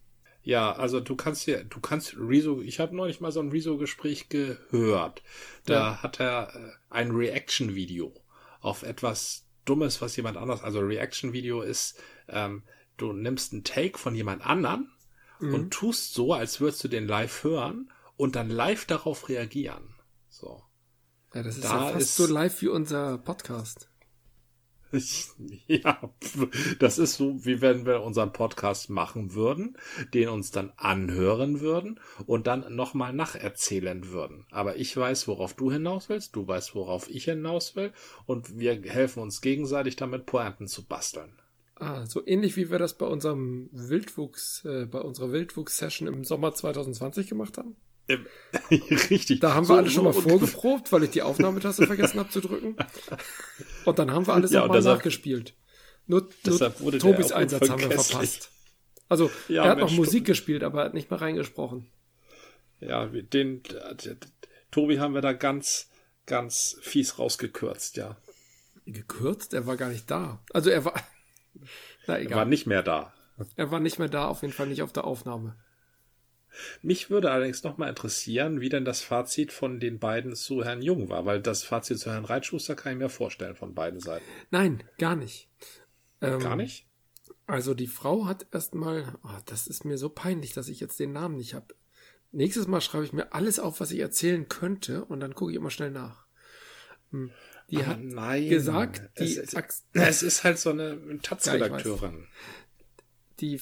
Ja, 0.48 0.72
also 0.72 1.02
du 1.02 1.18
kannst 1.18 1.46
ja, 1.46 1.62
du 1.64 1.82
kannst 1.82 2.16
Rezo, 2.18 2.62
ich 2.62 2.80
habe 2.80 2.96
neulich 2.96 3.20
mal 3.20 3.34
so 3.34 3.42
ein 3.42 3.50
Rezo-Gespräch 3.52 4.30
gehört. 4.30 5.22
Da 5.66 5.74
Ja. 5.74 6.02
hat 6.04 6.22
er 6.22 6.56
äh, 6.56 6.72
ein 6.90 7.12
Reaction-Video 7.12 8.14
auf 8.62 8.84
etwas 8.84 9.46
Dummes, 9.66 10.02
was 10.02 10.16
jemand 10.16 10.38
anders, 10.38 10.64
also 10.64 10.80
Reaction-Video 10.80 11.62
ist, 11.62 12.02
ähm, 12.30 12.64
du 12.96 13.12
nimmst 13.12 13.52
einen 13.52 13.66
Take 13.66 13.98
von 13.98 14.16
jemand 14.16 14.42
anderen 14.46 14.90
und 15.42 15.72
tust 15.72 16.14
so, 16.14 16.34
als 16.34 16.62
würdest 16.62 16.82
du 16.84 16.88
den 16.88 17.08
live 17.08 17.44
hören 17.44 17.92
und 18.16 18.38
dann 18.38 18.50
live 18.50 18.86
darauf 18.86 19.28
reagieren. 19.28 19.96
So. 20.30 20.64
Ja, 21.34 21.44
das 21.44 21.58
ist 21.58 21.66
Da 21.66 21.88
ja 21.88 21.92
fast 21.92 22.02
ist- 22.02 22.16
so 22.16 22.26
live 22.26 22.62
wie 22.62 22.70
unser 22.70 23.18
Podcast. 23.18 23.90
Ja, 25.68 26.00
das 26.80 26.98
ist 26.98 27.16
so, 27.16 27.46
wie 27.46 27.62
wenn 27.62 27.86
wir 27.86 28.02
unseren 28.02 28.34
Podcast 28.34 28.90
machen 28.90 29.34
würden, 29.34 29.78
den 30.14 30.30
uns 30.30 30.52
dann 30.52 30.72
anhören 30.78 31.60
würden 31.60 32.00
und 32.26 32.48
dann 32.48 32.74
nochmal 32.76 33.14
nacherzählen 33.14 34.10
würden. 34.12 34.46
Aber 34.52 34.78
ich 34.78 34.96
weiß, 34.96 35.28
worauf 35.28 35.54
du 35.54 35.72
hinaus 35.72 36.10
willst, 36.10 36.36
du 36.36 36.48
weißt, 36.48 36.76
worauf 36.76 37.10
ich 37.10 37.26
hinaus 37.26 37.76
will 37.76 37.92
und 38.26 38.60
wir 38.60 38.82
helfen 38.82 39.22
uns 39.22 39.42
gegenseitig 39.42 39.96
damit, 39.96 40.26
Pointen 40.26 40.68
zu 40.68 40.86
basteln. 40.86 41.34
Ah, 41.76 42.06
so 42.08 42.26
ähnlich 42.26 42.58
wie 42.58 42.72
wir 42.72 42.80
das 42.80 42.98
bei 42.98 43.06
unserem 43.06 43.70
Wildwuchs, 43.72 44.66
äh, 44.66 44.86
bei 44.86 45.00
unserer 45.00 45.32
Wildwuchs-Session 45.32 46.08
im 46.08 46.24
Sommer 46.24 46.54
2020 46.54 47.28
gemacht 47.28 47.58
haben. 47.60 47.76
Richtig. 49.10 49.40
Da 49.42 49.54
haben 49.54 49.66
So- 49.66 49.74
wir 49.74 49.78
alle 49.80 49.90
schon 49.90 50.04
mal 50.06 50.14
vorgeprobt, 50.14 50.92
weil 50.92 51.04
ich 51.04 51.10
die 51.12 51.22
Aufnahmetaste 51.22 51.86
vergessen 51.88 52.20
habe 52.20 52.30
zu 52.30 52.40
drücken. 52.42 52.76
Und 53.86 54.00
dann 54.00 54.12
haben 54.12 54.26
wir 54.28 54.34
alles 54.34 54.52
Ja, 54.52 54.62
nochmal 54.62 54.82
nachgespielt. 54.82 55.54
Nur, 56.06 56.30
nur 56.46 56.98
Tobis 57.00 57.32
Einsatz 57.34 57.70
haben 57.70 57.82
wir 57.82 57.92
verpasst. 57.92 58.50
Also, 59.10 59.30
Ja, 59.50 59.66
er 59.66 59.70
hat 59.72 59.78
Mensch, 59.80 59.92
noch 59.92 59.98
Musik 59.98 60.20
Tobi. 60.22 60.24
gespielt, 60.32 60.64
aber 60.64 60.80
er 60.82 60.86
hat 60.86 60.94
nicht 60.94 61.10
mehr 61.12 61.20
reingesprochen. 61.22 61.90
Ja, 62.80 63.06
den, 63.08 63.64
Tobi 64.72 65.00
haben 65.00 65.14
wir 65.14 65.22
da 65.22 65.34
ganz, 65.34 65.90
ganz 66.26 66.78
fies 66.82 67.18
rausgekürzt, 67.20 67.98
ja. 67.98 68.16
Gekürzt? 68.86 69.54
Er 69.54 69.66
war 69.68 69.76
gar 69.76 69.90
nicht 69.90 70.10
da. 70.10 70.42
Also 70.54 70.70
er 70.70 70.86
war. 70.86 70.94
Na 72.08 72.14
Er 72.18 72.20
war 72.20 72.20
egal. 72.22 72.46
nicht 72.46 72.68
mehr 72.68 72.84
da. 72.84 73.14
Er 73.56 73.70
war 73.72 73.80
nicht 73.82 74.00
mehr 74.00 74.08
da, 74.10 74.28
auf 74.28 74.42
jeden 74.44 74.54
Fall 74.54 74.68
nicht 74.68 74.82
auf 74.82 74.94
der 74.94 75.04
Aufnahme. 75.06 75.56
Mich 76.82 77.10
würde 77.10 77.32
allerdings 77.32 77.64
noch 77.64 77.78
mal 77.78 77.90
interessieren, 77.90 78.62
wie 78.62 78.70
denn 78.70 78.86
das 78.86 79.02
Fazit 79.02 79.52
von 79.52 79.80
den 79.80 80.00
beiden 80.00 80.36
zu 80.36 80.64
Herrn 80.64 80.82
Jung 80.82 81.10
war, 81.10 81.26
weil 81.26 81.42
das 81.42 81.64
Fazit 81.64 82.00
zu 82.00 82.12
Herrn 82.12 82.26
Reitschuster 82.26 82.76
kann 82.76 82.94
ich 82.94 82.98
mir 83.00 83.10
vorstellen 83.10 83.56
von 83.56 83.74
beiden 83.74 84.00
Seiten. 84.00 84.26
Nein, 84.52 84.84
gar 84.98 85.16
nicht. 85.16 85.50
Ähm, 86.22 86.40
gar 86.40 86.56
nicht? 86.56 86.88
Also 87.46 87.74
die 87.74 87.88
Frau 87.88 88.26
hat 88.26 88.48
erstmal, 88.52 89.16
oh, 89.24 89.40
das 89.46 89.68
ist 89.68 89.86
mir 89.86 89.98
so 89.98 90.10
peinlich, 90.10 90.54
dass 90.54 90.68
ich 90.68 90.80
jetzt 90.80 91.00
den 91.00 91.14
Namen 91.14 91.38
nicht 91.38 91.54
habe. 91.54 91.76
Nächstes 92.32 92.68
Mal 92.68 92.82
schreibe 92.82 93.06
ich 93.06 93.14
mir 93.14 93.34
alles 93.34 93.60
auf, 93.60 93.80
was 93.80 93.92
ich 93.92 94.00
erzählen 94.00 94.50
könnte 94.50 95.06
und 95.06 95.22
dann 95.22 95.34
gucke 95.34 95.52
ich 95.52 95.58
immer 95.58 95.70
schnell 95.70 95.92
nach. 95.92 96.26
Hm. 97.12 97.32
Die 97.70 97.78
Aber 97.78 97.88
hat 97.88 98.00
nein. 98.02 98.50
gesagt, 98.50 99.02
die 99.20 99.38
es, 99.38 99.54
es, 99.54 99.84
es 99.94 100.24
ist 100.24 100.44
halt 100.44 100.58
so 100.58 100.70
eine 100.70 101.20
Taz-Redakteurin. 101.22 102.20
Ja, 102.20 102.26
die 103.40 103.62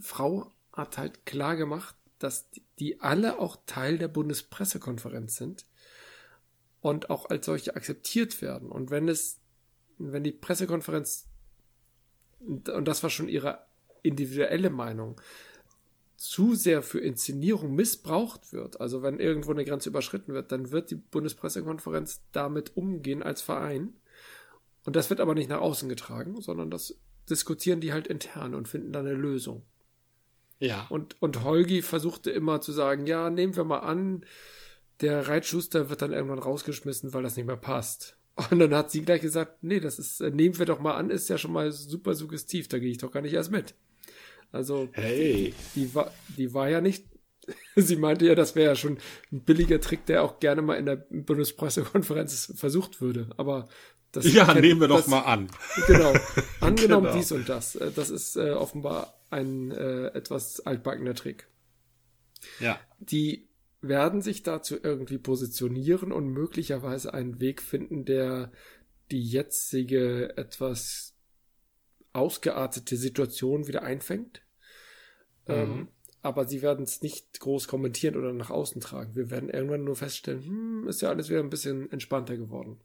Frau 0.00 0.52
hat 0.72 0.98
halt 0.98 1.24
klar 1.24 1.56
gemacht, 1.56 1.94
dass 2.24 2.48
die 2.78 3.00
alle 3.00 3.38
auch 3.38 3.58
Teil 3.66 3.98
der 3.98 4.08
Bundespressekonferenz 4.08 5.36
sind 5.36 5.66
und 6.80 7.10
auch 7.10 7.30
als 7.30 7.46
solche 7.46 7.76
akzeptiert 7.76 8.42
werden. 8.42 8.70
Und 8.70 8.90
wenn 8.90 9.08
es, 9.08 9.40
wenn 9.98 10.24
die 10.24 10.32
Pressekonferenz, 10.32 11.28
und 12.40 12.88
das 12.88 13.02
war 13.02 13.10
schon 13.10 13.28
ihre 13.28 13.66
individuelle 14.02 14.70
Meinung, 14.70 15.20
zu 16.16 16.54
sehr 16.54 16.82
für 16.82 17.00
Inszenierung 17.00 17.74
missbraucht 17.74 18.52
wird, 18.52 18.80
also 18.80 19.02
wenn 19.02 19.20
irgendwo 19.20 19.50
eine 19.50 19.64
Grenze 19.64 19.90
überschritten 19.90 20.32
wird, 20.32 20.52
dann 20.52 20.70
wird 20.70 20.90
die 20.90 20.96
Bundespressekonferenz 20.96 22.22
damit 22.32 22.76
umgehen 22.76 23.22
als 23.22 23.42
Verein. 23.42 23.94
Und 24.84 24.96
das 24.96 25.10
wird 25.10 25.20
aber 25.20 25.34
nicht 25.34 25.50
nach 25.50 25.60
außen 25.60 25.88
getragen, 25.88 26.40
sondern 26.40 26.70
das 26.70 26.98
diskutieren 27.28 27.80
die 27.80 27.92
halt 27.92 28.06
intern 28.06 28.54
und 28.54 28.68
finden 28.68 28.92
dann 28.92 29.06
eine 29.06 29.14
Lösung. 29.14 29.62
Ja. 30.58 30.86
Und, 30.88 31.20
und 31.20 31.42
Holgi 31.44 31.82
versuchte 31.82 32.30
immer 32.30 32.60
zu 32.60 32.72
sagen, 32.72 33.06
ja, 33.06 33.30
nehmen 33.30 33.56
wir 33.56 33.64
mal 33.64 33.80
an, 33.80 34.24
der 35.00 35.28
Reitschuster 35.28 35.90
wird 35.90 36.02
dann 36.02 36.12
irgendwann 36.12 36.38
rausgeschmissen, 36.38 37.12
weil 37.12 37.22
das 37.22 37.36
nicht 37.36 37.46
mehr 37.46 37.56
passt. 37.56 38.16
Und 38.50 38.58
dann 38.58 38.74
hat 38.74 38.90
sie 38.90 39.02
gleich 39.02 39.20
gesagt, 39.20 39.62
nee, 39.62 39.80
das 39.80 39.98
ist, 39.98 40.20
äh, 40.20 40.30
nehmen 40.30 40.58
wir 40.58 40.66
doch 40.66 40.80
mal 40.80 40.94
an, 40.94 41.10
ist 41.10 41.28
ja 41.28 41.38
schon 41.38 41.52
mal 41.52 41.70
super 41.70 42.14
suggestiv, 42.14 42.68
da 42.68 42.78
gehe 42.78 42.90
ich 42.90 42.98
doch 42.98 43.12
gar 43.12 43.20
nicht 43.20 43.34
erst 43.34 43.50
mit. 43.50 43.74
Also, 44.50 44.88
hey. 44.92 45.54
die, 45.74 45.94
war, 45.94 46.12
die 46.36 46.52
war 46.54 46.68
ja 46.68 46.80
nicht, 46.80 47.06
sie 47.76 47.96
meinte 47.96 48.26
ja, 48.26 48.34
das 48.34 48.54
wäre 48.54 48.70
ja 48.70 48.76
schon 48.76 48.98
ein 49.32 49.40
billiger 49.42 49.80
Trick, 49.80 50.06
der 50.06 50.22
auch 50.22 50.40
gerne 50.40 50.62
mal 50.62 50.76
in 50.76 50.86
der 50.86 50.96
Bundespressekonferenz 50.96 52.52
versucht 52.56 53.00
würde. 53.00 53.30
Aber 53.36 53.68
das 54.12 54.32
ja, 54.32 54.46
kennt, 54.46 54.60
nehmen 54.60 54.80
wir 54.80 54.88
doch 54.88 55.06
mal 55.08 55.22
an. 55.22 55.48
Genau. 55.86 56.12
Angenommen 56.60 57.06
genau. 57.06 57.16
dies 57.16 57.32
und 57.32 57.48
das. 57.48 57.74
Äh, 57.74 57.90
das 57.94 58.10
ist 58.10 58.36
äh, 58.36 58.50
offenbar 58.50 59.14
ein 59.30 59.70
äh, 59.70 60.06
etwas 60.08 60.60
altbackener 60.60 61.14
Trick. 61.14 61.48
Ja. 62.60 62.78
Die 62.98 63.48
werden 63.80 64.22
sich 64.22 64.42
dazu 64.42 64.76
irgendwie 64.82 65.18
positionieren 65.18 66.12
und 66.12 66.28
möglicherweise 66.28 67.12
einen 67.12 67.40
Weg 67.40 67.60
finden, 67.60 68.04
der 68.04 68.52
die 69.10 69.22
jetzige 69.22 70.36
etwas 70.36 71.14
ausgeartete 72.12 72.96
Situation 72.96 73.66
wieder 73.66 73.82
einfängt. 73.82 74.42
Mhm. 75.46 75.54
Ähm, 75.54 75.88
aber 76.22 76.46
sie 76.46 76.62
werden 76.62 76.84
es 76.84 77.02
nicht 77.02 77.38
groß 77.40 77.68
kommentieren 77.68 78.16
oder 78.16 78.32
nach 78.32 78.48
außen 78.48 78.80
tragen. 78.80 79.14
Wir 79.14 79.30
werden 79.30 79.50
irgendwann 79.50 79.84
nur 79.84 79.96
feststellen, 79.96 80.42
hm, 80.42 80.88
ist 80.88 81.02
ja 81.02 81.10
alles 81.10 81.28
wieder 81.28 81.40
ein 81.40 81.50
bisschen 81.50 81.92
entspannter 81.92 82.38
geworden. 82.38 82.80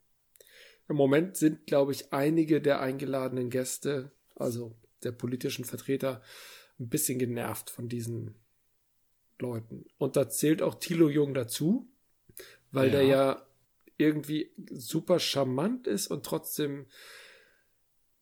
Im 0.90 0.98
Moment 0.98 1.38
sind, 1.38 1.66
glaube 1.66 1.94
ich, 1.94 2.12
einige 2.12 2.60
der 2.60 2.82
eingeladenen 2.82 3.50
Gäste, 3.50 4.12
also 4.36 4.76
der 5.04 5.12
politischen 5.12 5.66
Vertreter, 5.66 6.22
ein 6.80 6.90
bisschen 6.90 7.20
genervt 7.20 7.70
von 7.70 7.90
diesen 7.90 8.36
Leuten. 9.40 9.86
Und 9.98 10.16
da 10.16 10.30
zählt 10.30 10.62
auch 10.62 10.76
Thilo 10.76 11.10
Jung 11.10 11.34
dazu, 11.34 11.88
weil 12.72 12.88
ja. 12.88 12.92
der 12.92 13.04
ja 13.04 13.46
irgendwie 13.98 14.52
super 14.72 15.20
charmant 15.20 15.88
ist 15.88 16.08
und 16.08 16.26
trotzdem 16.26 16.88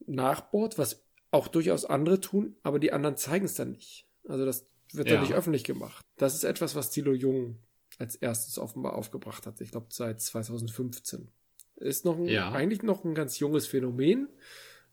nachbohrt, 0.05 0.78
was 0.78 1.03
auch 1.32 1.47
durchaus 1.47 1.86
andere 1.86 2.19
tun, 2.19 2.55
aber 2.63 2.80
die 2.80 2.91
anderen 2.91 3.17
zeigen 3.17 3.45
es 3.45 3.53
dann 3.53 3.71
nicht. 3.71 4.07
Also 4.28 4.45
das 4.45 4.67
wird 4.93 5.07
ja. 5.07 5.15
dann 5.15 5.23
nicht 5.23 5.36
öffentlich 5.36 5.63
gemacht. 5.63 6.03
Das 6.17 6.34
ist 6.34 6.43
etwas, 6.43 6.75
was 6.75 6.89
Thilo 6.89 7.13
Jung 7.13 7.59
als 7.99 8.15
erstes 8.15 8.57
offenbar 8.57 8.95
aufgebracht 8.95 9.45
hat. 9.45 9.61
Ich 9.61 9.71
glaube 9.71 9.88
seit 9.89 10.21
2015. 10.21 11.30
Ist 11.78 12.05
noch 12.05 12.17
ein, 12.17 12.25
ja. 12.25 12.51
eigentlich 12.51 12.82
noch 12.82 13.03
ein 13.03 13.13
ganz 13.13 13.39
junges 13.39 13.67
Phänomen. 13.67 14.30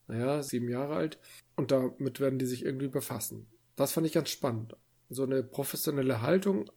Naja, 0.06 0.42
sieben 0.42 0.68
Jahre 0.68 0.96
alt. 0.96 1.18
Und 1.56 1.70
damit 1.70 2.20
werden 2.20 2.38
die 2.38 2.46
sich 2.46 2.64
irgendwie 2.64 2.88
befassen. 2.88 3.46
Das 3.76 3.92
fand 3.92 4.06
ich 4.06 4.12
ganz 4.12 4.30
spannend. 4.30 4.76
So 5.08 5.22
eine 5.24 5.42
professionelle 5.42 6.20
Haltung 6.20 6.70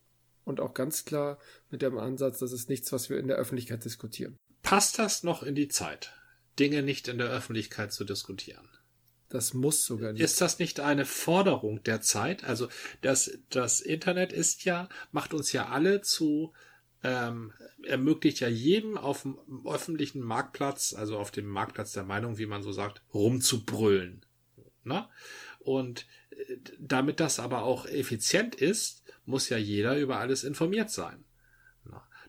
und 0.43 0.59
auch 0.59 0.73
ganz 0.73 1.05
klar 1.05 1.39
mit 1.69 1.81
dem 1.81 1.97
Ansatz, 1.97 2.39
das 2.39 2.51
ist 2.51 2.69
nichts, 2.69 2.91
was 2.91 3.09
wir 3.09 3.19
in 3.19 3.27
der 3.27 3.37
Öffentlichkeit 3.37 3.83
diskutieren. 3.83 4.37
Passt 4.61 4.99
das 4.99 5.23
noch 5.23 5.43
in 5.43 5.55
die 5.55 5.67
Zeit, 5.67 6.13
Dinge 6.59 6.83
nicht 6.83 7.07
in 7.07 7.17
der 7.17 7.29
Öffentlichkeit 7.29 7.93
zu 7.93 8.03
diskutieren? 8.03 8.67
Das 9.29 9.53
muss 9.53 9.85
sogar 9.85 10.13
nicht. 10.13 10.21
Ist 10.21 10.39
das 10.39 10.57
nicht 10.57 10.79
eine 10.79 11.05
Forderung 11.05 11.83
der 11.83 12.01
Zeit? 12.01 12.45
Also 12.45 12.69
das, 13.01 13.39
das 13.49 13.81
Internet 13.81 14.31
ist 14.31 14.63
ja, 14.63 14.87
macht 15.11 15.33
uns 15.33 15.51
ja 15.51 15.67
alle 15.67 16.01
zu, 16.01 16.53
ähm, 17.03 17.53
ermöglicht 17.83 18.39
ja 18.39 18.47
jedem 18.47 18.97
auf 18.97 19.23
dem 19.23 19.37
öffentlichen 19.65 20.21
Marktplatz, 20.21 20.93
also 20.93 21.17
auf 21.17 21.31
dem 21.31 21.47
Marktplatz 21.47 21.93
der 21.93 22.03
Meinung, 22.03 22.37
wie 22.37 22.45
man 22.45 22.63
so 22.63 22.71
sagt, 22.71 23.01
rumzubrüllen. 23.13 24.25
Na? 24.83 25.09
Und 25.59 26.05
äh, 26.31 26.57
damit 26.79 27.19
das 27.19 27.39
aber 27.39 27.63
auch 27.63 27.85
effizient 27.85 28.55
ist, 28.55 29.03
muss 29.25 29.49
ja 29.49 29.57
jeder 29.57 29.97
über 29.97 30.19
alles 30.19 30.43
informiert 30.43 30.89
sein. 30.89 31.23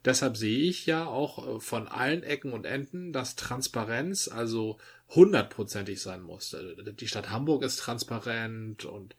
Deshalb 0.05 0.37
sehe 0.37 0.61
ich 0.61 0.87
ja 0.87 1.07
auch 1.07 1.57
äh, 1.57 1.61
von 1.61 1.89
allen 1.89 2.23
Ecken 2.23 2.53
und 2.53 2.67
Enden, 2.67 3.13
dass 3.13 3.37
Transparenz 3.37 4.29
also 4.29 4.79
hundertprozentig 5.09 6.01
sein 6.01 6.23
muss. 6.23 6.53
Äh, 6.53 6.93
die 6.93 7.09
Stadt 7.09 7.31
Hamburg 7.31 7.63
ist 7.63 7.77
transparent 7.77 8.85
und 8.85 9.17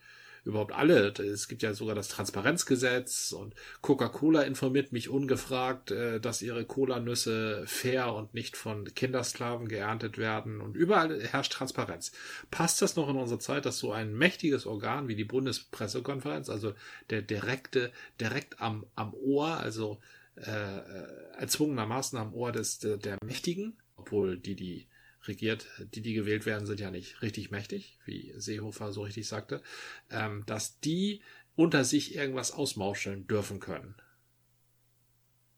überhaupt 0.50 0.74
alle. 0.74 1.08
Es 1.08 1.48
gibt 1.48 1.62
ja 1.62 1.74
sogar 1.74 1.96
das 1.96 2.10
Transparenzgesetz 2.10 3.32
und 3.32 3.56
Coca-Cola 3.82 4.42
informiert 4.42 4.92
mich 4.92 5.10
ungefragt, 5.10 5.92
äh, 5.92 6.20
dass 6.20 6.42
ihre 6.42 6.66
Cola-Nüsse 6.66 7.64
fair 7.66 8.14
und 8.14 8.34
nicht 8.34 8.58
von 8.58 8.86
Kindersklaven 8.94 9.68
geerntet 9.68 10.18
werden 10.18 10.60
und 10.62 10.76
überall 10.76 11.22
herrscht 11.22 11.54
Transparenz. 11.54 12.12
Passt 12.52 12.82
das 12.82 12.96
noch 12.96 13.10
in 13.10 13.16
unsere 13.16 13.40
Zeit, 13.40 13.66
dass 13.66 13.80
so 13.80 13.92
ein 13.92 14.14
mächtiges 14.14 14.66
Organ 14.66 15.08
wie 15.08 15.16
die 15.16 15.24
Bundespressekonferenz, 15.24 16.50
also 16.50 16.74
der 17.10 17.22
direkte, 17.22 17.92
direkt 18.20 18.60
am, 18.62 18.86
am 18.96 19.14
Ohr, 19.14 19.58
also 19.58 20.00
äh, 20.36 21.38
erzwungenermaßen 21.38 22.18
am 22.18 22.34
Ohr 22.34 22.52
des, 22.52 22.80
der, 22.80 22.98
der 22.98 23.18
Mächtigen, 23.24 23.78
obwohl 23.96 24.38
die, 24.38 24.56
die 24.56 24.88
regiert, 25.30 25.66
die, 25.94 26.02
die 26.02 26.14
gewählt 26.14 26.46
werden, 26.46 26.66
sind 26.66 26.82
ja 26.82 26.92
nicht 26.92 27.22
richtig 27.22 27.52
mächtig, 27.52 27.98
wie 28.06 28.34
Seehofer 28.36 28.92
so 28.92 29.04
richtig 29.04 29.28
sagte, 29.28 29.62
ähm, 30.10 30.44
dass 30.46 30.80
die 30.82 31.22
unter 31.56 31.86
sich 31.86 32.16
irgendwas 32.16 32.52
ausmauscheln 32.52 33.28
dürfen 33.28 33.60
können. 33.60 33.96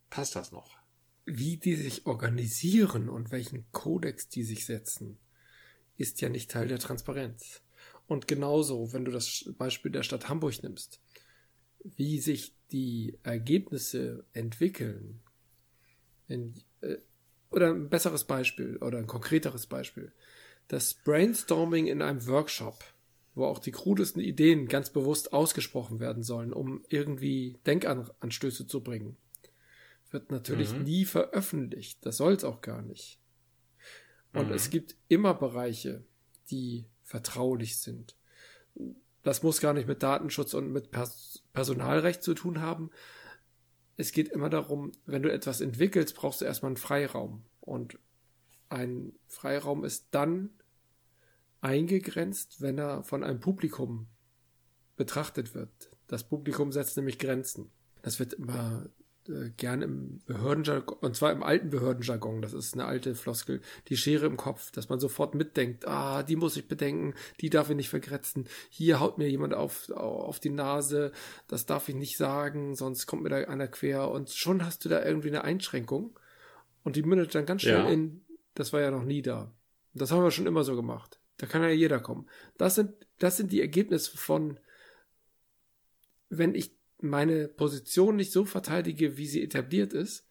Passt 0.10 0.36
das 0.36 0.52
noch? 0.52 0.78
Wie 1.26 1.58
die 1.58 1.76
sich 1.76 2.06
organisieren 2.06 3.10
und 3.10 3.32
welchen 3.32 3.66
Kodex 3.72 4.28
die 4.28 4.44
sich 4.44 4.66
setzen, 4.66 5.18
ist 5.98 6.22
ja 6.22 6.30
nicht 6.30 6.52
Teil 6.52 6.68
der 6.68 6.80
Transparenz. 6.80 7.62
Und 8.08 8.28
genauso, 8.28 8.92
wenn 8.94 9.06
du 9.06 9.12
das 9.12 9.50
Beispiel 9.58 9.92
der 9.92 10.04
Stadt 10.04 10.28
Hamburg 10.28 10.62
nimmst, 10.64 11.00
wie 11.84 12.20
sich 12.20 12.54
die 12.72 13.18
Ergebnisse 13.24 14.26
entwickeln, 14.34 15.22
in, 16.28 16.56
äh, 16.82 16.98
oder 17.52 17.70
ein 17.70 17.90
besseres 17.90 18.24
Beispiel 18.24 18.78
oder 18.78 18.98
ein 18.98 19.08
konkreteres 19.08 19.68
Beispiel. 19.68 20.12
Das 20.68 20.94
Brainstorming 20.94 21.88
in 21.88 22.02
einem 22.02 22.26
Workshop, 22.28 22.84
wo 23.36 23.46
auch 23.46 23.60
die 23.60 23.72
krudesten 23.72 24.22
Ideen 24.22 24.68
ganz 24.68 24.90
bewusst 24.90 25.34
ausgesprochen 25.34 26.00
werden 26.00 26.24
sollen, 26.24 26.54
um 26.54 26.84
irgendwie 26.90 27.60
Denkanstöße 27.66 28.68
zu 28.68 28.82
bringen, 28.82 29.18
wird 30.12 30.32
natürlich 30.32 30.74
mhm. 30.74 30.84
nie 30.84 31.06
veröffentlicht. 31.06 32.06
Das 32.06 32.18
soll 32.18 32.34
es 32.34 32.44
auch 32.44 32.62
gar 32.62 32.82
nicht. 32.82 33.20
Und 34.34 34.48
mhm. 34.48 34.54
es 34.54 34.70
gibt 34.70 34.96
immer 35.08 35.34
Bereiche, 35.34 36.04
die 36.50 36.86
vertraulich 37.04 37.80
sind. 37.80 38.16
Das 39.24 39.44
muss 39.44 39.62
gar 39.62 39.74
nicht 39.74 39.88
mit 39.88 40.04
Datenschutz 40.04 40.54
und 40.54 40.72
mit 40.72 40.92
Pers 40.92 41.44
Personalrecht 41.54 42.24
zu 42.24 42.34
tun 42.34 42.62
haben, 42.62 42.90
es 44.02 44.12
geht 44.12 44.30
immer 44.30 44.50
darum, 44.50 44.92
wenn 45.06 45.22
du 45.22 45.32
etwas 45.32 45.62
entwickelst, 45.62 46.16
brauchst 46.16 46.42
du 46.42 46.46
erstmal 46.46 46.72
einen 46.72 46.78
Freiraum. 46.78 47.46
Und 47.60 48.00
ein 48.70 49.14
Freiraum 49.28 49.86
ist 49.86 50.08
dann 50.12 50.50
eingegrenzt, 51.62 52.62
wenn 52.62 52.80
er 52.80 53.04
von 53.04 53.24
einem 53.24 53.40
Publikum 53.40 54.08
betrachtet 54.98 55.54
wird. 55.54 55.92
Das 56.08 56.28
Publikum 56.28 56.72
setzt 56.72 56.98
nämlich 56.98 57.20
Grenzen. 57.20 57.72
Das 58.02 58.20
wird 58.20 58.34
immer 58.34 58.90
gern 59.58 59.82
im 59.82 60.22
Behördenjargon, 60.26 60.98
und 61.00 61.16
zwar 61.16 61.32
im 61.32 61.44
alten 61.44 61.70
Behördenjargon, 61.70 62.42
das 62.42 62.54
ist 62.54 62.74
eine 62.74 62.86
alte 62.86 63.16
Floskel, 63.16 63.62
die 63.88 63.98
Schere 63.98 64.26
im 64.26 64.38
Kopf, 64.38 64.72
dass 64.72 64.90
man 64.90 65.00
sofort 65.00 65.36
mitdenkt, 65.36 65.88
ah, 65.88 66.24
die 66.24 66.36
muss 66.36 66.58
ich 66.58 66.68
bedenken, 66.68 67.14
die 67.40 67.50
darf 67.50 67.70
ich 67.70 67.76
nicht 67.76 67.90
vergrätzen, 67.90 68.48
hier 68.70 69.00
haut 69.00 69.18
mir 69.18 69.30
jemand 69.30 69.54
auf, 69.54 69.90
auf 69.92 70.40
die 70.40 70.50
Nase, 70.50 71.12
das 71.48 71.66
darf 71.66 71.90
ich 71.90 71.96
nicht 71.96 72.18
sagen, 72.18 72.76
sonst 72.76 73.08
kommt 73.08 73.24
mir 73.24 73.30
da 73.30 73.38
einer 73.38 73.68
quer 73.68 74.10
und 74.10 74.30
schon 74.30 74.66
hast 74.66 74.86
du 74.86 74.90
da 74.90 75.04
irgendwie 75.04 75.30
eine 75.30 75.44
Einschränkung 75.44 76.18
und 76.84 76.96
die 76.96 77.04
mündet 77.04 77.34
dann 77.36 77.46
ganz 77.46 77.62
schnell 77.62 77.86
ja. 77.86 77.90
in, 77.90 78.26
das 78.56 78.74
war 78.74 78.82
ja 78.82 78.92
noch 78.92 79.04
nie 79.04 79.22
da. 79.22 79.54
Das 79.94 80.12
haben 80.12 80.24
wir 80.24 80.32
schon 80.32 80.48
immer 80.48 80.64
so 80.64 80.76
gemacht. 80.76 81.20
Da 81.38 81.48
kann 81.48 81.64
ja 81.64 81.70
jeder 81.70 82.00
kommen. 82.00 82.28
Das 82.58 82.76
sind, 82.76 82.94
das 83.18 83.38
sind 83.38 83.52
die 83.52 83.62
Ergebnisse 83.62 84.16
von, 84.16 84.60
wenn 86.30 86.56
ich 86.56 86.81
meine 87.04 87.48
Position 87.48 88.16
nicht 88.16 88.32
so 88.32 88.46
verteidige, 88.46 89.18
wie 89.18 89.28
sie 89.28 89.44
etabliert 89.44 89.94
ist, 89.94 90.26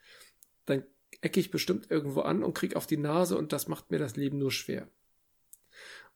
dann 0.66 0.85
ecke 1.21 1.41
ich 1.41 1.51
bestimmt 1.51 1.91
irgendwo 1.91 2.21
an 2.21 2.43
und 2.43 2.55
krieg 2.55 2.77
auf 2.77 2.87
die 2.87 2.97
Nase 2.97 3.37
und 3.37 3.53
das 3.53 3.68
macht 3.68 3.91
mir 3.91 3.99
das 3.99 4.16
Leben 4.16 4.39
nur 4.39 4.53
schwer. 4.53 4.89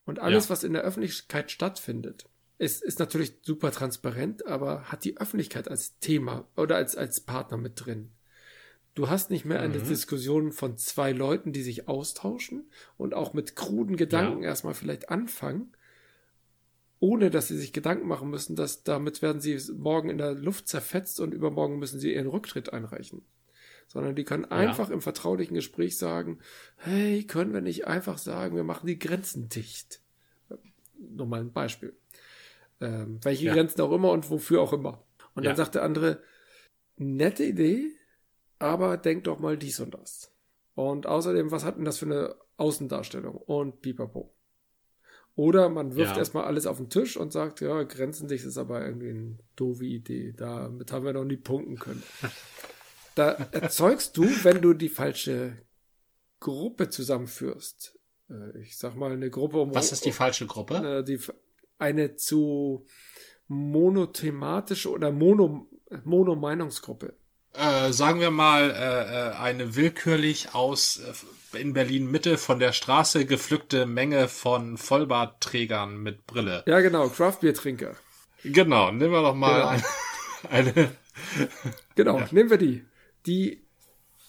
Und 0.05 0.19
alles, 0.19 0.45
ja. 0.45 0.51
was 0.51 0.65
in 0.65 0.75
der 0.75 0.83
Öffentlichkeit 0.83 1.51
stattfindet, 1.51 2.29
ist, 2.59 2.83
ist 2.83 2.99
natürlich 2.99 3.39
super 3.43 3.73
transparent, 3.73 4.47
aber 4.47 4.85
hat 4.85 5.05
die 5.05 5.17
Öffentlichkeit 5.17 5.69
als 5.69 5.99
Thema 5.99 6.47
oder 6.57 6.77
als, 6.77 6.97
als 6.97 7.21
Partner 7.21 7.57
mit 7.57 7.85
drin. 7.85 8.11
Du 8.95 9.09
hast 9.09 9.31
nicht 9.31 9.45
mehr 9.45 9.61
eine 9.61 9.79
mhm. 9.79 9.89
Diskussion 9.89 10.53
von 10.53 10.77
zwei 10.77 11.11
Leuten, 11.11 11.53
die 11.53 11.63
sich 11.63 11.89
austauschen 11.89 12.71
und 12.97 13.13
auch 13.13 13.35
mit 13.35 13.57
kruden 13.57 13.97
Gedanken 13.97 14.43
ja. 14.43 14.51
erstmal 14.51 14.75
vielleicht 14.75 15.09
anfangen, 15.09 15.73
ohne 17.05 17.29
dass 17.29 17.49
sie 17.49 17.59
sich 17.59 17.75
Gedanken 17.75 18.09
machen 18.09 18.31
müssen, 18.31 18.57
dass 18.57 18.83
damit 18.83 19.21
werden 19.21 19.39
sie 19.39 19.61
morgen 19.77 20.09
in 20.09 20.17
der 20.17 20.33
Luft 20.33 20.69
zerfetzt 20.69 21.21
und 21.21 21.35
übermorgen 21.35 21.79
müssen 21.79 22.01
sie 22.01 22.15
ihren 22.15 22.29
Rücktritt 22.29 22.73
einreichen. 22.73 23.27
Sondern 23.89 24.17
die 24.17 24.25
können 24.25 24.47
einfach 24.47 24.89
ja. 24.89 24.95
im 24.95 25.03
vertraulichen 25.03 25.55
Gespräch 25.55 25.99
sagen, 25.99 26.39
hey, 26.77 27.25
können 27.25 27.53
wir 27.53 27.61
nicht 27.61 27.87
einfach 27.87 28.17
sagen, 28.17 28.57
wir 28.57 28.65
machen 28.65 28.87
die 28.87 28.99
Grenzen 28.99 29.51
dicht. 29.51 30.01
Nur 30.99 31.27
mal 31.27 31.41
ein 31.41 31.53
Beispiel. 31.53 31.95
Ähm, 32.81 33.19
welche 33.23 33.45
ja. 33.45 33.53
Grenzen 33.53 33.83
auch 33.83 33.93
immer 33.93 34.11
und 34.11 34.31
wofür 34.31 34.63
auch 34.63 34.73
immer. 34.73 35.05
Und 35.35 35.43
ja. 35.43 35.51
dann 35.51 35.59
sagt 35.59 35.75
der 35.75 35.83
andere, 35.83 36.23
nette 36.97 37.45
Idee, 37.45 37.91
aber 38.59 38.97
denk 38.97 39.25
doch 39.25 39.41
mal 39.41 39.59
dies 39.59 39.79
und 39.79 39.93
das. 39.93 40.33
Und 40.75 41.07
außerdem, 41.07 41.51
was 41.51 41.67
hat 41.67 41.77
denn 41.77 41.85
das 41.85 41.99
für 41.99 42.07
eine 42.07 42.35
Außendarstellung? 42.57 43.37
Und 43.37 43.83
pipapo. 43.83 44.34
Oder 45.37 45.68
man 45.68 45.97
wirft 45.97 46.12
ja. 46.12 46.18
erstmal 46.18 46.45
alles 46.45 46.66
auf 46.66 46.76
den 46.76 46.91
Tisch 46.91 47.16
und 47.16 47.32
sagt, 47.32 47.61
ja, 47.61 47.82
grenzendicht 47.82 48.45
ist 48.45 48.57
aber 48.57 48.85
irgendwie 48.85 49.11
eine 49.11 49.39
doofe 49.57 49.85
Idee. 49.85 50.32
Damit 50.37 50.93
haben 50.93 51.05
wir 51.05 51.12
noch 51.12 51.24
nie 51.24 51.37
punkten 51.37 51.76
können. 51.76 52.03
da 53.16 53.32
erzeugst 53.51 54.16
du, 54.16 54.24
wenn 54.45 54.62
du 54.62 54.74
die 54.74 54.89
falsche 54.89 55.59
Gruppe 56.39 56.89
zusammenführst. 56.89 57.99
Äh, 58.30 58.61
ich 58.61 58.78
sag 58.78 58.95
mal 58.95 59.12
eine 59.12 59.30
Gruppe 59.30 59.59
um. 59.59 59.74
Was 59.74 59.91
ist 59.91 60.05
die 60.05 60.12
falsche 60.12 60.47
Gruppe? 60.47 61.03
Die, 61.03 61.18
eine 61.78 62.14
zu 62.14 62.87
monothematische 63.49 64.91
oder 64.91 65.11
mono, 65.11 65.68
Mono-Meinungsgruppe 66.05 67.16
äh, 67.55 67.93
sagen 67.93 68.21
wir 68.21 68.31
mal, 68.31 68.71
äh, 68.71 68.75
äh, 68.75 69.35
eine 69.37 69.77
willkürlich 69.77 70.55
aus 70.55 71.01
äh, 71.53 71.59
in 71.59 71.73
Berlin 71.73 72.11
Mitte 72.11 72.37
von 72.37 72.59
der 72.59 72.73
Straße 72.73 73.27
gepflückte 73.27 73.87
Menge 73.87 74.29
von 74.29 74.77
Vollbartträgern 74.77 75.97
mit 75.97 76.27
Brille. 76.27 76.65
Ja, 76.67 76.81
genau, 76.81 77.09
Craftbeer-Trinker. 77.09 77.95
Genau, 78.43 78.91
nehmen 78.91 79.13
wir 79.13 79.23
doch 79.23 79.35
mal 79.35 79.55
genau. 79.55 79.69
eine. 80.51 80.75
eine 80.75 80.91
genau, 81.95 82.19
ja. 82.19 82.29
nehmen 82.31 82.51
wir 82.51 82.59
die. 82.59 82.85
Die 83.27 83.65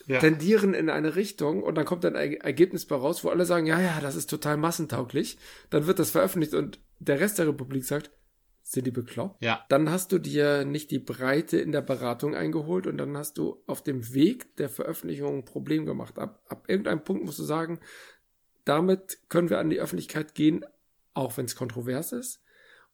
ja. 0.07 0.19
tendieren 0.19 0.73
in 0.73 0.89
eine 0.89 1.15
Richtung 1.15 1.63
und 1.63 1.75
dann 1.75 1.85
kommt 1.85 2.05
ein 2.05 2.15
Ergebnis 2.15 2.85
bei 2.85 2.95
raus, 2.95 3.23
wo 3.23 3.29
alle 3.29 3.45
sagen, 3.45 3.65
ja, 3.65 3.79
ja, 3.79 3.99
das 4.01 4.15
ist 4.15 4.29
total 4.29 4.57
massentauglich. 4.57 5.37
Dann 5.69 5.87
wird 5.87 5.99
das 5.99 6.11
veröffentlicht 6.11 6.53
und 6.53 6.79
der 6.99 7.19
Rest 7.19 7.39
der 7.39 7.47
Republik 7.47 7.85
sagt, 7.85 8.11
sind 8.67 8.87
die 8.87 8.91
bekloppt? 8.91 9.43
Ja. 9.43 9.63
Dann 9.69 9.91
hast 9.91 10.11
du 10.11 10.17
dir 10.17 10.65
nicht 10.65 10.89
die 10.89 10.99
Breite 10.99 11.57
in 11.57 11.71
der 11.71 11.83
Beratung 11.83 12.33
eingeholt 12.33 12.87
und 12.87 12.97
dann 12.97 13.15
hast 13.15 13.37
du 13.37 13.61
auf 13.67 13.83
dem 13.83 14.13
Weg 14.13 14.55
der 14.55 14.69
Veröffentlichung 14.69 15.37
ein 15.37 15.45
Problem 15.45 15.85
gemacht. 15.85 16.17
Ab, 16.17 16.43
ab 16.49 16.65
irgendeinem 16.67 17.03
Punkt 17.03 17.23
musst 17.25 17.37
du 17.37 17.43
sagen, 17.43 17.79
damit 18.63 19.19
können 19.29 19.51
wir 19.51 19.59
an 19.59 19.69
die 19.69 19.79
Öffentlichkeit 19.79 20.33
gehen, 20.33 20.65
auch 21.13 21.37
wenn 21.37 21.45
es 21.45 21.55
kontrovers 21.55 22.11
ist. 22.11 22.41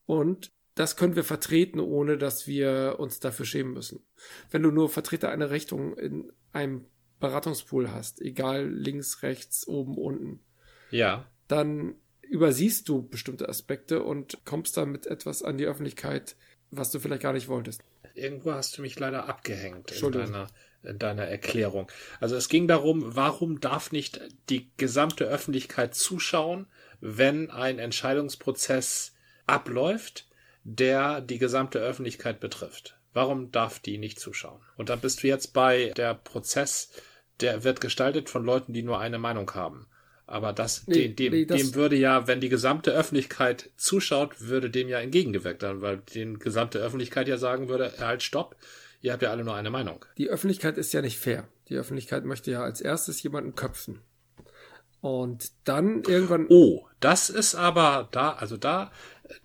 Und 0.06 0.52
das 0.76 0.98
können 0.98 1.16
wir 1.16 1.24
vertreten, 1.24 1.80
ohne 1.80 2.18
dass 2.18 2.48
wir 2.48 2.98
uns 3.00 3.22
dafür 3.22 3.46
schämen 3.46 3.74
müssen. 3.74 4.06
Wenn 4.50 4.64
du 4.64 4.72
nur 4.72 4.90
Vertreter 4.90 5.30
einer 5.30 5.52
Richtung 5.52 5.98
in 5.98 6.34
einem 6.52 6.86
Beratungspool 7.22 7.92
hast, 7.92 8.22
egal 8.22 8.70
links, 8.70 9.24
rechts, 9.24 9.66
oben, 9.66 9.98
unten. 9.98 10.42
Ja. 10.90 11.32
Dann 11.48 11.96
übersiehst 12.32 12.88
du 12.88 13.04
bestimmte 13.04 13.50
Aspekte 13.50 14.02
und 14.02 14.38
kommst 14.46 14.78
damit 14.78 15.06
etwas 15.06 15.44
an 15.44 15.58
die 15.58 15.66
Öffentlichkeit, 15.66 16.38
was 16.72 16.90
du 16.90 17.00
vielleicht 17.00 17.24
gar 17.24 17.34
nicht 17.34 17.50
wolltest. 17.50 17.82
Irgendwo 18.16 18.54
hast 18.54 18.78
du 18.78 18.82
mich 18.82 18.98
leider 18.98 19.28
abgehängt 19.28 19.92
in 19.92 20.12
deiner, 20.14 20.48
in 20.82 20.98
deiner 20.98 21.26
Erklärung. 21.26 21.92
Also 22.22 22.38
es 22.38 22.48
ging 22.48 22.70
darum, 22.70 23.04
warum 23.18 23.60
darf 23.60 23.92
nicht 23.92 24.22
die 24.50 24.72
gesamte 24.78 25.26
Öffentlichkeit 25.26 25.94
zuschauen, 25.94 26.68
wenn 27.02 27.52
ein 27.52 27.80
Entscheidungsprozess 27.80 29.14
abläuft, 29.46 30.26
der 30.64 31.20
die 31.20 31.38
gesamte 31.38 31.80
Öffentlichkeit 31.80 32.40
betrifft? 32.40 32.98
Warum 33.12 33.52
darf 33.52 33.80
die 33.80 33.98
nicht 33.98 34.22
zuschauen? 34.22 34.62
Und 34.78 34.88
dann 34.88 35.02
bist 35.02 35.22
du 35.22 35.28
jetzt 35.28 35.52
bei 35.52 35.92
der 35.98 36.14
Prozess, 36.14 36.92
der 37.42 37.66
wird 37.66 37.82
gestaltet 37.82 38.30
von 38.30 38.46
Leuten, 38.46 38.72
die 38.72 38.84
nur 38.84 39.00
eine 39.00 39.20
Meinung 39.20 39.54
haben. 39.54 39.88
Aber 40.32 40.54
das, 40.54 40.88
nee, 40.88 41.10
dem, 41.10 41.16
dem, 41.18 41.34
nee, 41.34 41.46
das 41.46 41.62
dem 41.62 41.76
würde 41.76 41.98
ja, 41.98 42.26
wenn 42.26 42.40
die 42.40 42.48
gesamte 42.48 42.92
Öffentlichkeit 42.92 43.70
zuschaut, 43.76 44.40
würde 44.40 44.70
dem 44.70 44.88
ja 44.88 45.00
entgegengewirkt 45.02 45.62
werden, 45.62 45.82
weil 45.82 46.02
die 46.14 46.34
gesamte 46.40 46.80
Öffentlichkeit 46.80 47.28
ja 47.28 47.38
sagen 47.38 47.68
würde, 47.68 47.92
halt, 48.00 48.24
stopp, 48.24 48.56
ihr 49.02 49.12
habt 49.12 49.22
ja 49.22 49.30
alle 49.30 49.44
nur 49.44 49.56
eine 49.56 49.70
Meinung. 49.70 50.06
Die 50.18 50.30
Öffentlichkeit 50.30 50.78
ist 50.78 50.94
ja 50.94 51.02
nicht 51.02 51.20
fair. 51.20 51.50
Die 51.68 51.76
Öffentlichkeit 51.76 52.24
möchte 52.24 52.50
ja 52.50 52.64
als 52.64 52.80
erstes 52.80 53.22
jemanden 53.24 53.56
köpfen. 53.56 54.00
Und 55.02 55.52
dann 55.64 56.04
irgendwann. 56.04 56.46
Oh, 56.50 56.88
das 57.00 57.30
ist 57.30 57.56
aber 57.56 58.08
da, 58.12 58.34
also 58.34 58.58
da 58.58 58.92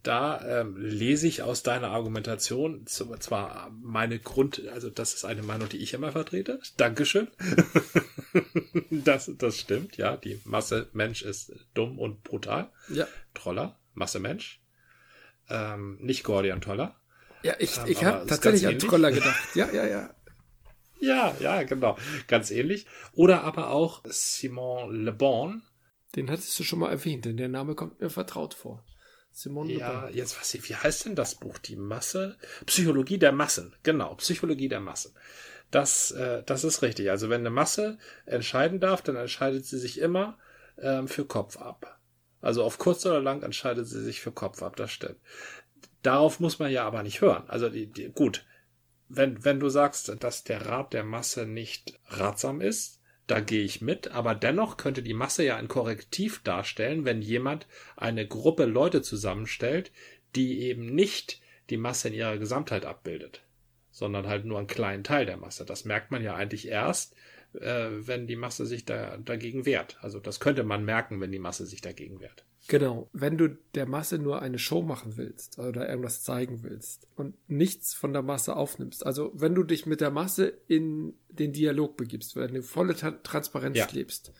da 0.02 0.60
ähm, 0.60 0.76
lese 0.76 1.26
ich 1.26 1.42
aus 1.42 1.62
deiner 1.62 1.90
Argumentation 1.90 2.86
zwar 2.86 3.70
meine 3.82 4.18
Grund, 4.18 4.62
also 4.72 4.90
das 4.90 5.14
ist 5.14 5.24
eine 5.24 5.42
Meinung, 5.42 5.68
die 5.68 5.78
ich 5.78 5.94
immer 5.94 6.12
vertrete. 6.12 6.60
Dankeschön. 6.76 7.28
das, 8.90 9.30
das 9.38 9.58
stimmt, 9.58 9.96
ja. 9.96 10.16
Die 10.16 10.40
Masse 10.44 10.88
Mensch 10.92 11.22
ist 11.22 11.52
dumm 11.74 11.98
und 11.98 12.22
brutal. 12.24 12.70
Ja. 12.88 13.06
Troller, 13.34 13.78
Masse 13.94 14.20
Mensch. 14.20 14.60
Ähm, 15.48 15.98
nicht 16.00 16.24
Gordian 16.24 16.60
Toller. 16.60 16.96
Ja, 17.42 17.54
ich, 17.58 17.78
ähm, 17.78 17.84
ich 17.86 18.04
habe 18.04 18.26
tatsächlich 18.26 18.66
an 18.66 18.78
Troller 18.78 19.10
gedacht. 19.12 19.54
Ja, 19.54 19.70
ja, 19.72 19.86
ja. 19.86 20.10
Ja, 21.00 21.36
ja, 21.40 21.62
genau. 21.62 21.96
Ganz 22.26 22.50
ähnlich. 22.50 22.86
Oder 23.12 23.44
aber 23.44 23.70
auch 23.70 24.02
Simon 24.06 25.04
Le 25.04 25.12
Bon. 25.12 25.62
Den 26.14 26.30
hattest 26.30 26.58
du 26.58 26.64
schon 26.64 26.78
mal 26.78 26.90
erwähnt, 26.90 27.24
denn 27.24 27.36
der 27.36 27.48
Name 27.48 27.74
kommt 27.74 28.00
mir 28.00 28.10
vertraut 28.10 28.54
vor. 28.54 28.84
Simone 29.36 29.74
Ja, 29.74 30.08
jetzt 30.08 30.40
was, 30.40 30.54
wie 30.54 30.74
heißt 30.74 31.04
denn 31.04 31.14
das 31.14 31.34
Buch? 31.34 31.58
Die 31.58 31.76
Masse? 31.76 32.38
Psychologie 32.64 33.18
der 33.18 33.32
Massen. 33.32 33.76
Genau, 33.82 34.14
Psychologie 34.14 34.68
der 34.68 34.80
Massen. 34.80 35.12
Das, 35.70 36.10
äh, 36.12 36.42
das 36.46 36.64
ist 36.64 36.80
richtig. 36.80 37.10
Also 37.10 37.28
wenn 37.28 37.40
eine 37.40 37.50
Masse 37.50 37.98
entscheiden 38.24 38.80
darf, 38.80 39.02
dann 39.02 39.16
entscheidet 39.16 39.66
sie 39.66 39.78
sich 39.78 40.00
immer 40.00 40.38
ähm, 40.78 41.06
für 41.06 41.26
Kopf 41.26 41.58
ab. 41.58 42.00
Also 42.40 42.64
auf 42.64 42.78
kurz 42.78 43.04
oder 43.04 43.20
lang 43.20 43.42
entscheidet 43.42 43.86
sie 43.86 44.02
sich 44.02 44.22
für 44.22 44.32
Kopf 44.32 44.62
ab, 44.62 44.76
das 44.76 44.90
stimmt. 44.90 45.18
Darauf 46.02 46.40
muss 46.40 46.58
man 46.58 46.70
ja 46.70 46.86
aber 46.86 47.02
nicht 47.02 47.20
hören. 47.20 47.44
Also 47.48 47.68
die, 47.68 47.92
die, 47.92 48.08
gut, 48.08 48.46
wenn, 49.08 49.44
wenn 49.44 49.60
du 49.60 49.68
sagst, 49.68 50.14
dass 50.20 50.44
der 50.44 50.66
Rat 50.66 50.92
der 50.92 51.04
Masse 51.04 51.46
nicht 51.46 51.98
ratsam 52.06 52.60
ist, 52.60 53.00
da 53.26 53.40
gehe 53.40 53.64
ich 53.64 53.80
mit, 53.80 54.08
aber 54.08 54.34
dennoch 54.34 54.76
könnte 54.76 55.02
die 55.02 55.14
Masse 55.14 55.44
ja 55.44 55.56
ein 55.56 55.68
Korrektiv 55.68 56.42
darstellen, 56.42 57.04
wenn 57.04 57.22
jemand 57.22 57.66
eine 57.96 58.26
Gruppe 58.26 58.66
Leute 58.66 59.02
zusammenstellt, 59.02 59.90
die 60.36 60.60
eben 60.60 60.94
nicht 60.94 61.40
die 61.70 61.76
Masse 61.76 62.08
in 62.08 62.14
ihrer 62.14 62.38
Gesamtheit 62.38 62.84
abbildet, 62.84 63.42
sondern 63.90 64.28
halt 64.28 64.44
nur 64.44 64.58
einen 64.58 64.68
kleinen 64.68 65.02
Teil 65.02 65.26
der 65.26 65.36
Masse. 65.36 65.64
Das 65.64 65.84
merkt 65.84 66.12
man 66.12 66.22
ja 66.22 66.36
eigentlich 66.36 66.68
erst, 66.68 67.16
äh, 67.54 67.88
wenn 67.90 68.28
die 68.28 68.36
Masse 68.36 68.64
sich 68.64 68.84
da, 68.84 69.16
dagegen 69.16 69.66
wehrt. 69.66 69.98
Also 70.02 70.20
das 70.20 70.38
könnte 70.38 70.62
man 70.62 70.84
merken, 70.84 71.20
wenn 71.20 71.32
die 71.32 71.40
Masse 71.40 71.66
sich 71.66 71.80
dagegen 71.80 72.20
wehrt. 72.20 72.45
Genau, 72.68 73.08
wenn 73.12 73.38
du 73.38 73.56
der 73.74 73.86
Masse 73.86 74.18
nur 74.18 74.42
eine 74.42 74.58
Show 74.58 74.82
machen 74.82 75.16
willst 75.16 75.58
oder 75.58 75.88
irgendwas 75.88 76.24
zeigen 76.24 76.62
willst 76.62 77.06
und 77.14 77.34
nichts 77.48 77.94
von 77.94 78.12
der 78.12 78.22
Masse 78.22 78.56
aufnimmst, 78.56 79.06
also 79.06 79.30
wenn 79.34 79.54
du 79.54 79.62
dich 79.62 79.86
mit 79.86 80.00
der 80.00 80.10
Masse 80.10 80.52
in 80.66 81.14
den 81.28 81.52
Dialog 81.52 81.96
begibst, 81.96 82.34
wenn 82.34 82.54
du 82.54 82.62
volle 82.62 82.94
Transparenz 82.94 83.76
ja. 83.76 83.88
lebst, 83.92 84.32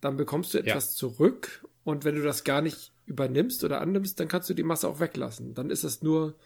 dann 0.00 0.16
bekommst 0.16 0.54
du 0.54 0.58
etwas 0.58 0.92
ja. 0.92 0.96
zurück 0.96 1.64
und 1.84 2.04
wenn 2.04 2.16
du 2.16 2.22
das 2.22 2.42
gar 2.42 2.62
nicht 2.62 2.92
übernimmst 3.06 3.62
oder 3.62 3.80
annimmst, 3.80 4.18
dann 4.18 4.28
kannst 4.28 4.50
du 4.50 4.54
die 4.54 4.62
Masse 4.64 4.88
auch 4.88 4.98
weglassen. 4.98 5.54
Dann 5.54 5.70
ist 5.70 5.84
es 5.84 6.02
nur 6.02 6.36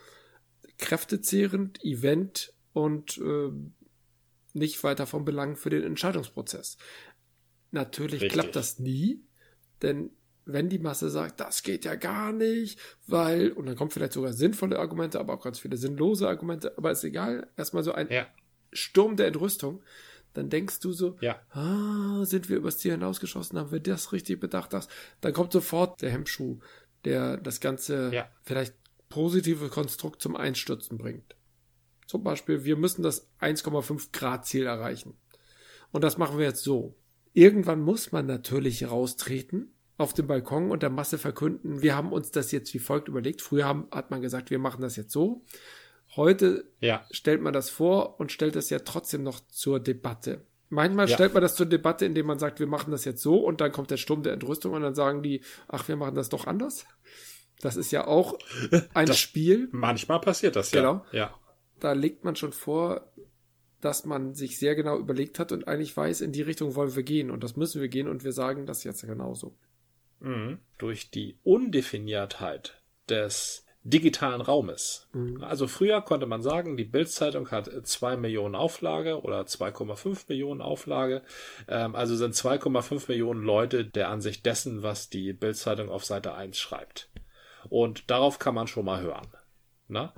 kräftezehrend, 0.78 1.82
Event 1.82 2.52
und 2.72 3.18
äh, 3.18 3.50
nicht 4.52 4.82
weiter 4.84 5.06
von 5.06 5.24
Belang 5.24 5.56
für 5.56 5.70
den 5.70 5.82
Entscheidungsprozess. 5.82 6.76
Natürlich 7.70 8.22
Richtig. 8.22 8.32
klappt 8.32 8.56
das 8.56 8.78
nie, 8.78 9.22
denn 9.82 10.10
wenn 10.46 10.68
die 10.68 10.78
Masse 10.78 11.10
sagt, 11.10 11.40
das 11.40 11.62
geht 11.62 11.84
ja 11.84 11.96
gar 11.96 12.32
nicht, 12.32 12.78
weil, 13.06 13.50
und 13.50 13.66
dann 13.66 13.76
kommen 13.76 13.90
vielleicht 13.90 14.12
sogar 14.12 14.32
sinnvolle 14.32 14.78
Argumente, 14.78 15.18
aber 15.18 15.34
auch 15.34 15.42
ganz 15.42 15.58
viele 15.58 15.76
sinnlose 15.76 16.28
Argumente, 16.28 16.72
aber 16.78 16.92
ist 16.92 17.04
egal, 17.04 17.48
erstmal 17.56 17.82
so 17.82 17.92
ein 17.92 18.08
ja. 18.10 18.26
Sturm 18.72 19.16
der 19.16 19.26
Entrüstung, 19.26 19.82
dann 20.34 20.48
denkst 20.48 20.78
du 20.80 20.92
so, 20.92 21.16
ja. 21.20 21.40
ah, 21.50 22.24
sind 22.24 22.48
wir 22.48 22.58
übers 22.58 22.78
Ziel 22.78 22.92
hinausgeschossen, 22.92 23.58
haben 23.58 23.72
wir 23.72 23.80
das 23.80 24.12
richtig 24.12 24.38
bedacht, 24.38 24.72
das, 24.72 24.88
dann 25.20 25.32
kommt 25.32 25.52
sofort 25.52 26.00
der 26.00 26.10
Hemmschuh, 26.10 26.60
der 27.04 27.38
das 27.38 27.60
ganze 27.60 28.12
ja. 28.14 28.28
vielleicht 28.42 28.74
positive 29.08 29.68
Konstrukt 29.68 30.22
zum 30.22 30.36
Einstürzen 30.36 30.96
bringt. 30.96 31.36
Zum 32.06 32.22
Beispiel, 32.22 32.64
wir 32.64 32.76
müssen 32.76 33.02
das 33.02 33.28
1,5 33.40 34.12
Grad 34.12 34.46
Ziel 34.46 34.66
erreichen. 34.66 35.14
Und 35.90 36.04
das 36.04 36.18
machen 36.18 36.38
wir 36.38 36.46
jetzt 36.46 36.62
so. 36.62 36.96
Irgendwann 37.32 37.80
muss 37.80 38.12
man 38.12 38.26
natürlich 38.26 38.88
raustreten 38.88 39.75
auf 39.98 40.12
dem 40.12 40.26
Balkon 40.26 40.70
und 40.70 40.82
der 40.82 40.90
Masse 40.90 41.18
verkünden, 41.18 41.82
wir 41.82 41.96
haben 41.96 42.12
uns 42.12 42.30
das 42.30 42.52
jetzt 42.52 42.72
wie 42.74 42.78
folgt 42.78 43.08
überlegt. 43.08 43.42
Früher 43.42 43.64
haben, 43.64 43.88
hat 43.90 44.10
man 44.10 44.20
gesagt, 44.20 44.50
wir 44.50 44.58
machen 44.58 44.82
das 44.82 44.96
jetzt 44.96 45.12
so. 45.12 45.42
Heute 46.14 46.70
ja. 46.80 47.04
stellt 47.10 47.42
man 47.42 47.52
das 47.52 47.70
vor 47.70 48.20
und 48.20 48.30
stellt 48.30 48.56
es 48.56 48.70
ja 48.70 48.78
trotzdem 48.80 49.22
noch 49.22 49.40
zur 49.48 49.80
Debatte. 49.80 50.44
Manchmal 50.68 51.08
ja. 51.08 51.14
stellt 51.14 51.32
man 51.32 51.42
das 51.42 51.54
zur 51.54 51.66
Debatte, 51.66 52.04
indem 52.04 52.26
man 52.26 52.38
sagt, 52.38 52.60
wir 52.60 52.66
machen 52.66 52.90
das 52.90 53.04
jetzt 53.04 53.22
so 53.22 53.38
und 53.38 53.60
dann 53.60 53.72
kommt 53.72 53.90
der 53.90 53.96
Sturm 53.96 54.22
der 54.22 54.32
Entrüstung 54.32 54.72
und 54.72 54.82
dann 54.82 54.94
sagen 54.94 55.22
die, 55.22 55.42
ach, 55.68 55.86
wir 55.88 55.96
machen 55.96 56.14
das 56.14 56.28
doch 56.28 56.46
anders. 56.46 56.86
Das 57.60 57.76
ist 57.76 57.90
ja 57.90 58.06
auch 58.06 58.38
ein 58.94 59.06
das, 59.06 59.18
Spiel. 59.18 59.68
Manchmal 59.72 60.20
passiert 60.20 60.56
das, 60.56 60.72
ja. 60.72 60.80
Genau. 60.80 61.04
Ja. 61.12 61.34
Da 61.80 61.92
legt 61.92 62.24
man 62.24 62.36
schon 62.36 62.52
vor, 62.52 63.12
dass 63.80 64.04
man 64.04 64.34
sich 64.34 64.58
sehr 64.58 64.74
genau 64.74 64.98
überlegt 64.98 65.38
hat 65.38 65.52
und 65.52 65.68
eigentlich 65.68 65.96
weiß, 65.96 66.20
in 66.20 66.32
die 66.32 66.42
Richtung 66.42 66.74
wollen 66.74 66.96
wir 66.96 67.02
gehen 67.02 67.30
und 67.30 67.44
das 67.44 67.56
müssen 67.56 67.80
wir 67.80 67.88
gehen 67.88 68.08
und 68.08 68.24
wir 68.24 68.32
sagen 68.32 68.66
das 68.66 68.84
jetzt 68.84 69.06
genauso. 69.06 69.56
Mhm. 70.20 70.58
Durch 70.78 71.10
die 71.10 71.38
Undefiniertheit 71.42 72.80
des 73.08 73.66
digitalen 73.86 74.40
Raumes. 74.40 75.08
Mhm. 75.12 75.42
Also 75.44 75.68
früher 75.68 76.02
konnte 76.02 76.26
man 76.26 76.42
sagen, 76.42 76.76
die 76.76 76.84
Bildzeitung 76.84 77.50
hat 77.52 77.70
zwei 77.86 78.16
Millionen 78.16 78.56
Auflage 78.56 79.22
oder 79.22 79.42
2,5 79.42 80.24
Millionen 80.28 80.60
Auflage. 80.60 81.22
Ähm, 81.68 81.94
also 81.94 82.16
sind 82.16 82.34
2,5 82.34 83.08
Millionen 83.08 83.44
Leute 83.44 83.84
der 83.84 84.08
Ansicht 84.08 84.44
dessen, 84.44 84.82
was 84.82 85.08
die 85.08 85.32
Bildzeitung 85.32 85.88
auf 85.88 86.04
Seite 86.04 86.34
1 86.34 86.58
schreibt. 86.58 87.10
Und 87.68 88.10
darauf 88.10 88.38
kann 88.38 88.54
man 88.54 88.66
schon 88.66 88.84
mal 88.84 89.00
hören. 89.00 89.28
Na? 89.88 90.14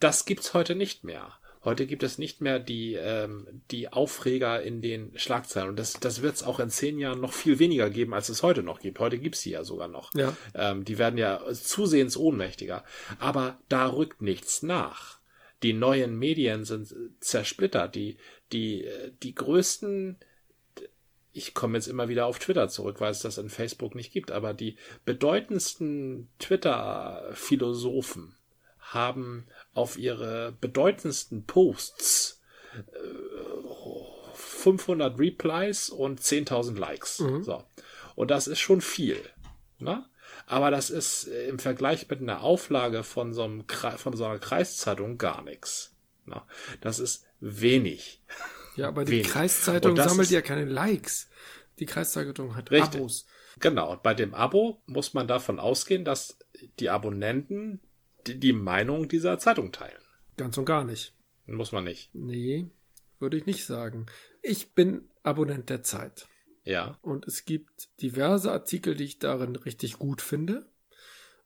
Das 0.00 0.24
gibt's 0.24 0.52
heute 0.52 0.74
nicht 0.74 1.04
mehr. 1.04 1.32
Heute 1.64 1.86
gibt 1.86 2.02
es 2.02 2.18
nicht 2.18 2.40
mehr 2.40 2.58
die, 2.58 2.94
ähm, 2.94 3.46
die 3.70 3.92
Aufreger 3.92 4.62
in 4.62 4.80
den 4.80 5.16
Schlagzeilen. 5.16 5.70
Und 5.70 5.78
das, 5.78 5.94
das 5.94 6.20
wird 6.20 6.34
es 6.34 6.42
auch 6.42 6.58
in 6.58 6.70
zehn 6.70 6.98
Jahren 6.98 7.20
noch 7.20 7.32
viel 7.32 7.58
weniger 7.60 7.88
geben, 7.88 8.14
als 8.14 8.28
es 8.28 8.42
heute 8.42 8.62
noch 8.62 8.80
gibt. 8.80 8.98
Heute 8.98 9.18
gibt's 9.18 9.42
sie 9.42 9.52
ja 9.52 9.62
sogar 9.62 9.88
noch. 9.88 10.12
Ja. 10.14 10.36
Ähm, 10.54 10.84
die 10.84 10.98
werden 10.98 11.18
ja 11.18 11.40
zusehends 11.52 12.16
ohnmächtiger. 12.16 12.84
Aber 13.18 13.58
da 13.68 13.86
rückt 13.86 14.22
nichts 14.22 14.62
nach. 14.62 15.20
Die 15.62 15.72
neuen 15.72 16.18
Medien 16.18 16.64
sind 16.64 16.92
zersplittert. 17.20 17.94
Die, 17.94 18.16
die, 18.52 18.88
die 19.22 19.34
größten 19.34 20.18
ich 21.32 21.54
komme 21.54 21.78
jetzt 21.78 21.86
immer 21.86 22.08
wieder 22.08 22.26
auf 22.26 22.38
Twitter 22.38 22.68
zurück, 22.68 23.00
weil 23.00 23.10
es 23.10 23.20
das 23.20 23.38
in 23.38 23.48
Facebook 23.48 23.94
nicht 23.94 24.12
gibt, 24.12 24.30
aber 24.30 24.52
die 24.52 24.76
bedeutendsten 25.06 26.28
Twitter-Philosophen 26.38 28.36
haben 28.78 29.46
auf 29.74 29.98
ihre 29.98 30.52
bedeutendsten 30.60 31.44
Posts 31.44 32.42
äh, 32.74 33.32
500 34.34 35.18
Replies 35.18 35.90
und 35.90 36.20
10.000 36.20 36.78
Likes. 36.78 37.20
Mhm. 37.20 37.42
So. 37.42 37.64
Und 38.14 38.30
das 38.30 38.46
ist 38.46 38.60
schon 38.60 38.80
viel. 38.80 39.18
Ne? 39.78 40.04
Aber 40.46 40.70
das 40.70 40.90
ist 40.90 41.24
im 41.24 41.58
Vergleich 41.58 42.08
mit 42.08 42.20
einer 42.20 42.42
Auflage 42.42 43.02
von 43.02 43.32
so, 43.32 43.44
einem, 43.44 43.64
von 43.96 44.16
so 44.16 44.24
einer 44.24 44.38
Kreiszeitung 44.38 45.18
gar 45.18 45.42
nichts. 45.42 45.94
Ne? 46.26 46.40
Das 46.80 46.98
ist 46.98 47.26
wenig. 47.40 48.22
Ja, 48.76 48.88
aber 48.88 49.04
die 49.04 49.12
wenig. 49.12 49.28
Kreiszeitung 49.28 49.96
sammelt 49.96 50.30
ja 50.30 50.40
keine 50.40 50.64
Likes. 50.64 51.28
Die 51.78 51.86
Kreiszeitung 51.86 52.54
hat 52.54 52.70
richtig. 52.70 53.00
Abos. 53.00 53.26
Genau. 53.60 53.92
Und 53.92 54.02
bei 54.02 54.14
dem 54.14 54.34
Abo 54.34 54.82
muss 54.86 55.14
man 55.14 55.26
davon 55.26 55.58
ausgehen, 55.58 56.04
dass 56.04 56.38
die 56.78 56.90
Abonnenten 56.90 57.80
die, 58.26 58.52
Meinung 58.52 59.08
dieser 59.08 59.38
Zeitung 59.38 59.72
teilen. 59.72 60.02
Ganz 60.36 60.56
und 60.58 60.64
gar 60.64 60.84
nicht. 60.84 61.14
Muss 61.46 61.72
man 61.72 61.84
nicht. 61.84 62.10
Nee, 62.14 62.66
würde 63.18 63.36
ich 63.36 63.46
nicht 63.46 63.64
sagen. 63.64 64.06
Ich 64.42 64.72
bin 64.74 65.08
Abonnent 65.22 65.70
der 65.70 65.82
Zeit. 65.82 66.28
Ja. 66.64 66.98
Und 67.02 67.26
es 67.26 67.44
gibt 67.44 67.88
diverse 68.00 68.52
Artikel, 68.52 68.94
die 68.94 69.04
ich 69.04 69.18
darin 69.18 69.56
richtig 69.56 69.98
gut 69.98 70.22
finde. 70.22 70.66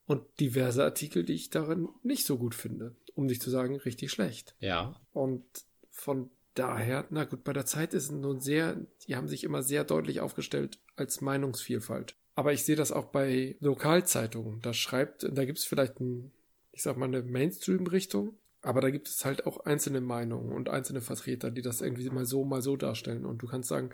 Und 0.06 0.22
diverse 0.38 0.84
Artikel, 0.84 1.24
die 1.24 1.34
ich 1.34 1.50
darin 1.50 1.88
nicht 2.02 2.26
so 2.26 2.38
gut 2.38 2.54
finde. 2.54 2.94
Um 3.14 3.26
nicht 3.26 3.42
zu 3.42 3.50
sagen, 3.50 3.76
richtig 3.76 4.10
schlecht. 4.12 4.54
Ja. 4.60 5.00
Und 5.12 5.44
von 5.90 6.30
daher, 6.54 7.06
na 7.10 7.24
gut, 7.24 7.44
bei 7.44 7.52
der 7.52 7.66
Zeit 7.66 7.94
ist 7.94 8.04
es 8.04 8.10
nun 8.10 8.40
sehr, 8.40 8.76
die 9.06 9.16
haben 9.16 9.28
sich 9.28 9.44
immer 9.44 9.62
sehr 9.62 9.84
deutlich 9.84 10.20
aufgestellt 10.20 10.78
als 10.94 11.20
Meinungsvielfalt. 11.20 12.16
Aber 12.34 12.52
ich 12.52 12.64
sehe 12.64 12.76
das 12.76 12.92
auch 12.92 13.06
bei 13.06 13.56
Lokalzeitungen. 13.60 14.60
Da 14.60 14.74
schreibt, 14.74 15.26
da 15.30 15.44
gibt 15.44 15.58
es 15.58 15.64
vielleicht 15.64 16.00
ein 16.00 16.32
ich 16.76 16.82
sag 16.82 16.98
mal, 16.98 17.06
eine 17.06 17.22
Mainstream-Richtung. 17.22 18.36
Aber 18.60 18.80
da 18.80 18.90
gibt 18.90 19.08
es 19.08 19.24
halt 19.24 19.46
auch 19.46 19.60
einzelne 19.60 20.00
Meinungen 20.00 20.52
und 20.52 20.68
einzelne 20.68 21.00
Vertreter, 21.00 21.50
die 21.50 21.62
das 21.62 21.80
irgendwie 21.80 22.08
mal 22.10 22.26
so, 22.26 22.44
mal 22.44 22.60
so 22.60 22.76
darstellen. 22.76 23.24
Und 23.24 23.38
du 23.38 23.46
kannst 23.46 23.68
sagen, 23.68 23.90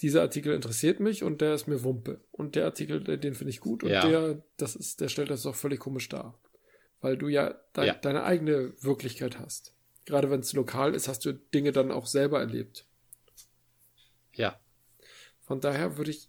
dieser 0.00 0.22
Artikel 0.22 0.54
interessiert 0.54 1.00
mich 1.00 1.24
und 1.24 1.40
der 1.40 1.54
ist 1.54 1.66
mir 1.66 1.82
Wumpe. 1.82 2.20
Und 2.30 2.54
der 2.54 2.66
Artikel, 2.66 3.02
den 3.02 3.34
finde 3.34 3.50
ich 3.50 3.60
gut 3.60 3.82
und 3.82 3.90
ja. 3.90 4.06
der, 4.06 4.42
das 4.58 4.76
ist, 4.76 5.00
der 5.00 5.08
stellt 5.08 5.30
das 5.30 5.42
doch 5.42 5.56
völlig 5.56 5.80
komisch 5.80 6.08
dar. 6.08 6.38
Weil 7.00 7.16
du 7.16 7.28
ja, 7.28 7.54
de 7.76 7.86
ja. 7.86 7.94
deine 7.94 8.22
eigene 8.22 8.74
Wirklichkeit 8.80 9.38
hast. 9.38 9.74
Gerade 10.04 10.30
wenn 10.30 10.40
es 10.40 10.52
lokal 10.52 10.94
ist, 10.94 11.08
hast 11.08 11.24
du 11.24 11.32
Dinge 11.32 11.72
dann 11.72 11.90
auch 11.90 12.06
selber 12.06 12.38
erlebt. 12.38 12.86
Ja. 14.34 14.60
Von 15.40 15.60
daher 15.60 15.96
würde 15.96 16.10
ich 16.10 16.28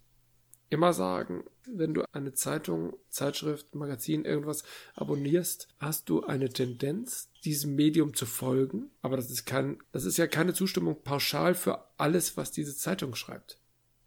immer 0.68 0.92
sagen, 0.94 1.44
wenn 1.66 1.94
du 1.94 2.02
eine 2.12 2.32
Zeitung, 2.34 2.94
Zeitschrift, 3.08 3.74
Magazin, 3.74 4.24
irgendwas 4.24 4.64
abonnierst, 4.94 5.68
hast 5.78 6.08
du 6.08 6.24
eine 6.24 6.48
Tendenz, 6.48 7.30
diesem 7.44 7.74
Medium 7.74 8.14
zu 8.14 8.26
folgen. 8.26 8.90
Aber 9.00 9.16
das 9.16 9.30
ist 9.30 9.44
kein, 9.44 9.78
das 9.92 10.04
ist 10.04 10.18
ja 10.18 10.26
keine 10.26 10.54
Zustimmung 10.54 11.02
pauschal 11.02 11.54
für 11.54 11.84
alles, 11.98 12.36
was 12.36 12.50
diese 12.50 12.76
Zeitung 12.76 13.14
schreibt. 13.14 13.58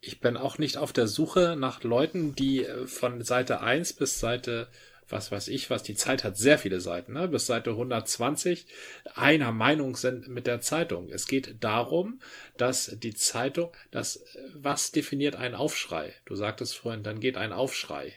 Ich 0.01 0.19
bin 0.19 0.37
auch 0.37 0.57
nicht 0.59 0.77
auf 0.77 0.93
der 0.93 1.07
Suche 1.07 1.55
nach 1.57 1.83
Leuten, 1.83 2.35
die 2.35 2.63
äh, 2.63 2.85
von 2.85 3.23
Seite 3.23 3.61
1 3.61 3.93
bis 3.93 4.19
Seite 4.19 4.67
was 5.09 5.31
weiß 5.31 5.49
ich 5.49 5.69
was, 5.69 5.83
die 5.83 5.95
Zeit 5.95 6.23
hat 6.23 6.37
sehr 6.37 6.57
viele 6.57 6.81
Seiten, 6.81 7.13
ne? 7.13 7.27
bis 7.27 7.45
Seite 7.45 7.71
120 7.71 8.65
einer 9.13 9.51
Meinung 9.51 9.95
sind 9.95 10.27
mit 10.27 10.47
der 10.47 10.61
Zeitung. 10.61 11.09
Es 11.09 11.27
geht 11.27 11.63
darum, 11.63 12.19
dass 12.57 12.97
die 12.97 13.13
Zeitung, 13.13 13.71
das, 13.91 14.25
was 14.53 14.91
definiert 14.91 15.35
ein 15.35 15.53
Aufschrei? 15.53 16.13
Du 16.25 16.35
sagtest 16.35 16.75
vorhin, 16.77 17.03
dann 17.03 17.19
geht 17.19 17.37
ein 17.37 17.53
Aufschrei. 17.53 18.13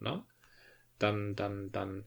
Ne? 0.00 0.24
Dann, 0.98 1.36
dann, 1.36 1.70
dann, 1.70 2.04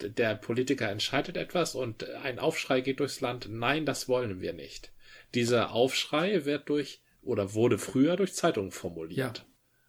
der 0.00 0.34
Politiker 0.34 0.88
entscheidet 0.88 1.36
etwas 1.36 1.74
und 1.74 2.08
ein 2.10 2.38
Aufschrei 2.38 2.80
geht 2.80 3.00
durchs 3.00 3.20
Land. 3.20 3.48
Nein, 3.48 3.86
das 3.86 4.08
wollen 4.08 4.40
wir 4.40 4.52
nicht. 4.52 4.92
Dieser 5.34 5.72
Aufschrei 5.72 6.44
wird 6.44 6.68
durch 6.68 7.02
oder 7.22 7.54
wurde 7.54 7.78
früher 7.78 8.16
durch 8.16 8.34
Zeitungen 8.34 8.70
formuliert, 8.70 9.38
ja. 9.38 9.44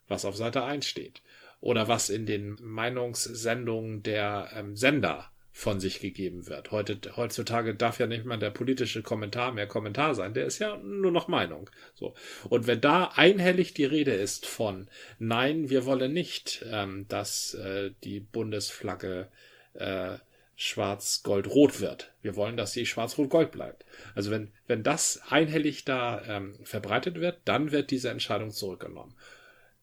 was 0.08 0.26
auf 0.26 0.36
Seite 0.36 0.64
1 0.64 0.88
steht 0.88 1.22
oder 1.68 1.90
was 1.90 2.10
in 2.10 2.26
den 2.26 2.56
Meinungssendungen 2.62 4.02
der 4.02 4.52
ähm, 4.56 4.78
Sender 4.78 5.30
von 5.52 5.82
sich 5.82 6.00
gegeben 6.00 6.48
wird. 6.48 6.72
Heute, 6.72 6.98
heutzutage 7.18 7.76
darf 7.76 8.00
ja 8.00 8.08
nicht 8.08 8.24
mal 8.24 8.38
der 8.38 8.52
politische 8.52 9.04
Kommentar 9.04 9.52
mehr 9.52 9.68
Kommentar 9.68 10.16
sein. 10.16 10.34
Der 10.34 10.46
ist 10.46 10.60
ja 10.60 10.78
nur 10.78 11.12
noch 11.12 11.28
Meinung. 11.28 11.70
So. 11.94 12.14
Und 12.48 12.68
wenn 12.68 12.80
da 12.80 13.12
einhellig 13.16 13.74
die 13.74 13.84
Rede 13.84 14.14
ist 14.14 14.46
von, 14.46 14.88
nein, 15.20 15.70
wir 15.70 15.86
wollen 15.86 16.14
nicht, 16.14 16.66
ähm, 16.72 17.06
dass 17.10 17.54
äh, 17.56 17.92
die 18.06 18.22
Bundesflagge 18.22 19.28
äh, 19.74 20.20
schwarz-gold-rot 20.56 21.82
wird. 21.82 22.14
Wir 22.22 22.38
wollen, 22.38 22.56
dass 22.56 22.72
sie 22.72 22.86
schwarz-rot-gold 22.86 23.52
bleibt. 23.52 23.84
Also 24.16 24.32
wenn, 24.32 24.54
wenn 24.68 24.84
das 24.84 25.22
einhellig 25.28 25.84
da 25.84 26.24
ähm, 26.30 26.56
verbreitet 26.64 27.20
wird, 27.20 27.40
dann 27.44 27.74
wird 27.74 27.92
diese 27.92 28.10
Entscheidung 28.10 28.52
zurückgenommen 28.52 29.14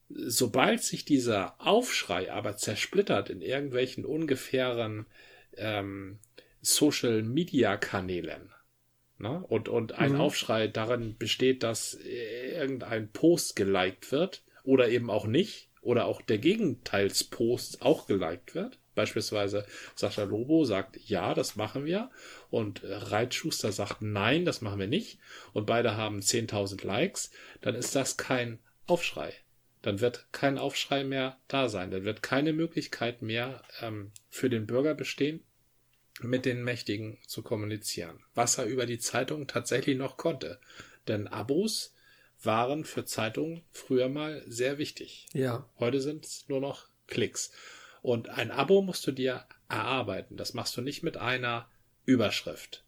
sobald 0.09 0.83
sich 0.83 1.05
dieser 1.05 1.55
Aufschrei 1.59 2.33
aber 2.33 2.57
zersplittert 2.57 3.31
in 3.31 3.41
irgendwelchen 3.41 4.05
ungefähren 4.05 5.07
ähm, 5.57 6.19
Social 6.61 7.23
Media 7.23 7.77
Kanälen 7.77 8.53
ne? 9.19 9.45
und, 9.49 9.69
und 9.69 9.93
ein 9.93 10.13
mhm. 10.13 10.21
Aufschrei 10.21 10.69
darin 10.69 11.17
besteht, 11.19 11.63
dass 11.63 11.95
irgendein 11.95 13.11
Post 13.11 13.57
geliked 13.57 14.13
wird 14.13 14.43
oder 14.63 14.89
eben 14.89 15.11
auch 15.11 15.27
nicht 15.27 15.69
oder 15.81 16.07
auch 16.07 16.23
der 16.23 16.39
Gegenteilspost 16.39 17.83
auch 17.83 18.07
geliked 18.07 18.55
wird, 18.55 18.79
Beispielsweise 18.95 19.67
Sascha 19.95 20.23
Lobo 20.23 20.65
sagt, 20.65 20.97
ja, 21.09 21.35
das 21.35 21.57
machen 21.57 21.85
wir. 21.85 22.11
Und 22.51 22.83
Reitschuster 22.85 23.73
sagt, 23.73 24.03
nein, 24.03 24.45
das 24.45 24.61
machen 24.61 24.79
wir 24.79 24.87
nicht. 24.87 25.19
Und 25.53 25.67
beide 25.67 25.97
haben 25.97 26.21
10.000 26.21 26.87
Likes. 26.87 27.31
Dann 27.61 27.75
ist 27.75 27.95
das 27.97 28.17
kein 28.17 28.59
Aufschrei. 28.87 29.33
Dann 29.85 30.01
wird 30.01 30.27
kein 30.33 30.57
Aufschrei 30.57 31.05
mehr 31.05 31.37
da 31.47 31.69
sein. 31.69 31.91
Dann 31.91 32.07
wird 32.07 32.23
keine 32.23 32.55
Möglichkeit 32.55 33.21
mehr 33.21 33.63
ähm, 33.83 34.13
für 34.31 34.49
den 34.49 34.67
Bürger 34.67 34.95
bestehen, 34.95 35.45
mit 36.23 36.47
den 36.47 36.65
Mächtigen 36.65 37.19
zu 37.27 37.43
kommunizieren. 37.43 38.25
Was 38.35 38.57
er 38.57 38.65
über 38.65 38.87
die 38.87 38.99
Zeitung 38.99 39.47
tatsächlich 39.47 39.99
noch 39.99 40.17
konnte. 40.17 40.59
Denn 41.07 41.29
Abos 41.29 41.93
waren 42.43 42.87
für 42.87 43.05
Zeitungen 43.05 43.63
früher 43.73 44.09
mal 44.09 44.43
sehr 44.47 44.79
wichtig. 44.79 45.27
Ja. 45.35 45.69
Heute 45.79 46.01
sind 46.01 46.25
es 46.25 46.49
nur 46.49 46.63
noch 46.63 46.89
Klicks. 47.07 47.53
Und 48.01 48.31
ein 48.31 48.51
Abo 48.51 48.81
musst 48.81 49.07
du 49.07 49.13
dir 49.13 49.45
erarbeiten. 49.69 50.39
Das 50.39 50.55
machst 50.55 50.79
du 50.79 50.81
nicht 50.81 51.03
mit 51.03 51.19
einer 51.19 51.69
Überschrift. 52.07 52.84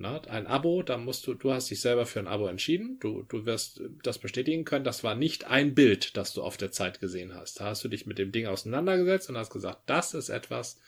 Na, 0.00 0.18
ein 0.22 0.46
Abo, 0.46 0.82
da 0.82 0.96
musst 0.96 1.26
du, 1.26 1.34
du 1.34 1.52
hast 1.52 1.68
dich 1.70 1.82
selber 1.82 2.06
für 2.06 2.20
ein 2.20 2.26
Abo 2.26 2.46
entschieden. 2.46 2.98
Du, 3.00 3.22
du 3.22 3.44
wirst 3.44 3.82
das 4.02 4.18
bestätigen 4.18 4.64
können. 4.64 4.82
Das 4.82 5.04
war 5.04 5.14
nicht 5.14 5.44
ein 5.44 5.74
Bild, 5.74 6.16
das 6.16 6.32
du 6.32 6.42
auf 6.42 6.56
der 6.56 6.72
Zeit 6.72 7.00
gesehen 7.00 7.34
hast. 7.34 7.60
Da 7.60 7.66
hast 7.66 7.84
du 7.84 7.88
dich 7.88 8.06
mit 8.06 8.18
dem 8.18 8.32
Ding 8.32 8.46
auseinandergesetzt 8.46 9.28
und 9.28 9.36
hast 9.36 9.52
gesagt, 9.52 9.82
das 9.84 10.14
ist 10.14 10.30
etwas, 10.30 10.80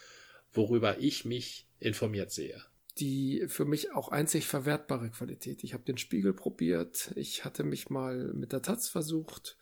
worüber 0.54 0.96
ich 0.98 1.26
mich 1.26 1.68
informiert 1.78 2.32
sehe 2.32 2.62
die 2.98 3.44
für 3.48 3.64
mich 3.64 3.92
auch 3.92 4.08
einzig 4.08 4.46
verwertbare 4.46 5.08
Qualität. 5.08 5.64
Ich 5.64 5.72
habe 5.72 5.82
den 5.82 5.96
Spiegel 5.96 6.34
probiert, 6.34 7.10
ich 7.14 7.42
hatte 7.42 7.64
mich 7.64 7.88
mal 7.88 8.34
mit 8.34 8.52
der 8.52 8.60
Taz 8.60 8.86
versucht. 8.86 9.56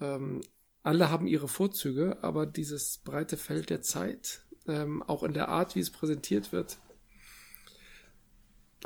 Ähm, 0.00 0.40
alle 0.84 1.10
haben 1.10 1.26
ihre 1.26 1.48
Vorzüge, 1.48 2.22
aber 2.22 2.46
dieses 2.46 2.98
breite 2.98 3.36
Feld 3.36 3.70
der 3.70 3.82
Zeit, 3.82 4.42
ähm, 4.68 5.02
auch 5.02 5.24
in 5.24 5.32
der 5.32 5.48
Art, 5.48 5.74
wie 5.74 5.80
es 5.80 5.90
präsentiert 5.90 6.52
wird, 6.52 6.78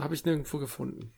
habe 0.01 0.15
ich 0.15 0.25
nirgendwo 0.25 0.59
gefunden. 0.59 1.13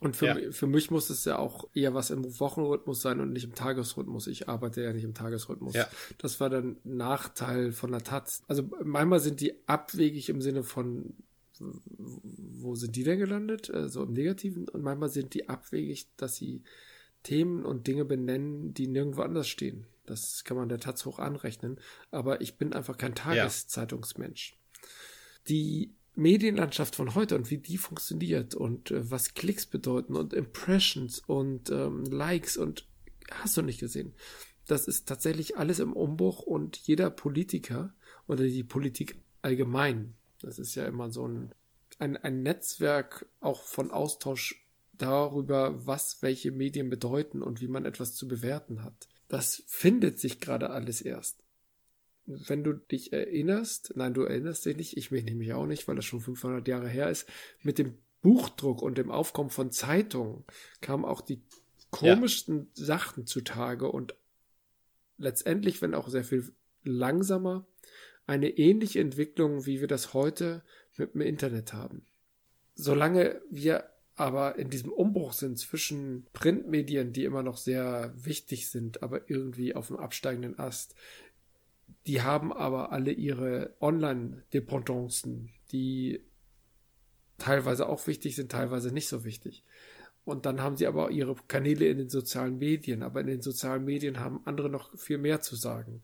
Und 0.00 0.16
für, 0.16 0.26
ja. 0.26 0.34
mich, 0.34 0.56
für 0.56 0.66
mich 0.66 0.90
muss 0.90 1.10
es 1.10 1.24
ja 1.24 1.38
auch 1.38 1.68
eher 1.74 1.94
was 1.94 2.10
im 2.10 2.40
Wochenrhythmus 2.40 3.02
sein 3.02 3.20
und 3.20 3.32
nicht 3.32 3.44
im 3.44 3.54
Tagesrhythmus. 3.54 4.26
Ich 4.26 4.48
arbeite 4.48 4.82
ja 4.82 4.92
nicht 4.92 5.04
im 5.04 5.14
Tagesrhythmus. 5.14 5.74
Ja. 5.74 5.88
Das 6.18 6.40
war 6.40 6.50
dann 6.50 6.76
Nachteil 6.82 7.70
von 7.70 7.92
der 7.92 8.02
Taz. 8.02 8.42
Also 8.48 8.68
manchmal 8.82 9.20
sind 9.20 9.40
die 9.40 9.54
abwegig 9.68 10.28
im 10.28 10.42
Sinne 10.42 10.64
von 10.64 11.14
wo 11.58 12.74
sind 12.74 12.96
die 12.96 13.04
denn 13.04 13.18
gelandet? 13.18 13.68
Äh, 13.70 13.88
so 13.88 14.02
im 14.02 14.12
Negativen. 14.12 14.68
Und 14.68 14.82
manchmal 14.82 15.08
sind 15.08 15.34
die 15.34 15.48
abwegig, 15.48 16.08
dass 16.16 16.36
sie 16.36 16.62
Themen 17.22 17.64
und 17.64 17.86
Dinge 17.86 18.04
benennen, 18.04 18.74
die 18.74 18.88
nirgendwo 18.88 19.22
anders 19.22 19.48
stehen. 19.48 19.86
Das 20.06 20.44
kann 20.44 20.56
man 20.56 20.68
der 20.68 20.80
Taz 20.80 21.04
hoch 21.04 21.18
anrechnen. 21.18 21.78
Aber 22.10 22.40
ich 22.40 22.56
bin 22.56 22.72
einfach 22.72 22.96
kein 22.96 23.14
Tageszeitungsmensch. 23.14 24.50
Ja. 24.52 24.88
Die 25.48 25.94
Medienlandschaft 26.14 26.94
von 26.94 27.14
heute 27.14 27.36
und 27.36 27.50
wie 27.50 27.58
die 27.58 27.78
funktioniert 27.78 28.54
und 28.54 28.90
äh, 28.90 29.10
was 29.10 29.34
Klicks 29.34 29.66
bedeuten 29.66 30.16
und 30.16 30.34
Impressions 30.34 31.20
und 31.20 31.70
ähm, 31.70 32.04
Likes 32.04 32.56
und 32.56 32.86
hast 33.30 33.56
du 33.56 33.62
nicht 33.62 33.80
gesehen. 33.80 34.14
Das 34.66 34.86
ist 34.86 35.08
tatsächlich 35.08 35.56
alles 35.56 35.78
im 35.78 35.92
Umbruch 35.92 36.40
und 36.40 36.76
jeder 36.76 37.10
Politiker 37.10 37.94
oder 38.26 38.44
die 38.44 38.62
Politik 38.62 39.16
allgemein 39.40 40.14
das 40.42 40.58
ist 40.58 40.74
ja 40.74 40.84
immer 40.86 41.10
so 41.10 41.26
ein, 41.26 41.54
ein, 41.98 42.16
ein 42.16 42.42
Netzwerk 42.42 43.26
auch 43.40 43.62
von 43.62 43.90
Austausch 43.90 44.66
darüber, 44.92 45.86
was 45.86 46.20
welche 46.20 46.50
Medien 46.50 46.90
bedeuten 46.90 47.42
und 47.42 47.60
wie 47.60 47.68
man 47.68 47.86
etwas 47.86 48.14
zu 48.14 48.28
bewerten 48.28 48.84
hat. 48.84 49.08
Das 49.28 49.62
findet 49.66 50.18
sich 50.18 50.40
gerade 50.40 50.70
alles 50.70 51.00
erst. 51.00 51.42
Wenn 52.26 52.62
du 52.62 52.72
dich 52.72 53.12
erinnerst, 53.12 53.92
nein, 53.96 54.14
du 54.14 54.22
erinnerst 54.22 54.64
dich 54.64 54.76
nicht, 54.76 54.96
ich 54.96 55.10
mich 55.10 55.24
nämlich 55.24 55.52
auch 55.54 55.66
nicht, 55.66 55.88
weil 55.88 55.96
das 55.96 56.04
schon 56.04 56.20
500 56.20 56.66
Jahre 56.68 56.88
her 56.88 57.10
ist, 57.10 57.28
mit 57.62 57.78
dem 57.78 57.94
Buchdruck 58.20 58.80
und 58.80 58.98
dem 58.98 59.10
Aufkommen 59.10 59.50
von 59.50 59.72
Zeitungen 59.72 60.44
kamen 60.80 61.04
auch 61.04 61.20
die 61.20 61.42
komischsten 61.90 62.70
ja. 62.74 62.84
Sachen 62.84 63.26
zutage 63.26 63.90
und 63.90 64.14
letztendlich, 65.18 65.82
wenn 65.82 65.94
auch 65.94 66.08
sehr 66.08 66.24
viel 66.24 66.52
langsamer, 66.84 67.66
eine 68.26 68.50
ähnliche 68.50 69.00
Entwicklung, 69.00 69.66
wie 69.66 69.80
wir 69.80 69.88
das 69.88 70.14
heute 70.14 70.62
mit 70.96 71.14
dem 71.14 71.20
Internet 71.22 71.72
haben. 71.72 72.06
Solange 72.74 73.42
wir 73.50 73.88
aber 74.14 74.56
in 74.56 74.70
diesem 74.70 74.92
Umbruch 74.92 75.32
sind 75.32 75.58
zwischen 75.58 76.26
Printmedien, 76.32 77.12
die 77.12 77.24
immer 77.24 77.42
noch 77.42 77.56
sehr 77.56 78.12
wichtig 78.16 78.68
sind, 78.68 79.02
aber 79.02 79.28
irgendwie 79.28 79.74
auf 79.74 79.88
dem 79.88 79.96
absteigenden 79.96 80.58
Ast, 80.58 80.94
die 82.06 82.22
haben 82.22 82.52
aber 82.52 82.92
alle 82.92 83.12
ihre 83.12 83.74
Online-Dependancen, 83.80 85.50
die 85.72 86.20
teilweise 87.38 87.88
auch 87.88 88.06
wichtig 88.06 88.36
sind, 88.36 88.52
teilweise 88.52 88.92
nicht 88.92 89.08
so 89.08 89.24
wichtig. 89.24 89.64
Und 90.24 90.46
dann 90.46 90.60
haben 90.60 90.76
sie 90.76 90.86
aber 90.86 91.10
ihre 91.10 91.34
Kanäle 91.48 91.86
in 91.86 91.98
den 91.98 92.08
sozialen 92.08 92.58
Medien, 92.58 93.02
aber 93.02 93.20
in 93.20 93.26
den 93.26 93.42
sozialen 93.42 93.84
Medien 93.84 94.20
haben 94.20 94.40
andere 94.44 94.68
noch 94.68 94.96
viel 94.96 95.18
mehr 95.18 95.40
zu 95.40 95.56
sagen. 95.56 96.02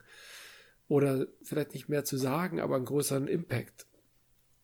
Oder 0.87 1.27
vielleicht 1.41 1.73
nicht 1.73 1.87
mehr 1.87 2.03
zu 2.03 2.17
sagen, 2.17 2.59
aber 2.59 2.75
einen 2.75 2.85
größeren 2.85 3.27
Impact, 3.27 3.87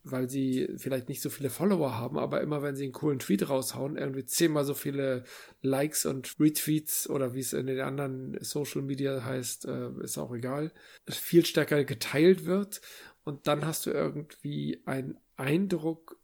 weil 0.05 0.29
sie 0.29 0.69
vielleicht 0.77 1.09
nicht 1.09 1.21
so 1.21 1.31
viele 1.31 1.49
Follower 1.49 1.97
haben, 1.97 2.19
aber 2.19 2.41
immer 2.41 2.61
wenn 2.61 2.75
sie 2.75 2.83
einen 2.83 2.93
coolen 2.93 3.17
Tweet 3.17 3.49
raushauen, 3.49 3.97
irgendwie 3.97 4.23
zehnmal 4.23 4.63
so 4.63 4.75
viele 4.75 5.23
Likes 5.61 6.05
und 6.05 6.39
Retweets 6.39 7.09
oder 7.09 7.33
wie 7.33 7.39
es 7.39 7.53
in 7.53 7.65
den 7.65 7.81
anderen 7.81 8.37
Social 8.41 8.83
Media 8.83 9.23
heißt, 9.23 9.65
äh, 9.65 9.89
ist 10.03 10.19
auch 10.19 10.31
egal, 10.31 10.71
viel 11.09 11.43
stärker 11.43 11.83
geteilt 11.83 12.45
wird. 12.45 12.81
Und 13.23 13.47
dann 13.47 13.65
hast 13.65 13.87
du 13.87 13.89
irgendwie 13.89 14.83
einen 14.85 15.17
Eindruck, 15.37 16.19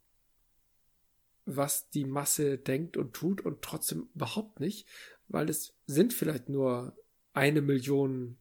was 1.44 1.90
die 1.90 2.04
Masse 2.04 2.58
denkt 2.58 2.96
und 2.96 3.14
tut 3.14 3.40
und 3.40 3.62
trotzdem 3.62 4.08
überhaupt 4.14 4.60
nicht, 4.60 4.86
weil 5.26 5.50
es 5.50 5.74
sind 5.86 6.12
vielleicht 6.12 6.48
nur 6.48 6.96
eine 7.32 7.62
Million 7.62 8.38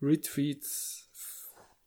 Retweets, 0.00 1.09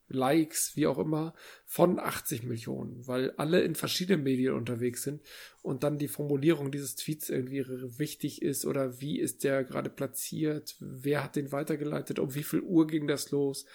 Likes, 0.07 0.75
wie 0.75 0.87
auch 0.87 0.97
immer, 0.97 1.33
von 1.65 1.99
80 1.99 2.43
Millionen, 2.43 3.07
weil 3.07 3.31
alle 3.31 3.61
in 3.61 3.75
verschiedenen 3.75 4.23
Medien 4.23 4.53
unterwegs 4.53 5.03
sind 5.03 5.21
und 5.61 5.83
dann 5.83 5.97
die 5.97 6.07
Formulierung 6.07 6.71
dieses 6.71 6.95
Tweets 6.95 7.29
irgendwie 7.29 7.65
wichtig 7.97 8.41
ist 8.41 8.65
oder 8.65 8.99
wie 8.99 9.19
ist 9.19 9.43
der 9.43 9.63
gerade 9.63 9.89
platziert, 9.89 10.75
wer 10.79 11.23
hat 11.23 11.35
den 11.35 11.51
weitergeleitet, 11.51 12.19
um 12.19 12.35
wie 12.35 12.43
viel 12.43 12.61
Uhr 12.61 12.87
ging 12.87 13.07
das 13.07 13.31
los. 13.31 13.65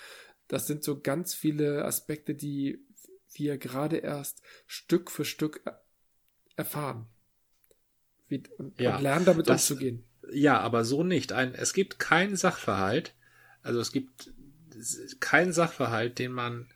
Das 0.47 0.67
sind 0.67 0.85
so 0.85 1.01
ganz 1.01 1.35
viele 1.35 1.85
Aspekte, 1.85 2.35
die 2.35 2.85
wir 3.33 3.59
gerade 3.59 3.99
erst 3.99 4.43
Stück 4.67 5.11
für 5.11 5.25
Stück 5.25 5.63
erfahren. 6.57 7.07
Wie, 8.29 8.43
und, 8.59 8.79
ja, 8.81 8.97
und 8.97 9.03
lernen 9.03 9.25
damit 9.25 9.49
das, 9.49 9.71
umzugehen. 9.71 10.05
Ja, 10.31 10.61
aber 10.61 10.85
so 10.85 11.03
nicht. 11.05 11.33
Ein, 11.33 11.55
es 11.55 11.73
gibt 11.73 11.99
keinen 11.99 12.37
Sachverhalt, 12.37 13.15
also 13.63 13.81
es 13.81 13.93
gibt 13.93 14.33
keinen 15.21 15.53
Sachverhalt, 15.53 16.19
den 16.19 16.33
man 16.33 16.69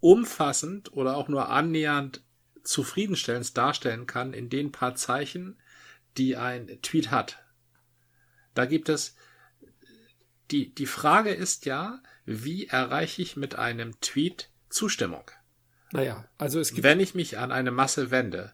umfassend 0.00 0.92
oder 0.92 1.16
auch 1.16 1.28
nur 1.28 1.48
annähernd 1.48 2.22
zufriedenstellend 2.62 3.56
darstellen 3.56 4.06
kann 4.06 4.32
in 4.32 4.48
den 4.48 4.72
paar 4.72 4.94
Zeichen, 4.94 5.60
die 6.16 6.36
ein 6.36 6.78
Tweet 6.82 7.10
hat. 7.10 7.42
Da 8.54 8.66
gibt 8.66 8.88
es 8.88 9.16
die, 10.50 10.74
die 10.74 10.86
Frage 10.86 11.30
ist 11.30 11.66
ja, 11.66 12.02
wie 12.26 12.66
erreiche 12.66 13.22
ich 13.22 13.36
mit 13.36 13.54
einem 13.56 14.00
Tweet 14.00 14.50
Zustimmung? 14.68 15.30
Naja, 15.92 16.28
also 16.38 16.60
es 16.60 16.70
gibt. 16.70 16.82
Wenn 16.82 17.00
ich 17.00 17.14
mich 17.14 17.38
an 17.38 17.52
eine 17.52 17.70
Masse 17.70 18.10
wende 18.10 18.52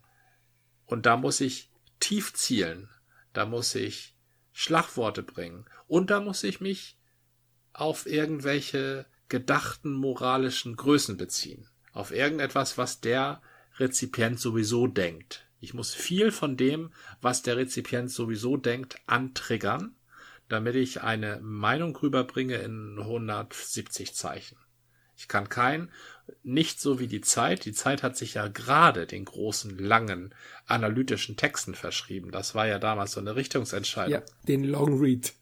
und 0.86 1.06
da 1.06 1.16
muss 1.16 1.40
ich 1.40 1.70
tief 1.98 2.34
zielen, 2.34 2.88
da 3.32 3.46
muss 3.46 3.74
ich 3.74 4.14
Schlagworte 4.52 5.22
bringen. 5.22 5.64
Und 5.86 6.10
da 6.10 6.20
muss 6.20 6.44
ich 6.44 6.60
mich 6.60 6.99
auf 7.72 8.06
irgendwelche 8.06 9.06
gedachten 9.28 9.92
moralischen 9.92 10.76
Größen 10.76 11.16
beziehen. 11.16 11.66
Auf 11.92 12.12
irgendetwas, 12.12 12.78
was 12.78 13.00
der 13.00 13.40
Rezipient 13.78 14.38
sowieso 14.38 14.86
denkt. 14.86 15.46
Ich 15.60 15.74
muss 15.74 15.94
viel 15.94 16.32
von 16.32 16.56
dem, 16.56 16.92
was 17.20 17.42
der 17.42 17.56
Rezipient 17.56 18.10
sowieso 18.10 18.56
denkt, 18.56 18.96
antriggern, 19.06 19.94
damit 20.48 20.74
ich 20.74 21.02
eine 21.02 21.38
Meinung 21.42 21.94
rüberbringe 21.96 22.56
in 22.56 22.98
170 22.98 24.14
Zeichen. 24.14 24.56
Ich 25.16 25.28
kann 25.28 25.50
kein, 25.50 25.90
nicht 26.42 26.80
so 26.80 26.98
wie 26.98 27.06
die 27.06 27.20
Zeit. 27.20 27.66
Die 27.66 27.72
Zeit 27.72 28.02
hat 28.02 28.16
sich 28.16 28.34
ja 28.34 28.48
gerade 28.48 29.06
den 29.06 29.26
großen, 29.26 29.78
langen, 29.78 30.34
analytischen 30.64 31.36
Texten 31.36 31.74
verschrieben. 31.74 32.30
Das 32.30 32.54
war 32.54 32.66
ja 32.66 32.78
damals 32.78 33.12
so 33.12 33.20
eine 33.20 33.36
Richtungsentscheidung. 33.36 34.12
Ja, 34.12 34.22
den 34.48 34.64
Long 34.64 34.98
Read. 34.98 35.34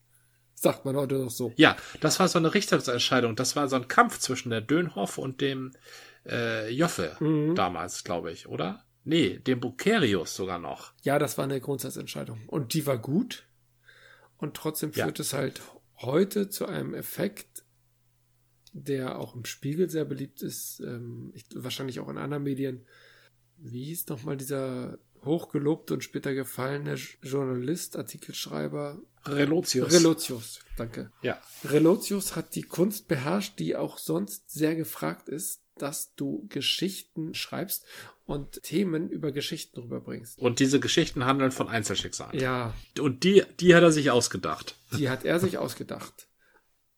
Sagt 0.61 0.84
man 0.84 0.96
heute 0.96 1.18
doch 1.18 1.30
so. 1.30 1.52
Ja, 1.54 1.76
das 2.00 2.18
war 2.18 2.26
so 2.26 2.38
eine 2.38 2.52
Richtungsentscheidung. 2.52 3.36
Das 3.36 3.54
war 3.54 3.68
so 3.68 3.76
ein 3.76 3.86
Kampf 3.86 4.18
zwischen 4.18 4.50
der 4.50 4.61
Dönhoff 4.61 5.16
und 5.16 5.40
dem 5.40 5.72
äh, 6.26 6.68
Joffe 6.70 7.16
mhm. 7.20 7.54
damals, 7.54 8.02
glaube 8.02 8.32
ich, 8.32 8.48
oder? 8.48 8.84
Nee, 9.04 9.38
dem 9.38 9.61
Bukerius 9.61 10.34
sogar 10.34 10.59
noch. 10.59 10.92
Ja, 11.02 11.20
das 11.20 11.38
war 11.38 11.44
eine 11.44 11.61
Grundsatzentscheidung. 11.61 12.40
Und 12.48 12.74
die 12.74 12.86
war 12.86 12.98
gut. 12.98 13.46
Und 14.36 14.54
trotzdem 14.54 14.92
führt 14.92 15.18
ja. 15.18 15.22
es 15.22 15.32
halt 15.32 15.62
heute 15.98 16.48
zu 16.48 16.66
einem 16.66 16.92
Effekt, 16.92 17.64
der 18.72 19.18
auch 19.18 19.36
im 19.36 19.44
Spiegel 19.44 19.88
sehr 19.88 20.04
beliebt 20.04 20.42
ist, 20.42 20.80
ähm, 20.80 21.30
ich, 21.34 21.44
wahrscheinlich 21.54 22.00
auch 22.00 22.09
in 22.09 22.18
anderen 22.18 22.42
Medien. 22.42 22.84
Wie 23.56 23.84
hieß 23.84 24.09
nochmal 24.09 24.36
dieser 24.36 24.98
hochgelobte 25.24 25.94
und 25.94 26.04
später 26.04 26.34
gefallene 26.34 26.96
Journalist, 27.22 27.96
Artikelschreiber? 27.96 29.00
Relotius. 29.29 29.93
Relotius, 29.93 30.61
danke. 30.76 31.11
Ja. 31.22 31.41
Relotius 31.64 32.37
hat 32.37 32.55
die 32.55 32.62
Kunst 32.62 33.09
beherrscht, 33.09 33.59
die 33.59 33.76
auch 33.76 33.99
sonst 33.99 34.51
sehr 34.51 34.74
gefragt 34.74 35.29
ist, 35.29 35.62
dass 35.76 36.14
du 36.14 36.47
Geschichten 36.49 37.35
schreibst 37.35 37.85
und 38.26 38.62
Themen 38.62 39.09
über 39.09 39.33
Geschichten 39.33 39.81
rüberbringst. 39.81 40.39
Und 40.39 40.59
diese 40.59 40.81
Geschichten 40.81 41.24
handeln 41.24 41.51
von 41.53 41.68
Einzelschicksalen. 41.68 42.39
Ja. 42.39 42.74
Und 43.01 43.24
die, 43.24 43.45
die 43.61 43.74
hat 43.74 43.83
er 43.83 43.93
sich 43.93 44.11
ausgedacht. 44.11 44.74
Die 44.99 45.09
hat 45.09 45.24
er 45.24 45.39
sich 45.41 45.59
ausgedacht. 45.59 46.29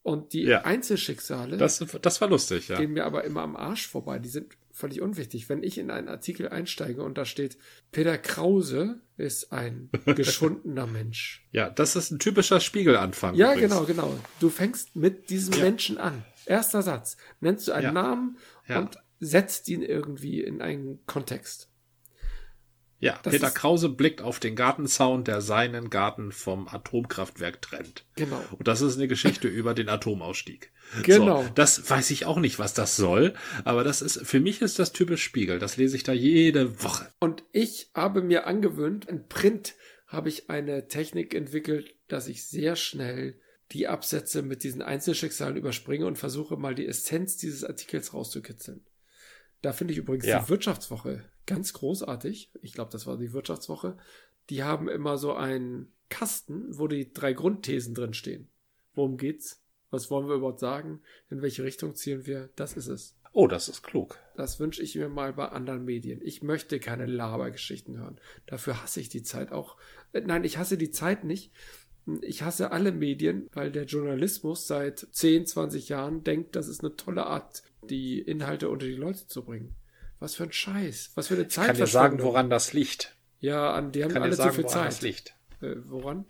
Und 0.02 0.32
die 0.32 0.44
Ja. 0.44 0.62
Einzelschicksale 0.62 1.58
Das, 1.58 1.84
das 2.00 2.20
war 2.20 2.28
lustig, 2.28 2.68
ja. 2.68 2.78
gehen 2.78 2.92
mir 2.92 3.04
aber 3.04 3.24
immer 3.24 3.42
am 3.42 3.54
Arsch 3.54 3.86
vorbei. 3.86 4.18
Die 4.18 4.30
sind 4.30 4.56
völlig 4.72 5.00
unwichtig. 5.00 5.48
Wenn 5.48 5.62
ich 5.62 5.78
in 5.78 5.90
einen 5.90 6.08
Artikel 6.08 6.48
einsteige 6.48 7.02
und 7.02 7.16
da 7.18 7.24
steht, 7.24 7.58
Peter 7.92 8.18
Krause 8.18 9.00
ist 9.16 9.52
ein 9.52 9.90
geschundener 10.16 10.86
Mensch. 10.86 11.46
Ja, 11.52 11.70
das 11.70 11.96
ist 11.96 12.10
ein 12.10 12.18
typischer 12.18 12.60
Spiegelanfang. 12.60 13.34
Ja, 13.34 13.52
übrigens. 13.52 13.72
genau, 13.72 13.84
genau. 13.84 14.18
Du 14.40 14.48
fängst 14.50 14.96
mit 14.96 15.30
diesem 15.30 15.54
Ja. 15.54 15.60
Menschen 15.64 15.98
an. 15.98 16.24
Erster 16.46 16.82
Satz. 16.82 17.16
Nennst 17.40 17.68
du 17.68 17.72
einen 17.72 17.84
Ja. 17.84 17.92
Namen 17.92 18.38
Ja. 18.68 18.80
und 18.80 18.96
setzt 19.20 19.68
ihn 19.68 19.82
irgendwie 19.82 20.40
in 20.42 20.62
einen 20.62 21.04
Kontext. 21.06 21.69
Ja, 23.00 23.18
Das 23.22 23.32
Peter 23.32 23.50
Krause 23.50 23.88
blickt 23.88 24.20
auf 24.20 24.40
den 24.40 24.54
Gartenzaun, 24.54 25.24
der 25.24 25.40
seinen 25.40 25.88
Garten 25.88 26.32
vom 26.32 26.68
Atomkraftwerk 26.68 27.62
trennt. 27.62 28.04
Genau. 28.16 28.42
Und 28.58 28.68
das 28.68 28.82
ist 28.82 28.96
eine 28.96 29.08
Geschichte 29.08 29.48
über 29.48 29.72
den 29.72 29.88
Atomausstieg. 29.88 30.70
Genau. 31.02 31.42
So, 31.42 31.48
das 31.54 31.88
weiß 31.88 32.10
ich 32.10 32.26
auch 32.26 32.38
nicht, 32.38 32.58
was 32.58 32.74
das 32.74 32.96
soll, 32.96 33.32
aber 33.64 33.84
das 33.84 34.02
ist, 34.02 34.26
für 34.26 34.40
mich 34.40 34.60
ist 34.60 34.78
das 34.78 34.92
typisch 34.92 35.22
Spiegel. 35.22 35.58
Das 35.58 35.78
lese 35.78 35.96
ich 35.96 36.02
da 36.02 36.12
jede 36.12 36.82
Woche. 36.82 37.08
Und 37.20 37.42
ich 37.52 37.90
habe 37.94 38.20
mir 38.20 38.46
angewöhnt, 38.46 39.06
in 39.06 39.26
Print 39.28 39.74
habe 40.06 40.28
ich 40.28 40.50
eine 40.50 40.88
Technik 40.88 41.34
entwickelt, 41.34 41.94
dass 42.08 42.28
ich 42.28 42.44
sehr 42.44 42.76
schnell 42.76 43.40
die 43.72 43.88
Absätze 43.88 44.42
mit 44.42 44.64
diesen 44.64 44.82
Einzelschicksalen 44.82 45.56
überspringe 45.56 46.04
und 46.04 46.18
versuche 46.18 46.56
mal 46.56 46.74
die 46.74 46.86
Essenz 46.86 47.36
dieses 47.36 47.64
Artikels 47.64 48.12
rauszukitzeln. 48.12 48.84
Da 49.62 49.72
finde 49.72 49.92
ich 49.92 49.98
übrigens 49.98 50.26
Ja. 50.26 50.40
die 50.40 50.48
Wirtschaftswoche 50.48 51.24
ganz 51.46 51.72
großartig. 51.72 52.50
Ich 52.62 52.72
glaube, 52.72 52.90
das 52.92 53.06
war 53.06 53.16
die 53.18 53.32
Wirtschaftswoche. 53.32 53.96
Die 54.50 54.62
haben 54.62 54.88
immer 54.88 55.18
so 55.18 55.34
einen 55.34 55.92
Kasten, 56.08 56.66
wo 56.78 56.86
die 56.88 57.12
drei 57.12 57.32
Grundthesen 57.32 57.94
drin 57.94 58.14
stehen. 58.14 58.48
Worum 58.94 59.16
geht's? 59.16 59.62
Was 59.90 60.10
wollen 60.10 60.28
wir 60.28 60.36
überhaupt 60.36 60.60
sagen? 60.60 61.00
In 61.30 61.42
welche 61.42 61.64
Richtung 61.64 61.94
zielen 61.94 62.26
wir? 62.26 62.50
Das 62.56 62.76
ist 62.76 62.86
es. 62.86 63.16
Oh, 63.32 63.46
das 63.46 63.68
ist 63.68 63.82
klug. 63.82 64.18
Das 64.36 64.58
wünsche 64.58 64.82
ich 64.82 64.96
mir 64.96 65.08
mal 65.08 65.32
bei 65.32 65.48
anderen 65.48 65.84
Medien. 65.84 66.20
Ich 66.22 66.42
möchte 66.42 66.80
keine 66.80 67.06
Labergeschichten 67.06 67.96
hören. 67.98 68.20
Dafür 68.46 68.82
hasse 68.82 69.00
ich 69.00 69.08
die 69.08 69.22
Zeit 69.22 69.52
auch. 69.52 69.76
Äh, 70.12 70.22
Nein, 70.22 70.42
ich 70.44 70.58
hasse 70.58 70.76
die 70.78 70.90
Zeit 70.90 71.22
nicht. 71.24 71.52
Ich 72.22 72.42
hasse 72.42 72.72
alle 72.72 72.90
Medien, 72.92 73.48
weil 73.52 73.70
der 73.70 73.84
Journalismus 73.84 74.66
seit 74.66 75.06
10, 75.12 75.46
20 75.46 75.88
Jahren 75.90 76.24
denkt, 76.24 76.56
das 76.56 76.66
ist 76.66 76.82
eine 76.82 76.96
tolle 76.96 77.26
Art, 77.26 77.62
die 77.82 78.20
Inhalte 78.20 78.68
unter 78.68 78.86
die 78.86 78.94
Leute 78.94 79.26
zu 79.26 79.44
bringen. 79.44 79.74
Was 80.18 80.34
für 80.34 80.44
ein 80.44 80.52
Scheiß. 80.52 81.12
Was 81.14 81.28
für 81.28 81.34
eine 81.34 81.44
Ich 81.44 81.54
kann 81.54 81.74
dir 81.76 81.86
sagen, 81.86 82.22
woran 82.22 82.50
das 82.50 82.72
liegt. 82.72 83.16
Ja, 83.40 83.72
an 83.72 83.90
die 83.92 84.02
haben 84.04 84.10
Ich 84.10 84.14
kann 84.14 84.22
dir 84.22 84.26
alle 84.26 84.36
sagen, 84.36 84.50
zu 84.50 84.54
viel 84.56 84.64
woran 84.64 84.84
das 84.84 84.94
Zeit. 84.96 85.02
liegt. 85.02 85.34
Äh, 85.62 85.76
woran? 85.86 86.26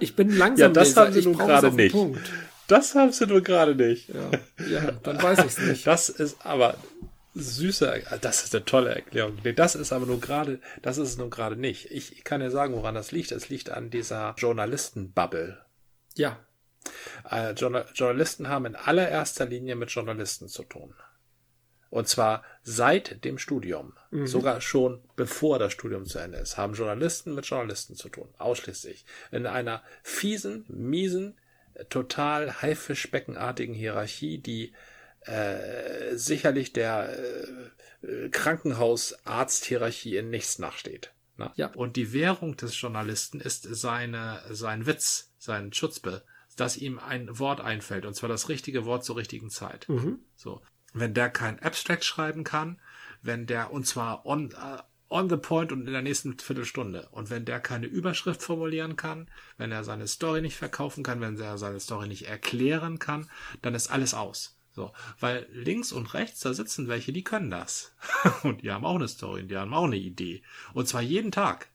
ich 0.00 0.16
bin 0.16 0.36
langsam. 0.36 0.68
Ja, 0.68 0.72
das 0.72 0.88
Leser. 0.88 1.00
haben 1.02 1.12
sie 1.12 1.18
ich 1.20 1.24
nun 1.26 1.36
gerade 1.36 1.72
nicht. 1.72 1.92
Punkt. 1.92 2.30
Das 2.66 2.94
haben 2.94 3.12
sie 3.12 3.26
nur 3.26 3.42
gerade 3.42 3.74
nicht. 3.74 4.08
Ja, 4.08 4.30
ja, 4.68 4.92
dann 5.02 5.22
weiß 5.22 5.38
ich 5.40 5.46
es 5.46 5.58
nicht. 5.58 5.86
Das 5.86 6.08
ist 6.08 6.44
aber 6.44 6.76
süße, 7.34 8.02
das 8.20 8.44
ist 8.44 8.54
eine 8.54 8.64
tolle 8.64 8.94
Erklärung. 8.94 9.38
Das 9.56 9.74
ist 9.74 9.92
aber 9.92 10.06
nur 10.06 10.20
gerade, 10.20 10.60
das 10.82 10.98
ist 10.98 11.10
es 11.10 11.16
nur 11.18 11.30
gerade 11.30 11.56
nicht. 11.56 11.90
Ich 11.90 12.24
kann 12.24 12.40
dir 12.40 12.50
sagen, 12.50 12.74
woran 12.74 12.94
das 12.94 13.12
liegt. 13.12 13.32
Es 13.32 13.48
liegt 13.48 13.70
an 13.70 13.90
dieser 13.90 14.34
Journalistenbubble. 14.36 15.58
Ja, 16.16 16.38
Äh, 17.30 17.52
Journa- 17.52 17.86
Journalisten 17.94 18.48
haben 18.48 18.66
in 18.66 18.76
allererster 18.76 19.46
Linie 19.46 19.76
mit 19.76 19.90
Journalisten 19.90 20.48
zu 20.48 20.62
tun. 20.64 20.94
Und 21.90 22.06
zwar 22.06 22.44
seit 22.62 23.24
dem 23.24 23.38
Studium, 23.38 23.94
sogar 24.10 24.60
schon 24.60 25.02
bevor 25.16 25.58
das 25.58 25.72
Studium 25.72 26.04
zu 26.04 26.18
Ende 26.18 26.36
ist, 26.36 26.58
haben 26.58 26.74
Journalisten 26.74 27.34
mit 27.34 27.46
Journalisten 27.46 27.94
zu 27.94 28.10
tun, 28.10 28.28
ausschließlich. 28.36 29.06
In 29.30 29.46
einer 29.46 29.82
fiesen, 30.02 30.66
miesen, 30.68 31.38
total 31.88 32.60
haifischbeckenartigen 32.60 33.74
Hierarchie, 33.74 34.38
die 34.38 34.74
äh, 35.22 36.14
sicherlich 36.16 36.72
der 36.72 37.18
äh, 38.02 38.28
Krankenhausarzthierarchie 38.28 40.16
in 40.16 40.30
nichts 40.30 40.58
nachsteht. 40.58 41.12
Ne? 41.36 41.50
Ja. 41.54 41.68
Und 41.68 41.96
die 41.96 42.12
Währung 42.12 42.56
des 42.56 42.78
Journalisten 42.78 43.40
ist 43.40 43.62
seine, 43.62 44.42
sein 44.50 44.86
Witz, 44.86 45.32
sein 45.38 45.72
Schutzbe, 45.72 46.22
dass 46.60 46.76
ihm 46.76 46.98
ein 46.98 47.38
Wort 47.38 47.60
einfällt, 47.60 48.04
und 48.04 48.14
zwar 48.14 48.28
das 48.28 48.48
richtige 48.48 48.84
Wort 48.84 49.04
zur 49.04 49.16
richtigen 49.16 49.50
Zeit. 49.50 49.88
So. 50.36 50.60
Wenn 50.92 51.14
der 51.14 51.30
kein 51.30 51.58
Abstract 51.60 52.04
schreiben 52.04 52.44
kann, 52.44 52.80
wenn 53.22 53.46
der, 53.46 53.72
und 53.72 53.86
zwar 53.86 54.24
on, 54.26 54.50
äh, 54.52 54.82
on 55.10 55.28
the 55.28 55.36
point 55.36 55.72
und 55.72 55.86
in 55.86 55.92
der 55.92 56.02
nächsten 56.02 56.38
Viertelstunde, 56.38 57.08
und 57.12 57.30
wenn 57.30 57.44
der 57.44 57.60
keine 57.60 57.86
Überschrift 57.86 58.42
formulieren 58.42 58.96
kann, 58.96 59.30
wenn 59.56 59.72
er 59.72 59.84
seine 59.84 60.08
Story 60.08 60.40
nicht 60.40 60.56
verkaufen 60.56 61.02
kann, 61.02 61.20
wenn 61.20 61.38
er 61.38 61.58
seine 61.58 61.80
Story 61.80 62.08
nicht 62.08 62.26
erklären 62.26 62.98
kann, 62.98 63.30
dann 63.62 63.74
ist 63.74 63.88
alles 63.88 64.14
aus. 64.14 64.58
So, 64.72 64.92
weil 65.18 65.48
links 65.50 65.90
und 65.90 66.14
rechts, 66.14 66.40
da 66.40 66.54
sitzen 66.54 66.86
welche, 66.86 67.12
die 67.12 67.24
können 67.24 67.50
das. 67.50 67.96
und 68.44 68.62
die 68.62 68.70
haben 68.70 68.84
auch 68.84 68.94
eine 68.94 69.08
Story, 69.08 69.44
die 69.44 69.56
haben 69.56 69.74
auch 69.74 69.84
eine 69.84 69.96
Idee. 69.96 70.42
Und 70.72 70.86
zwar 70.86 71.02
jeden 71.02 71.32
Tag. 71.32 71.68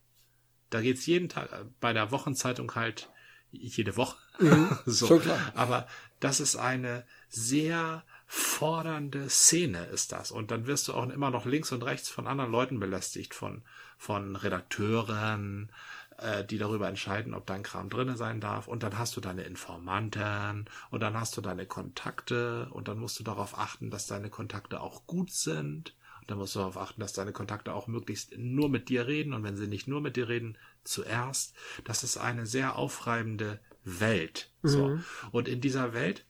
Da 0.70 0.80
geht's 0.80 1.06
jeden 1.06 1.28
Tag, 1.28 1.52
äh, 1.52 1.66
bei 1.80 1.92
der 1.92 2.10
Wochenzeitung 2.10 2.74
halt 2.74 3.10
jede 3.54 3.96
Woche. 3.96 4.16
so. 4.86 5.06
schon 5.06 5.20
klar. 5.20 5.38
Aber 5.54 5.86
das 6.20 6.40
ist 6.40 6.56
eine 6.56 7.04
sehr 7.28 8.02
fordernde 8.26 9.28
Szene, 9.28 9.84
ist 9.86 10.12
das. 10.12 10.30
Und 10.30 10.50
dann 10.50 10.66
wirst 10.66 10.88
du 10.88 10.94
auch 10.94 11.08
immer 11.08 11.30
noch 11.30 11.46
links 11.46 11.72
und 11.72 11.84
rechts 11.84 12.08
von 12.08 12.26
anderen 12.26 12.50
Leuten 12.50 12.80
belästigt, 12.80 13.34
von, 13.34 13.62
von 13.98 14.36
Redakteuren, 14.36 15.70
äh, 16.18 16.44
die 16.44 16.58
darüber 16.58 16.88
entscheiden, 16.88 17.34
ob 17.34 17.46
dein 17.46 17.62
Kram 17.62 17.90
drinne 17.90 18.16
sein 18.16 18.40
darf. 18.40 18.66
Und 18.66 18.82
dann 18.82 18.98
hast 18.98 19.16
du 19.16 19.20
deine 19.20 19.42
Informanten 19.42 20.64
und 20.90 21.00
dann 21.00 21.18
hast 21.18 21.36
du 21.36 21.40
deine 21.40 21.66
Kontakte 21.66 22.68
und 22.70 22.88
dann 22.88 22.98
musst 22.98 23.18
du 23.18 23.24
darauf 23.24 23.58
achten, 23.58 23.90
dass 23.90 24.06
deine 24.06 24.30
Kontakte 24.30 24.80
auch 24.80 25.06
gut 25.06 25.30
sind. 25.30 25.94
Dann 26.26 26.38
musst 26.38 26.54
du 26.54 26.60
darauf 26.60 26.76
achten, 26.76 27.00
dass 27.00 27.12
deine 27.12 27.32
Kontakte 27.32 27.74
auch 27.74 27.86
möglichst 27.86 28.36
nur 28.36 28.68
mit 28.68 28.88
dir 28.88 29.06
reden 29.06 29.32
und 29.34 29.42
wenn 29.42 29.56
sie 29.56 29.66
nicht 29.66 29.88
nur 29.88 30.00
mit 30.00 30.16
dir 30.16 30.28
reden, 30.28 30.56
zuerst. 30.84 31.54
Das 31.84 32.02
ist 32.02 32.16
eine 32.16 32.46
sehr 32.46 32.76
aufreibende 32.76 33.60
Welt. 33.84 34.50
So. 34.62 34.98
Und 35.32 35.48
in 35.48 35.60
dieser 35.60 35.92
Welt, 35.92 36.24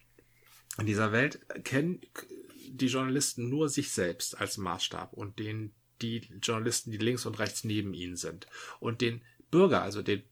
in 0.79 0.87
dieser 0.87 1.13
Welt 1.13 1.41
kennen 1.65 2.01
die 2.69 2.87
Journalisten 2.87 3.49
nur 3.49 3.69
sich 3.69 3.93
selbst 3.93 4.41
als 4.41 4.57
Maßstab 4.57 5.13
und 5.13 5.39
den, 5.39 5.73
die 6.03 6.29
Journalisten, 6.43 6.91
die 6.91 6.99
links 6.99 7.27
und 7.27 7.39
rechts 7.39 7.63
neben 7.63 7.95
ihnen 7.95 8.17
sind. 8.17 8.49
Und 8.81 9.01
den 9.01 9.23
Bürger, 9.51 9.83
also 9.83 10.03
den 10.03 10.25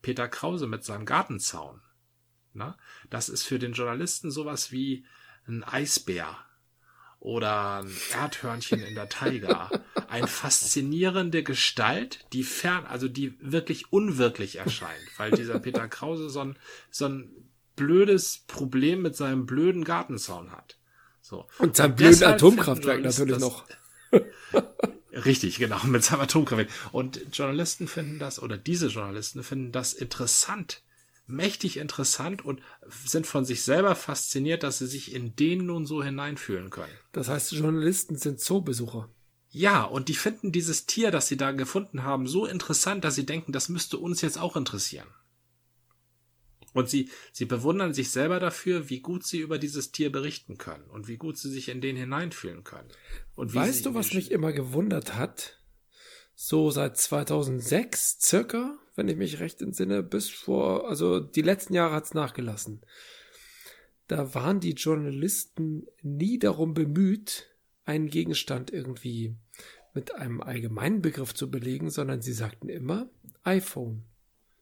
Peter 0.00 0.28
Krause 0.28 0.66
mit 0.66 0.84
seinem 0.84 1.04
Gartenzaun. 1.04 1.82
Na, 2.54 2.78
das 3.10 3.28
ist 3.28 3.42
für 3.42 3.58
den 3.58 3.74
Journalisten 3.74 4.30
sowas 4.30 4.72
wie 4.72 5.04
ein 5.46 5.62
Eisbär 5.62 6.38
oder 7.20 7.80
ein 7.82 7.90
Erdhörnchen 8.12 8.80
in 8.82 8.94
der 8.94 9.08
Taiga. 9.08 9.70
Eine 10.08 10.28
faszinierende 10.28 11.42
Gestalt, 11.42 12.24
die 12.32 12.44
fern, 12.44 12.86
also 12.86 13.08
die 13.08 13.34
wirklich 13.40 13.92
unwirklich 13.92 14.56
erscheint, 14.56 15.04
weil 15.16 15.32
dieser 15.32 15.58
Peter 15.58 15.88
Krause 15.88 16.30
so 16.30 16.40
ein, 16.40 16.58
so 16.90 17.06
ein 17.06 17.30
blödes 17.74 18.44
Problem 18.46 19.02
mit 19.02 19.16
seinem 19.16 19.46
blöden 19.46 19.84
Gartenzaun 19.84 20.52
hat. 20.52 20.78
So. 21.20 21.46
Und 21.58 21.76
sein 21.76 21.96
blöden 21.96 22.22
Atomkraftwerk 22.22 23.02
natürlich 23.02 23.38
noch. 23.38 23.64
Richtig, 25.12 25.58
genau, 25.58 25.82
mit 25.84 26.04
seinem 26.04 26.20
Atomkraftwerk. 26.20 26.70
Und 26.92 27.20
Journalisten 27.32 27.88
finden 27.88 28.18
das, 28.18 28.40
oder 28.40 28.56
diese 28.56 28.88
Journalisten 28.88 29.42
finden 29.42 29.72
das 29.72 29.94
interessant, 29.94 30.82
mächtig 31.26 31.76
interessant 31.76 32.44
und 32.44 32.60
sind 32.88 33.26
von 33.26 33.44
sich 33.44 33.62
selber 33.62 33.94
fasziniert, 33.94 34.62
dass 34.62 34.78
sie 34.78 34.86
sich 34.86 35.14
in 35.14 35.34
den 35.36 35.66
nun 35.66 35.86
so 35.86 36.02
hineinfühlen 36.02 36.70
können. 36.70 36.92
Das 37.12 37.28
heißt, 37.28 37.52
Journalisten 37.52 38.16
sind 38.16 38.40
Zoobesucher. 38.40 39.08
Ja, 39.50 39.84
und 39.84 40.08
die 40.08 40.14
finden 40.14 40.52
dieses 40.52 40.86
Tier, 40.86 41.10
das 41.10 41.28
sie 41.28 41.36
da 41.36 41.52
gefunden 41.52 42.02
haben, 42.02 42.26
so 42.26 42.46
interessant, 42.46 43.04
dass 43.04 43.14
sie 43.14 43.26
denken, 43.26 43.52
das 43.52 43.68
müsste 43.68 43.98
uns 43.98 44.20
jetzt 44.20 44.38
auch 44.38 44.56
interessieren. 44.56 45.08
Und 46.76 46.90
sie, 46.90 47.08
sie 47.32 47.46
bewundern 47.46 47.94
sich 47.94 48.10
selber 48.10 48.38
dafür, 48.38 48.90
wie 48.90 49.00
gut 49.00 49.24
sie 49.24 49.38
über 49.38 49.58
dieses 49.58 49.92
Tier 49.92 50.12
berichten 50.12 50.58
können 50.58 50.84
und 50.90 51.08
wie 51.08 51.16
gut 51.16 51.38
sie 51.38 51.48
sich 51.48 51.70
in 51.70 51.80
den 51.80 51.96
hineinfühlen 51.96 52.64
können. 52.64 52.88
Und 53.34 53.54
Weißt 53.54 53.86
du, 53.86 53.94
was 53.94 54.12
mich 54.12 54.30
immer 54.30 54.52
gewundert 54.52 55.14
hat? 55.14 55.58
So 56.34 56.70
seit 56.70 56.98
2006 56.98 58.18
circa, 58.20 58.78
wenn 58.96 59.08
ich 59.08 59.16
mich 59.16 59.40
recht 59.40 59.62
entsinne, 59.62 60.02
bis 60.02 60.28
vor, 60.28 60.88
also 60.88 61.20
die 61.20 61.42
letzten 61.42 61.74
Jahre 61.74 61.94
hat's 61.94 62.14
nachgelassen. 62.14 62.80
Da 64.08 64.34
waren 64.34 64.60
die 64.60 64.72
Journalisten 64.72 65.86
nie 66.02 66.38
darum 66.38 66.74
bemüht, 66.74 67.46
einen 67.84 68.08
Gegenstand 68.08 68.72
irgendwie 68.72 69.36
mit 69.94 70.14
einem 70.14 70.40
allgemeinen 70.40 71.02
Begriff 71.02 71.34
zu 71.34 71.50
belegen, 71.50 71.90
sondern 71.90 72.20
sie 72.20 72.32
sagten 72.32 72.68
immer 72.68 73.08
iPhone. 73.44 74.02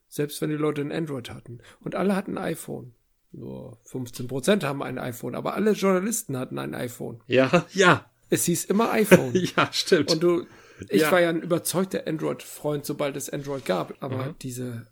Selbst 0.07 0.41
wenn 0.41 0.49
die 0.49 0.55
Leute 0.55 0.81
ein 0.81 0.91
Android 0.91 1.29
hatten. 1.29 1.59
Und 1.81 1.95
alle 1.95 2.15
hatten 2.15 2.37
ein 2.37 2.43
iPhone. 2.53 2.93
Nur 3.31 3.77
15 3.83 4.27
Prozent 4.27 4.63
haben 4.63 4.81
ein 4.81 4.97
iPhone, 4.97 5.35
aber 5.35 5.55
alle 5.55 5.71
Journalisten 5.71 6.37
hatten 6.37 6.57
ein 6.57 6.73
iPhone. 6.73 7.21
Ja, 7.27 7.65
ja. 7.73 8.09
Es 8.29 8.45
hieß 8.45 8.65
immer 8.65 8.91
iPhone. 8.91 9.33
ja, 9.55 9.71
stimmt. 9.71 10.11
Und 10.11 10.23
du, 10.23 10.45
ich 10.89 11.01
ja. 11.01 11.11
war 11.11 11.21
ja 11.21 11.29
ein 11.29 11.41
überzeugter 11.41 12.07
Android-Freund, 12.07 12.85
sobald 12.85 13.15
es 13.15 13.29
Android 13.29 13.65
gab. 13.65 13.95
Aber 14.03 14.27
mhm. 14.27 14.35
diese 14.41 14.87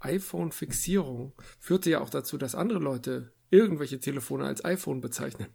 iPhone-Fixierung 0.00 1.32
führte 1.58 1.90
ja 1.90 2.00
auch 2.00 2.10
dazu, 2.10 2.38
dass 2.38 2.54
andere 2.54 2.78
Leute 2.78 3.32
irgendwelche 3.50 4.00
Telefone 4.00 4.44
als 4.44 4.64
iPhone 4.64 5.00
bezeichnen. 5.00 5.48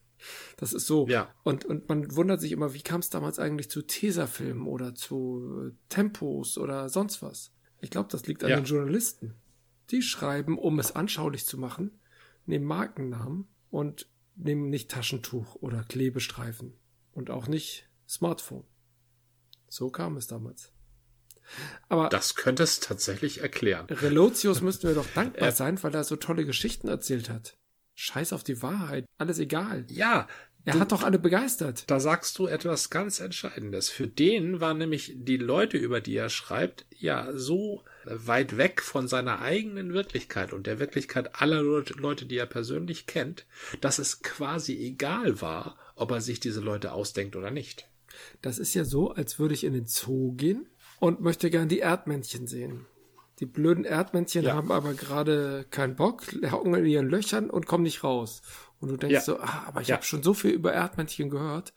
Das 0.57 0.73
ist 0.73 0.88
so. 0.88 1.07
Ja. 1.07 1.34
Und, 1.43 1.65
und 1.65 1.89
man 1.89 2.15
wundert 2.15 2.41
sich 2.41 2.51
immer, 2.51 2.73
wie 2.73 2.81
kam 2.81 3.01
es 3.01 3.09
damals 3.09 3.39
eigentlich 3.39 3.69
zu 3.69 3.81
Tesafilmen 3.81 4.67
oder 4.67 4.95
zu 4.95 5.71
Tempos 5.89 6.57
oder 6.57 6.89
sonst 6.89 7.21
was? 7.21 7.51
Ich 7.81 7.89
glaube, 7.89 8.09
das 8.11 8.25
liegt 8.25 8.43
an 8.43 8.49
ja. 8.49 8.55
den 8.55 8.65
Journalisten. 8.65 9.36
Die 9.91 10.01
schreiben, 10.01 10.57
um 10.57 10.79
es 10.79 10.95
anschaulich 10.95 11.45
zu 11.45 11.57
machen, 11.57 11.99
nehmen 12.45 12.65
Markennamen 12.65 13.47
und 13.69 14.07
nehmen 14.36 14.69
nicht 14.69 14.89
Taschentuch 14.89 15.55
oder 15.55 15.84
Klebestreifen 15.84 16.73
und 17.11 17.29
auch 17.29 17.47
nicht 17.47 17.89
Smartphone. 18.07 18.63
So 19.74 19.89
kam 19.89 20.17
es 20.17 20.28
damals. 20.28 20.71
Aber 21.89 22.07
das 22.09 22.36
könnte 22.36 22.61
es 22.61 22.80
tatsächlich 22.80 23.41
erklären. 23.41 23.88
Relotius 23.89 24.61
müssten 24.61 24.88
wir 24.88 24.93
doch 24.93 25.07
dankbar 25.15 25.51
sein, 25.51 25.82
weil 25.82 25.95
er 25.95 26.03
so 26.03 26.15
tolle 26.15 26.45
Geschichten 26.45 26.88
erzählt 26.88 27.28
hat. 27.28 27.57
Scheiß 27.95 28.34
auf 28.34 28.43
die 28.43 28.61
Wahrheit, 28.61 29.05
alles 29.17 29.39
egal. 29.39 29.88
Ja. 29.89 30.28
Er 30.63 30.74
du, 30.74 30.80
hat 30.80 30.91
doch 30.91 31.01
alle 31.01 31.17
begeistert. 31.17 31.89
Da 31.89 31.99
sagst 31.99 32.38
du 32.38 32.45
etwas 32.45 32.91
ganz 32.91 33.19
Entscheidendes. 33.19 33.89
Für 33.89 34.07
den 34.07 34.61
waren 34.61 34.78
nämlich 34.78 35.13
die 35.15 35.38
Leute, 35.38 35.78
über 35.78 36.01
die 36.01 36.17
er 36.17 36.30
schreibt, 36.30 36.86
ja 36.95 37.32
so 37.34 37.84
weit 38.05 38.57
weg 38.57 38.80
von 38.84 39.07
seiner 39.07 39.41
eigenen 39.41 39.93
Wirklichkeit 39.93 40.53
und 40.53 40.67
der 40.67 40.78
Wirklichkeit 40.78 41.41
aller 41.41 41.63
Leute, 41.63 42.28
die 42.28 42.38
er 42.38 42.45
persönlich 42.45 43.07
kennt, 43.07 43.47
dass 43.82 43.97
es 43.97 44.21
quasi 44.21 44.78
egal 44.78 45.41
war, 45.41 45.78
ob 45.95 46.11
er 46.11 46.21
sich 46.21 46.39
diese 46.39 46.61
Leute 46.61 46.91
ausdenkt 46.91 47.36
oder 47.36 47.49
nicht. 47.49 47.88
Das 48.41 48.59
ist 48.59 48.74
ja 48.74 48.86
so, 48.86 49.11
als 49.11 49.39
würde 49.39 49.53
ich 49.53 49.64
in 49.64 49.74
den 49.74 49.86
Zoo 49.86 50.34
gehen 50.34 50.68
und 50.99 51.22
möchte 51.22 51.49
gern 51.49 51.70
die 51.70 51.80
Erdmännchen 51.80 52.47
sehen. 52.47 52.86
Die 53.39 53.45
blöden 53.45 53.84
Erdmännchen 53.84 54.43
ja. 54.43 54.53
haben 54.53 54.72
aber 54.72 54.93
gerade 54.93 55.66
keinen 55.70 55.95
Bock, 55.95 56.24
hocken 56.51 56.76
in 56.76 56.86
ihren 56.86 57.09
Löchern 57.09 57.49
und 57.49 57.66
kommen 57.66 57.84
nicht 57.84 58.03
raus. 58.03 58.41
Und 58.80 58.89
du 58.89 58.97
denkst 58.97 59.14
ja. 59.14 59.22
so, 59.22 59.39
ah, 59.39 59.64
aber 59.68 59.82
ich 59.82 59.88
ja. 59.88 59.95
habe 59.95 60.05
schon 60.05 60.24
so 60.24 60.34
viel 60.34 60.51
über 60.51 60.72
Erdmännchen 60.74 61.30
gehört. 61.30 61.74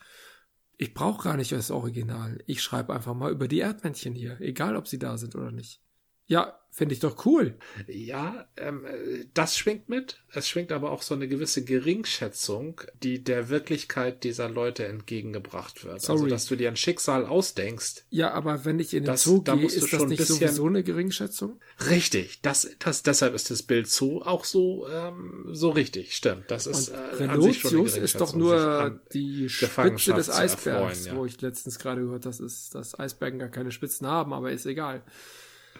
Ich 0.76 0.92
brauche 0.92 1.24
gar 1.24 1.36
nicht 1.36 1.52
das 1.52 1.70
Original. 1.70 2.42
Ich 2.46 2.62
schreibe 2.62 2.92
einfach 2.92 3.14
mal 3.14 3.32
über 3.32 3.48
die 3.48 3.60
Erdmännchen 3.60 4.14
hier, 4.14 4.40
egal 4.40 4.76
ob 4.76 4.86
sie 4.86 4.98
da 4.98 5.16
sind 5.16 5.34
oder 5.34 5.50
nicht. 5.50 5.80
Ja, 6.26 6.58
finde 6.76 6.92
ich 6.92 7.00
doch 7.00 7.24
cool. 7.24 7.54
Ja, 7.86 8.46
ähm, 8.58 8.84
das 9.32 9.56
schwingt 9.56 9.88
mit. 9.88 10.20
Es 10.34 10.46
schwingt 10.46 10.72
aber 10.72 10.90
auch 10.90 11.00
so 11.00 11.14
eine 11.14 11.26
gewisse 11.26 11.64
Geringschätzung, 11.64 12.82
die 13.02 13.24
der 13.24 13.48
Wirklichkeit 13.48 14.24
dieser 14.24 14.50
Leute 14.50 14.86
entgegengebracht 14.86 15.84
wird. 15.84 15.94
Also, 15.94 16.06
Sorry. 16.08 16.18
Also, 16.24 16.34
dass 16.34 16.46
du 16.46 16.56
dir 16.56 16.68
ein 16.68 16.76
Schicksal 16.76 17.24
ausdenkst. 17.24 18.04
Ja, 18.10 18.32
aber 18.32 18.66
wenn 18.66 18.78
ich 18.78 18.92
in 18.92 19.04
den 19.04 19.06
das, 19.06 19.24
Zoo 19.24 19.40
da 19.40 19.54
gehe, 19.54 19.64
ist 19.64 19.90
das 19.90 20.04
nicht 20.04 20.18
bisschen, 20.18 20.36
sowieso 20.36 20.66
eine 20.66 20.82
Geringschätzung? 20.82 21.58
Richtig. 21.88 22.42
Das, 22.42 22.68
das, 22.78 23.02
deshalb 23.02 23.34
ist 23.34 23.50
das 23.50 23.62
Bild 23.62 23.88
Zoo 23.88 24.20
auch 24.20 24.44
so, 24.44 24.86
ähm, 24.86 25.46
so 25.52 25.70
richtig. 25.70 26.14
Stimmt. 26.14 26.50
Das 26.50 26.66
ist, 26.66 26.88
äh, 26.88 26.98
Relotius 26.98 27.96
ist 27.96 28.20
doch 28.20 28.34
nur 28.34 29.00
die 29.14 29.48
Spitze 29.48 30.12
des 30.12 30.28
Eisbergs, 30.28 31.06
ja. 31.06 31.16
wo 31.16 31.24
ich 31.24 31.40
letztens 31.40 31.78
gerade 31.78 32.02
gehört, 32.02 32.26
das 32.26 32.38
ist, 32.38 32.74
dass 32.74 32.98
Eisbergen 32.98 33.38
gar 33.38 33.48
keine 33.48 33.72
Spitzen 33.72 34.06
haben, 34.06 34.34
aber 34.34 34.50
ist 34.50 34.66
egal. 34.66 35.02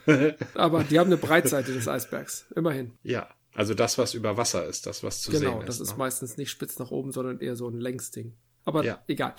Aber 0.53 0.83
die 0.83 0.99
haben 0.99 1.07
eine 1.07 1.17
Breitseite 1.17 1.73
des 1.73 1.87
Eisbergs, 1.87 2.45
immerhin. 2.55 2.93
Ja, 3.03 3.29
also 3.53 3.73
das, 3.73 3.97
was 3.97 4.13
über 4.13 4.37
Wasser 4.37 4.65
ist, 4.67 4.85
das, 4.85 5.03
was 5.03 5.21
zu 5.21 5.31
genau, 5.31 5.39
sehen 5.39 5.47
ist. 5.47 5.53
Genau, 5.55 5.65
das 5.65 5.79
ist 5.79 5.91
ne? 5.93 5.97
meistens 5.97 6.37
nicht 6.37 6.51
spitz 6.51 6.77
nach 6.77 6.91
oben, 6.91 7.11
sondern 7.11 7.39
eher 7.39 7.55
so 7.55 7.67
ein 7.67 7.79
Längsding. 7.79 8.35
Aber 8.65 8.83
ja. 8.83 9.03
egal. 9.07 9.33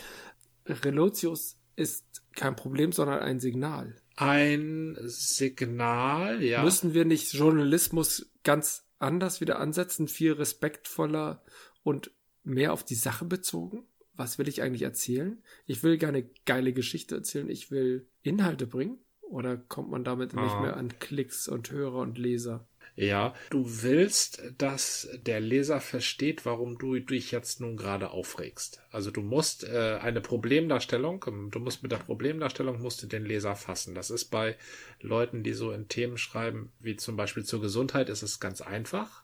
Relotius 0.67 1.59
ist 1.77 2.05
kein 2.35 2.57
Problem, 2.57 2.93
sondern 2.93 3.21
ein 3.21 3.41
Signal. 3.41 3.95
Ein 4.17 4.97
Signal, 5.03 6.43
ja. 6.43 6.65
Müssen 6.65 6.95
wir 6.95 7.05
nicht 7.05 7.33
Journalismus 7.33 8.33
ganz 8.43 8.85
anders 8.99 9.41
wieder 9.41 9.61
ansetzen, 9.61 10.09
viel 10.09 10.33
respektvoller 10.33 11.43
und 11.85 12.11
mehr 12.43 12.73
auf 12.73 12.83
die 12.83 12.97
Sache 12.97 13.25
bezogen? 13.25 13.87
Was 14.15 14.39
will 14.39 14.49
ich 14.49 14.63
eigentlich 14.63 14.83
erzählen? 14.83 15.41
Ich 15.67 15.85
will 15.85 15.97
gar 15.99 16.09
eine 16.09 16.29
geile 16.45 16.73
Geschichte 16.73 17.15
erzählen, 17.15 17.49
ich 17.49 17.71
will 17.71 18.09
Inhalte 18.23 18.67
bringen. 18.67 18.99
Oder 19.31 19.57
kommt 19.57 19.91
man 19.91 20.05
damit 20.05 20.35
ah. 20.35 20.43
nicht 20.43 20.61
mehr 20.61 20.77
an 20.77 20.99
Klicks 20.99 21.49
und 21.49 21.71
Hörer 21.71 21.99
und 21.99 22.19
Leser? 22.19 22.67
Ja, 22.97 23.33
du 23.51 23.65
willst, 23.65 24.43
dass 24.59 25.09
der 25.25 25.39
Leser 25.39 25.81
versteht, 25.81 26.45
warum 26.45 26.79
du 26.79 26.99
dich 26.99 27.31
jetzt 27.31 27.61
nun 27.61 27.77
gerade 27.77 28.11
aufregst. 28.11 28.83
Also 28.91 29.13
du 29.13 29.21
musst 29.21 29.63
äh, 29.63 29.99
eine 30.03 30.21
Problemdarstellung, 30.21 31.25
du 31.53 31.61
musst 31.61 31.85
mit 31.85 31.93
der 31.93 31.99
Problemdarstellung 31.99 32.83
musst 32.83 33.01
du 33.01 33.07
den 33.07 33.25
Leser 33.25 33.55
fassen. 33.55 33.95
Das 33.95 34.11
ist 34.11 34.33
bei 34.33 34.57
Leuten, 35.01 35.45
die 35.45 35.53
so 35.53 35.71
in 35.71 35.87
Themen 35.87 36.19
schreiben, 36.19 36.73
wie 36.81 36.97
zum 36.97 37.17
Beispiel 37.17 37.45
zur 37.45 37.61
Gesundheit, 37.61 38.09
ist 38.09 38.23
es 38.23 38.41
ganz 38.41 38.61
einfach 38.61 39.23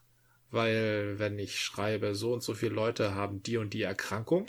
weil 0.55 1.19
wenn 1.19 1.37
ich 1.37 1.59
schreibe, 1.59 2.15
so 2.15 2.33
und 2.33 2.41
so 2.41 2.53
viele 2.53 2.73
Leute 2.73 3.13
haben 3.13 3.43
die 3.43 3.57
und 3.57 3.73
die 3.73 3.81
Erkrankung, 3.81 4.45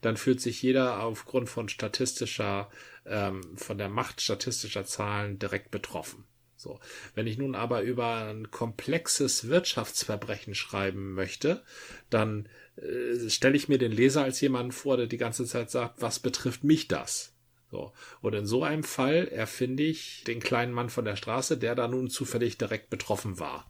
dann 0.00 0.16
fühlt 0.16 0.40
sich 0.40 0.60
jeder 0.62 1.02
aufgrund 1.02 1.48
von 1.48 1.68
statistischer, 1.68 2.70
ähm, 3.06 3.56
von 3.56 3.78
der 3.78 3.88
Macht 3.88 4.20
statistischer 4.20 4.84
Zahlen 4.84 5.38
direkt 5.38 5.70
betroffen. 5.70 6.24
So. 6.56 6.80
Wenn 7.14 7.26
ich 7.26 7.36
nun 7.36 7.54
aber 7.54 7.82
über 7.82 8.26
ein 8.26 8.50
komplexes 8.50 9.48
Wirtschaftsverbrechen 9.48 10.54
schreiben 10.54 11.12
möchte, 11.12 11.62
dann 12.10 12.48
äh, 12.76 13.28
stelle 13.28 13.56
ich 13.56 13.68
mir 13.68 13.78
den 13.78 13.92
Leser 13.92 14.24
als 14.24 14.40
jemanden 14.40 14.72
vor, 14.72 14.96
der 14.96 15.06
die 15.06 15.18
ganze 15.18 15.44
Zeit 15.44 15.70
sagt, 15.70 16.00
was 16.00 16.20
betrifft 16.20 16.64
mich 16.64 16.88
das? 16.88 17.34
So. 17.70 17.92
Und 18.20 18.34
in 18.34 18.46
so 18.46 18.62
einem 18.62 18.84
Fall 18.84 19.28
erfinde 19.28 19.82
ich 19.82 20.24
den 20.26 20.40
kleinen 20.40 20.72
Mann 20.72 20.90
von 20.90 21.04
der 21.04 21.16
Straße, 21.16 21.58
der 21.58 21.74
da 21.74 21.88
nun 21.88 22.08
zufällig 22.08 22.56
direkt 22.56 22.88
betroffen 22.88 23.38
war 23.38 23.66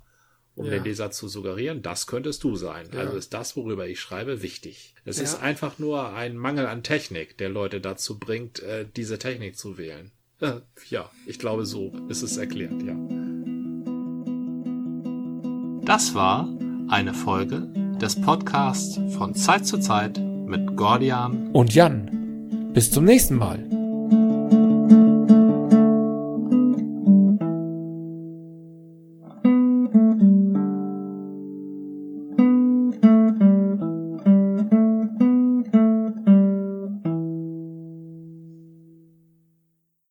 um 0.55 0.67
ja. 0.67 0.73
den 0.73 0.85
Leser 0.85 1.11
zu 1.11 1.29
suggerieren, 1.29 1.83
das 1.83 2.07
könntest 2.07 2.45
du 2.45 2.57
sein. 2.57 2.87
Ja. 2.93 3.01
Also 3.01 3.17
ist 3.17 3.35
das, 3.35 3.57
worüber 3.57 3.87
ich 3.87 4.01
schreibe, 4.01 4.43
wichtig. 4.43 4.95
Es 5.05 5.19
ja. 5.19 5.25
ist 5.25 5.43
einfach 5.43 5.79
nur 5.79 6.13
ein 6.13 6.37
Mangel 6.37 6.67
an 6.67 6.83
Technik, 6.83 7.37
der 7.39 7.49
Leute 7.49 7.81
dazu 7.81 8.19
bringt, 8.19 8.61
äh, 8.61 8.87
diese 8.97 9.19
Technik 9.19 9.57
zu 9.57 9.79
wählen. 9.79 10.11
Ja, 10.91 11.11
ich 11.27 11.39
glaube, 11.39 11.65
so 11.65 11.93
ist 12.09 12.23
es 12.23 12.37
erklärt, 12.37 12.83
ja. 12.83 12.95
Das 15.85 16.15
war 16.15 16.49
eine 16.89 17.15
Folge 17.15 17.69
des 18.01 18.21
Podcasts 18.21 18.99
von 19.17 19.35
Zeit 19.35 19.67
zu 19.67 19.79
Zeit 19.79 20.19
mit 20.19 20.77
Gordian 20.77 21.51
und 21.53 21.75
Jan. 21.75 22.73
Bis 22.75 22.91
zum 22.91 23.05
nächsten 23.05 23.37
Mal. 23.37 23.84